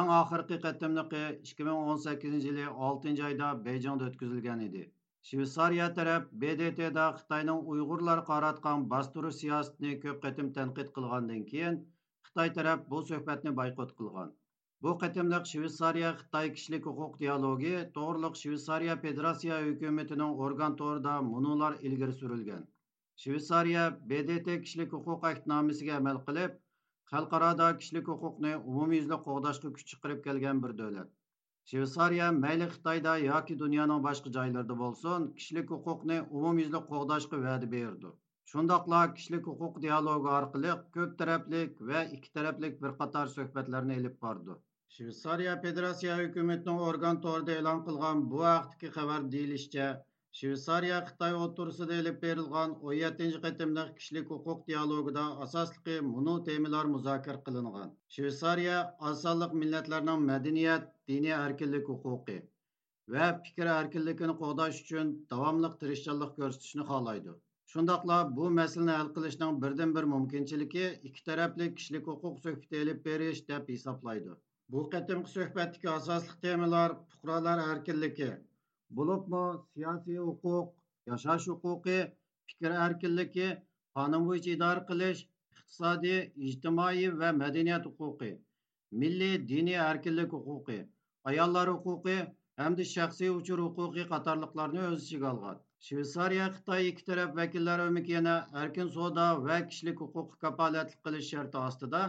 eng 0.00 0.12
oxirgi 0.18 0.60
qatimliqi 0.66 1.24
2018 1.54 2.46
yili 2.50 2.68
6 2.90 3.24
oyda 3.30 3.48
Bejingda 3.66 4.12
o'tkazilgan 4.12 4.62
edi. 4.68 4.84
Shveysariya 5.32 5.90
taraf 5.98 6.30
BDTda 6.44 7.08
Xitoyning 7.18 7.66
Uyg'urlar 7.74 8.24
qaratgan 8.30 8.86
bostirish 8.94 9.36
siyosatini 9.42 9.98
ko'p 10.06 10.22
qatim 10.28 10.54
tanqid 10.60 10.94
qilgandan 11.00 11.44
keyin 11.50 11.82
Xitoy 12.34 12.52
taraf 12.54 12.80
bu 12.92 13.00
suhbatni 13.08 13.50
boykot 13.58 13.90
qilgan. 13.98 14.30
Bu 14.86 14.94
qatimliq 15.02 15.44
Shveysariya 15.50 16.10
Xitoy 16.22 16.50
kishilik 16.56 16.88
huquq 16.90 17.14
dialogi 17.20 17.74
to'g'riliq 17.98 18.40
Shveysariya 18.40 18.96
Federatsiya 19.04 19.60
hukumatining 19.68 20.42
organ 20.48 20.76
to'rida 20.82 21.14
munolar 21.30 21.78
ilgari 21.90 22.18
surilgan. 22.20 22.66
Shveysariya 23.24 23.88
BDT 24.12 24.60
kishilik 24.64 24.98
huquq 24.98 25.30
ahdnomasiga 25.32 25.98
amal 26.02 26.22
qilib, 26.28 26.60
xalqaroda 27.14 27.68
kishilik 27.82 28.14
huquqni 28.14 28.56
umumyuzli 28.72 29.20
qo'g'dashga 29.28 29.76
kuch 29.76 29.92
chiqarib 29.92 30.24
kelgan 30.28 30.66
bir 30.66 30.78
davlat. 30.82 31.14
Швейцария 31.70 32.26
мәйлі 32.36 32.66
Қытайда 32.70 33.12
яки 33.24 33.54
дүнияның 33.60 34.02
башқа 34.06 34.30
жайларда 34.32 34.74
болсын, 34.80 35.22
кішілік 35.36 35.70
құқықны 35.72 36.18
umumyuzlik 36.38 36.84
qo'g'dashga 36.90 37.38
va'da 37.44 37.68
berdi. 37.74 38.10
Shundaqla 38.52 39.00
kishilik 39.16 39.46
huquq 39.50 39.76
dialogi 39.82 40.28
orqali 40.38 40.72
ko'p 40.96 41.12
taraflik 41.20 41.78
va 41.90 42.00
ikki 42.16 42.30
taraflik 42.38 42.74
bir 42.82 42.96
qator 42.98 43.30
suhbatlarni 43.34 43.94
elib 44.00 44.16
bordi. 44.24 44.56
shvetsariya 44.96 45.54
Federatsiya 45.62 46.16
hukumatining 46.18 46.82
organ 46.88 47.20
to'rida 47.26 47.54
e'lon 47.60 47.80
qilgan 47.86 48.20
bu 48.32 48.42
vaqtdagi 48.42 48.90
xabar 48.96 49.24
deyilishicha, 49.34 49.86
shvetsariya 50.40 50.98
Xitoy 51.08 51.38
o'rtasida 51.44 51.96
elib 52.02 52.20
berilgan 52.26 52.76
17 52.92 53.40
qatimliq 53.46 53.94
kishilik 54.00 54.34
huquq 54.34 54.60
dialogida 54.70 55.24
asosliqi 55.46 55.96
munu 56.10 56.36
temalar 56.50 56.90
muzokara 56.96 57.42
qilingan. 57.48 57.94
shvetsariya 58.16 58.78
osonliq 59.12 59.56
millatlarning 59.62 60.28
madaniyat, 60.32 60.92
diniy 61.12 61.34
erkinlik 61.38 61.90
huquqi 61.94 62.36
va 63.16 63.32
fikr 63.48 63.72
erkinligini 63.78 64.34
qo'g'dash 64.44 64.84
uchun 64.84 65.16
davomli 65.32 65.72
tirishchanlik 65.80 66.38
ko'rsatishni 66.38 66.86
xohlaydi. 66.92 67.34
Shundaqla 67.74 68.16
bu 68.36 68.48
masalani 68.56 68.92
hal 68.96 69.08
qilishning 69.14 69.54
birdan 69.62 69.92
bir 69.94 70.04
mumkinchiligi 70.10 70.82
ikki 71.08 71.22
tarafli 71.28 71.66
kishilik 71.78 72.04
huquq 72.10 72.36
suhbati 72.42 72.76
elib 72.82 73.00
berish 73.06 73.40
deb 73.48 73.72
hisoblaydi. 73.72 74.34
Bu 74.74 74.82
qatimki 74.92 75.30
suhbatdagi 75.36 75.90
asosli 75.94 76.36
temalar 76.44 76.94
fuqarolar 77.14 77.62
erkinligi, 77.72 78.28
bo'libmi 78.98 79.42
siyosiy 79.72 80.20
huquq 80.28 80.70
yashash 81.12 81.48
huquqi 81.52 81.98
fikr 82.52 82.76
erkinligi 82.86 83.50
qonun 83.98 84.30
bo'yicha 84.30 84.54
idora 84.56 84.86
qilish 84.92 85.26
iqtisodiy 85.58 86.20
ijtimoiy 86.52 87.10
va 87.24 87.34
madaniyat 87.42 87.90
huquqi 87.90 88.32
milliy 89.02 89.36
diniy 89.52 89.80
erkinlik 89.90 90.38
huquqi 90.38 90.80
ayollar 91.32 91.74
huquqi 91.74 92.18
hamda 92.64 92.90
shaxsiy 92.96 93.36
uchur 93.40 93.68
huquqi 93.68 94.10
qatorliqlarni 94.16 94.86
o'z 94.88 94.98
ichiga 95.06 95.32
olgan 95.36 95.64
shvetsariya 95.84 96.44
xitoy 96.52 96.86
ikki 96.90 97.04
taraf 97.06 97.32
vakillari 97.38 98.02
yana 98.10 98.34
erkin 98.60 98.90
savdo 98.92 99.24
va 99.46 99.56
kishilik 99.72 99.98
huquqi 100.02 100.38
kapolatlik 100.44 101.00
qilish 101.08 101.28
sharti 101.32 101.58
ostida 101.62 102.00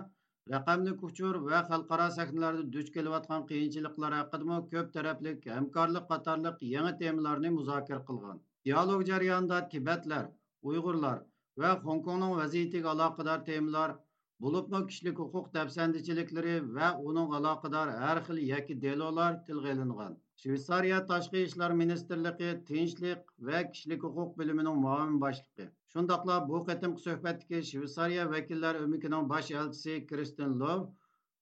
raqamli 0.53 0.93
uchur 1.07 1.39
va 1.49 1.59
xalqaro 1.71 2.05
sahnalarda 2.17 2.63
duch 2.75 2.91
kelayotgan 2.97 3.43
qiyinchiliklar 3.49 4.15
haqida 4.19 4.59
ko'p 4.71 4.93
taraflik 4.95 5.47
hamkorlik 5.55 6.07
qatorliq 6.13 6.63
yangi 6.69 6.93
temalarni 7.01 7.51
muzokara 7.57 8.01
qilgan. 8.11 8.41
Dialog 8.69 9.05
jarayonida 9.11 9.61
tibatlar 9.73 10.25
uyg'urlar 10.71 11.17
va 11.63 11.71
xonkongning 11.85 12.35
vaziyatiga 12.41 12.93
aloqador 12.95 13.47
temalar 13.49 13.97
bo'libmi 14.45 14.85
kishilik 14.91 15.23
huquq 15.23 15.51
dafsandichiliklari 15.57 16.55
va 16.77 16.93
uning 17.09 17.39
aloqador 17.41 17.97
har 18.05 18.17
xil 18.29 18.45
yaki 18.53 18.79
delolar 18.87 19.31
tilga 19.49 19.75
ilingan. 19.77 20.15
Shvetsariya 20.45 20.97
tashqi 21.09 21.39
ishlar 21.43 21.71
ministrligi 21.77 22.49
tinchlik 22.65 23.29
va 23.45 23.61
kishilik 23.69 24.03
huquq 24.07 24.35
bo'limining 24.41 24.75
muavin 24.81 25.15
boshlig'i 25.23 25.65
Shundaqla 25.95 26.35
bu 26.49 26.59
qatimki 26.67 27.01
suhbatdagi 27.05 27.61
Shveysariya 27.69 28.25
vakillar 28.33 28.79
ömükining 28.83 29.29
bosh 29.31 29.49
elchisi 29.61 29.95
Kristin 30.11 30.53
Lov 30.59 30.83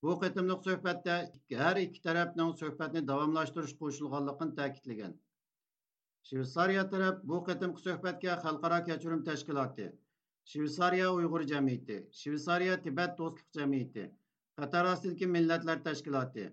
bu 0.06 0.16
qatimliq 0.22 0.64
suhbatda 0.68 1.18
har 1.64 1.82
ikki 1.82 2.02
tarafning 2.08 2.54
suhbatni 2.62 3.04
davomlashtirish 3.12 3.76
qo'shilganligini 3.82 4.56
ta'kidlagan. 4.62 5.14
Shveysariya 6.30 6.88
taraf 6.96 7.20
bu 7.34 7.44
qatimki 7.52 7.86
suhbatga 7.86 8.40
xalqaro 8.48 8.82
kechirim 8.88 9.24
tashkiloti, 9.30 9.92
Shveysariya 10.54 11.14
Uyg'ur 11.20 11.48
jamiyati, 11.54 12.02
Shveysariya 12.22 12.82
Tibet 12.88 13.18
do'stlik 13.22 13.62
jamiyati, 13.62 14.10
Qatar 14.62 14.92
ostidagi 14.96 15.34
millatlar 15.38 15.88
tashkiloti 15.90 16.50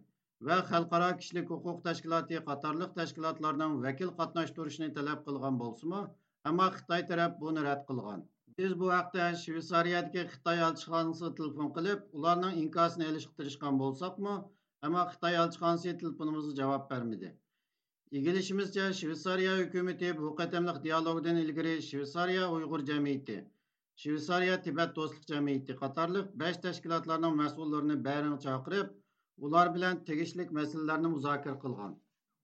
va 0.50 0.58
xalqaro 0.72 1.12
kishilik 1.22 1.54
huquq 1.56 1.86
tashkiloti 1.88 2.44
qatorliq 2.50 2.98
tashkilotlarning 3.00 3.80
vakil 3.86 4.18
qatnashtirishni 4.20 4.90
talab 5.00 5.24
qilgan 5.30 5.62
bo'lsa 5.64 6.06
Ammo 6.50 6.66
Xitoy 6.76 7.04
taraf 7.10 7.34
buni 7.42 7.64
rad 7.64 7.82
qilgan. 7.88 8.22
Biz 8.60 8.72
bu 8.78 8.88
haqda 8.92 9.26
Shveysariyadagi 9.42 10.22
Xitoy 10.30 10.62
elchixonasiga 10.68 11.30
telefon 11.40 11.68
qilib, 11.76 12.00
ularning 12.20 12.56
inkosini 12.62 13.06
olishga 13.10 13.36
tirishgan 13.42 13.78
bo'lsakmi, 13.82 14.34
ammo 14.88 15.04
Xitoy 15.12 15.38
elchixonasi 15.42 15.94
telefonimizga 16.04 16.56
javob 16.62 16.88
bermadi. 16.94 17.30
Egilishimizcha 18.22 18.88
Shveysariya 19.02 19.54
hukumati 19.60 20.12
bu 20.22 20.34
dialogdan 20.88 21.44
ilgari 21.44 21.76
Shveysariya 21.90 22.50
Uyg'ur 22.56 22.86
jamiyati, 22.90 23.38
Shveysariya 24.02 24.58
Tibet 24.66 24.98
do'stlik 24.98 25.30
jamiyati 25.34 25.78
qatorliq 25.84 26.34
5 26.46 26.62
tashkilotlarning 26.66 27.38
mas'ullarini 27.44 28.04
barini 28.10 28.42
chaqirib, 28.48 28.88
ular 29.38 29.76
bilan 29.76 30.04
tegishli 30.12 30.48
masalalarni 30.60 31.10
muzokara 31.16 31.60
qilgan. 31.66 31.94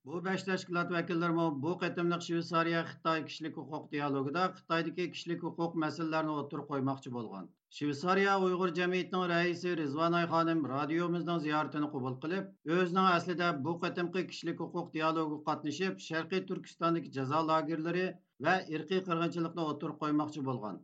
Bu 0.08 0.26
besh 0.26 0.44
tashkilot 0.48 0.92
vakillari 0.96 1.34
bu 1.64 1.72
qatimliq 1.84 2.22
Shveysariya 2.28 2.82
Xitoy 2.90 3.24
kishilik 3.30 3.56
huquq 3.62 3.92
dialogida 3.94 4.44
Xitoydagi 4.58 5.06
kishilik 5.14 5.42
huquq 5.48 5.74
masalalarini 5.84 6.36
o'tirib 6.42 6.68
qo'ymoqchi 6.72 7.12
bo'lgan. 7.16 7.50
Shveysariya 7.78 8.34
Uyg'ur 8.46 8.72
jamiyatining 8.80 9.26
raisi 9.34 9.74
Rizvanay 9.82 10.26
xonim 10.34 10.62
radiomizning 10.74 11.42
ziyoratini 11.46 11.90
qabul 11.96 12.16
qilib, 12.24 12.46
o'zining 12.76 13.08
aslida 13.18 13.50
bu 13.66 13.74
qatimqi 13.84 14.24
kishilik 14.30 14.64
huquq 14.66 14.88
dialogiga 14.94 15.40
qatnashib, 15.50 16.00
Sharqiy 16.08 16.46
Turkistondagi 16.52 17.12
jazo 17.18 17.42
lagerlari 17.50 18.06
va 18.48 18.54
irqiy 18.76 19.02
qirg'inchilikni 19.10 19.66
o'tirib 19.72 19.98
qo'ymoqchi 20.06 20.46
bo'lgan. 20.50 20.80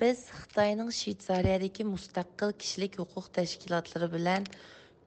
Biz 0.00 0.18
Xitoyning 0.38 0.94
shveytsariyadagi 1.00 1.84
mustaqil 1.90 2.56
kishilik 2.62 2.96
huquq 3.02 3.28
tashkilotlari 3.40 4.08
bilan 4.16 4.48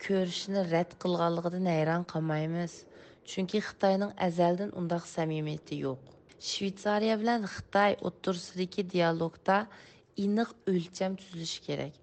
ko'rishni 0.05 0.61
rad 0.71 0.91
qilganligidan 1.03 1.67
hayron 1.73 2.03
qolmaymiz. 2.13 2.73
Chunki 3.29 3.59
Xitoyning 3.67 4.13
azaldan 4.27 4.71
undaq 4.79 5.03
samimiyati 5.15 5.79
yo'q. 5.85 6.01
Shveysariya 6.49 7.15
bilan 7.21 7.47
Xitoy 7.53 7.97
o'rtasidagi 8.07 8.85
dialogda 8.93 9.57
aniq 10.25 10.51
o'lcham 10.73 11.17
tuzilishi 11.21 11.59
kerak. 11.67 11.93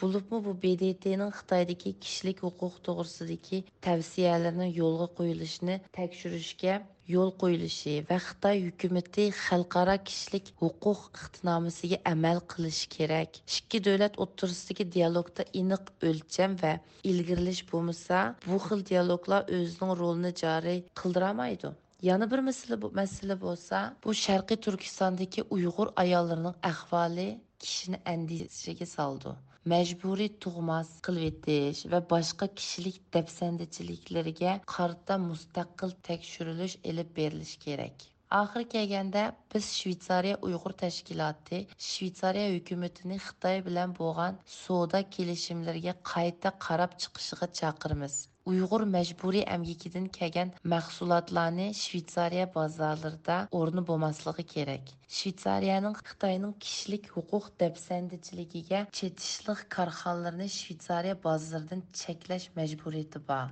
Bulubmu 0.00 0.44
bu 0.44 0.52
BDT'nin 0.62 1.30
Xitoydagi 1.38 1.90
kishilik 2.04 2.40
huquq 2.46 2.78
to'g'risidagi 2.86 3.58
tavsiyalarning 3.86 4.72
yo'lga 4.78 5.06
qo'yilishini 5.18 5.76
tekshirishga 5.98 6.74
yo'l 7.14 7.30
qo'yilishi 7.42 7.94
va 8.08 8.18
Xitoy 8.26 8.58
hukumati 8.64 9.26
xalqaro 9.42 9.94
kishilik 10.08 10.50
huquq 10.62 11.04
iqtinomasiga 11.20 11.98
amal 12.12 12.42
qilishi 12.54 12.90
kerak. 12.96 13.38
Ikki 13.58 13.82
davlat 13.86 14.18
o'rtasidagi 14.24 14.88
dialogda 14.96 15.46
aniq 15.62 15.94
o'lcham 16.10 16.58
va 16.64 16.72
ilgirilish 17.12 17.62
bo'lmasa, 17.70 18.18
bu 18.48 18.58
xil 18.66 18.84
dialoglar 18.90 19.46
o'zining 19.60 19.96
rolini 20.02 20.34
joriy 20.42 20.84
qildirolmaydi. 21.00 21.74
Yana 22.10 22.30
bir 22.32 22.40
masala 22.50 22.82
bu 22.82 22.92
masala 23.00 23.40
bo'lsa, 23.46 23.86
bu 24.04 24.10
Sharqiy 24.24 24.58
Turkistondagi 24.66 25.40
Uyg'ur 25.54 25.88
ayollarining 26.02 26.56
ahvoli 26.72 27.28
kishini 27.62 27.98
andishaga 28.12 28.86
soldi. 28.98 29.38
Majburiy 29.72 30.30
tug'mas 30.44 30.88
qilvetish 31.06 31.78
va 31.92 32.00
boshqa 32.14 32.48
kishilik 32.58 32.98
dafsandichiliklariga 33.16 34.52
qarata 34.72 35.16
mustaqil 35.28 35.94
tekshirilish 36.08 36.74
ilib 36.90 37.14
berilishi 37.18 37.62
kerak. 37.66 37.96
Oxiri 38.40 38.68
kelganda 38.74 39.22
biz 39.54 39.70
shvetsariya 39.78 40.36
uyg'ur 40.48 40.76
tashkiloti 40.84 41.58
shvetsariya 41.88 42.52
hukumatini 42.56 43.18
xitoy 43.26 43.58
bilan 43.70 43.96
bo'lgan 44.00 44.38
savdo 44.58 45.02
kelishimlariga 45.16 45.94
qayta 46.12 46.54
qarab 46.66 47.00
chiqishiga 47.04 47.52
chaqiramiz. 47.60 48.14
Uyg'ur 48.50 48.82
majburiy 48.94 49.44
amgikidan 49.54 50.06
kelgan 50.16 50.50
mahsulotlarni 50.72 51.68
shvetsariya 51.82 52.46
bozorlarida 52.56 53.36
o'rni 53.60 53.84
bo'lmasligi 53.90 54.44
kerak. 54.54 54.92
Shvetsariyaning 55.18 55.96
xitoyning 56.08 56.52
kishilik 56.64 57.08
huquq 57.14 57.46
dafsandichiligiga 57.62 58.82
chetishliq 58.98 59.64
korxonalarni 59.76 60.48
shvetsariya 60.58 61.16
bozoridan 61.26 61.82
cheklash 62.02 62.46
majburiyati 62.60 63.24
bor. 63.32 63.48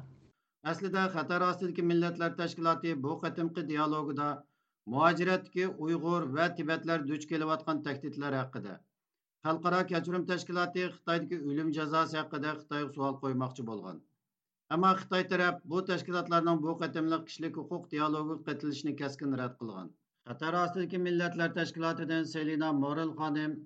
Aslida 0.74 1.08
xatar 1.16 1.48
ostidagi 1.50 1.88
millatlar 1.90 2.38
tashkiloti 2.42 2.94
bu 3.08 3.18
qatimqi 3.24 3.68
dialogida 3.72 4.28
muajiratdagi 4.94 5.66
uyg'ur 5.86 6.30
va 6.36 6.54
tibatlar 6.60 7.08
duch 7.10 7.28
kelayotgan 7.34 7.84
tahdidlar 7.88 8.40
haqida 8.42 8.78
xalqaro 9.46 9.82
kechirim 9.92 10.24
tashkiloti 10.30 10.88
xitoydagi 10.94 11.42
o'lim 11.50 11.76
jazosi 11.78 12.24
haqida 12.24 12.56
xitoyga 12.62 12.96
savol 12.96 13.20
qo'ymoqchi 13.22 13.70
bo'lgan. 13.70 14.08
Ammo 14.72 14.90
Xitoy 14.98 15.24
taraf 15.30 15.56
bu 15.70 15.80
tashkilotlarning 15.88 16.60
bu 16.66 16.72
qatimliq 16.82 17.24
kishilik 17.30 17.56
huquq 17.60 17.88
dialogi 17.94 18.36
qatilishini 18.46 18.92
keskin 19.00 19.34
rad 19.40 19.58
qilgan. 19.58 19.90
Qatar 20.28 20.56
ostidagi 20.60 21.00
millatlar 21.06 21.50
tashkilotidan 21.58 22.24
Selina 22.30 22.70
Morel 22.78 23.10
xonim 23.18 23.58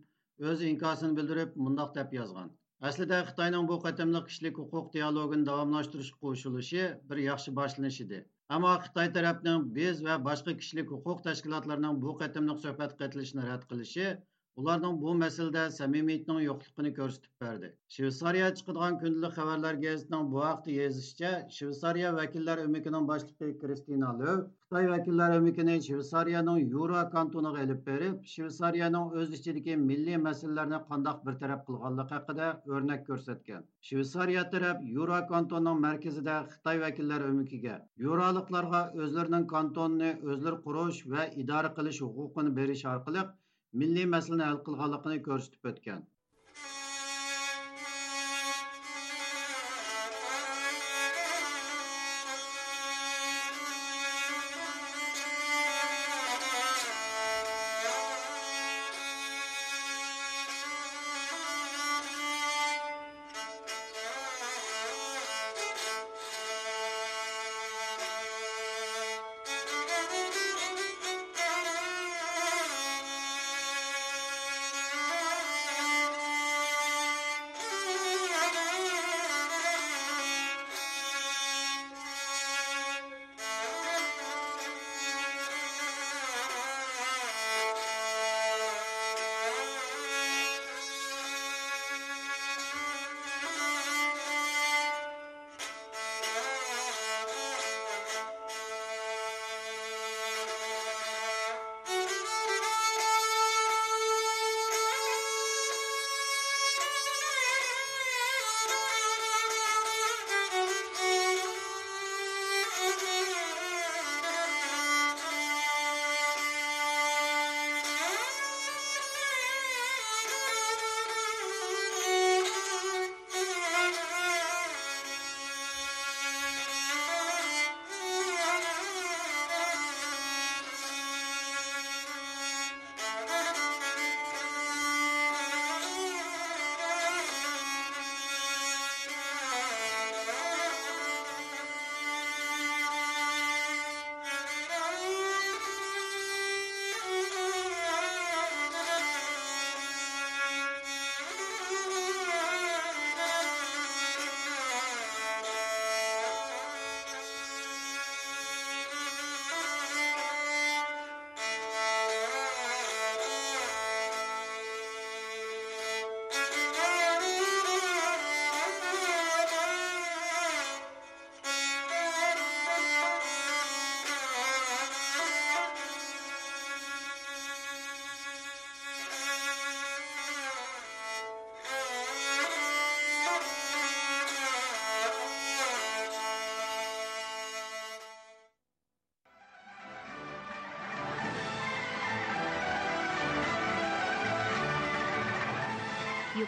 o'z 0.52 0.64
inkosini 0.70 1.18
bildirib, 1.18 1.52
mundoq 1.66 1.92
deb 1.98 2.16
yozgan. 2.18 2.50
Aslida 2.90 3.20
Xitoyning 3.28 3.68
bu 3.70 3.76
qatimliq 3.86 4.26
kishilik 4.32 4.58
huquq 4.62 4.88
dialogini 4.96 5.48
davomlashtirishga 5.50 6.18
qo'shilishi 6.26 6.88
bir 7.12 7.22
yaxshi 7.26 7.54
boshlanish 7.60 8.00
edi. 8.06 8.20
Ammo 8.58 8.74
Xitoy 8.88 9.12
tarafining 9.18 9.68
biz 9.78 10.02
va 10.08 10.18
boshqa 10.30 10.56
kishilik 10.62 10.90
huquq 10.96 11.22
tashkilotlarining 11.28 12.02
bu 12.06 12.16
qatimliq 12.24 12.64
suhbat 12.66 12.98
qatilishini 13.04 13.46
rad 13.52 13.70
qilishi 13.70 14.10
ularning 14.60 15.00
bu 15.02 15.14
masalada 15.22 15.62
samimiyatning 15.78 16.40
yo'qligini 16.48 16.90
ko'rsatib 16.98 17.32
berdi. 17.44 17.68
Shvetsariya 17.94 18.46
chiqadigan 18.58 18.94
kundalik 19.02 19.34
xabarlar 19.38 19.74
gazetining 19.84 20.30
bu 20.32 20.38
haqda 20.48 20.70
yozishicha 20.80 21.32
shvetsariya 21.56 22.12
vakillar 22.20 22.62
umikining 22.68 23.04
boshlig'i 23.10 23.50
kristina 23.62 24.10
löv 24.20 24.40
xitoy 24.62 24.88
vakillar 24.94 25.36
umikini 25.40 25.76
shvetsariyaning 25.88 26.58
yuro 26.74 27.02
kantoniga 27.16 27.66
ilib 27.66 27.82
berib 27.90 28.16
shvetsariyaning 28.32 29.14
o'z 29.20 29.36
ichidagi 29.38 29.78
milliy 29.90 30.18
masalalarni 30.28 30.80
qandoq 30.90 31.22
bartaraf 31.28 31.60
qilganligi 31.68 32.16
haqida 32.16 32.50
o'rnak 32.74 33.06
ko'rsatgan. 33.08 33.62
Shvetsariya 33.88 34.44
taraf 34.56 34.84
yuro 34.96 35.22
kantonining 35.32 35.80
markazida 35.86 36.36
xitoy 36.52 36.84
vakillar 36.86 37.30
umikiga 37.32 37.74
yuroliklarga 38.06 38.84
o'zlarining 39.04 39.48
kantonini 39.54 40.10
o'zlari 40.30 40.62
qurish 40.66 41.00
va 41.16 41.32
idora 41.44 41.70
qilish 41.80 42.00
huquqini 42.06 42.60
berish 42.60 42.84
orqali 42.94 43.22
milliy 43.82 44.06
masalani 44.16 44.46
hal 44.48 44.60
qilganligini 44.68 45.22
ko'rsatib 45.28 45.70
o'tgan. 45.72 46.06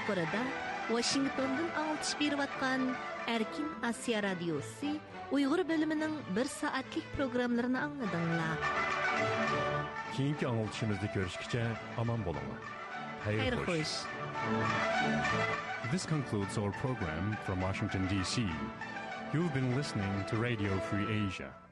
Yuqorida 0.08 0.42
Washingtondan 0.88 1.68
alçış 1.78 2.20
berip 2.20 2.40
atkan 2.40 2.80
Erkin 3.26 3.68
Asya 3.82 4.22
Radyosu 4.22 4.86
Uyghur 5.30 5.68
bölümünün 5.68 6.12
bir 6.36 6.44
saatlik 6.44 7.12
programlarını 7.16 7.78
anladыңlar. 7.78 8.56
Keyinki 10.16 10.46
anıltışımızda 10.48 11.06
görüşkice 11.14 11.66
aman 11.98 12.24
bolama. 12.24 12.54
Hayır, 13.24 13.38
Hayır 13.38 13.52
hoş. 13.52 13.68
hoş. 13.68 13.88
This 15.90 16.08
concludes 16.08 16.58
our 16.58 16.72
program 16.72 17.36
from 17.46 17.60
Washington, 17.60 18.02
D.C. 18.02 18.42
You've 19.34 19.54
been 19.54 19.78
listening 19.78 20.28
to 20.30 20.36
Radio 20.42 20.78
Free 20.90 21.26
Asia. 21.26 21.67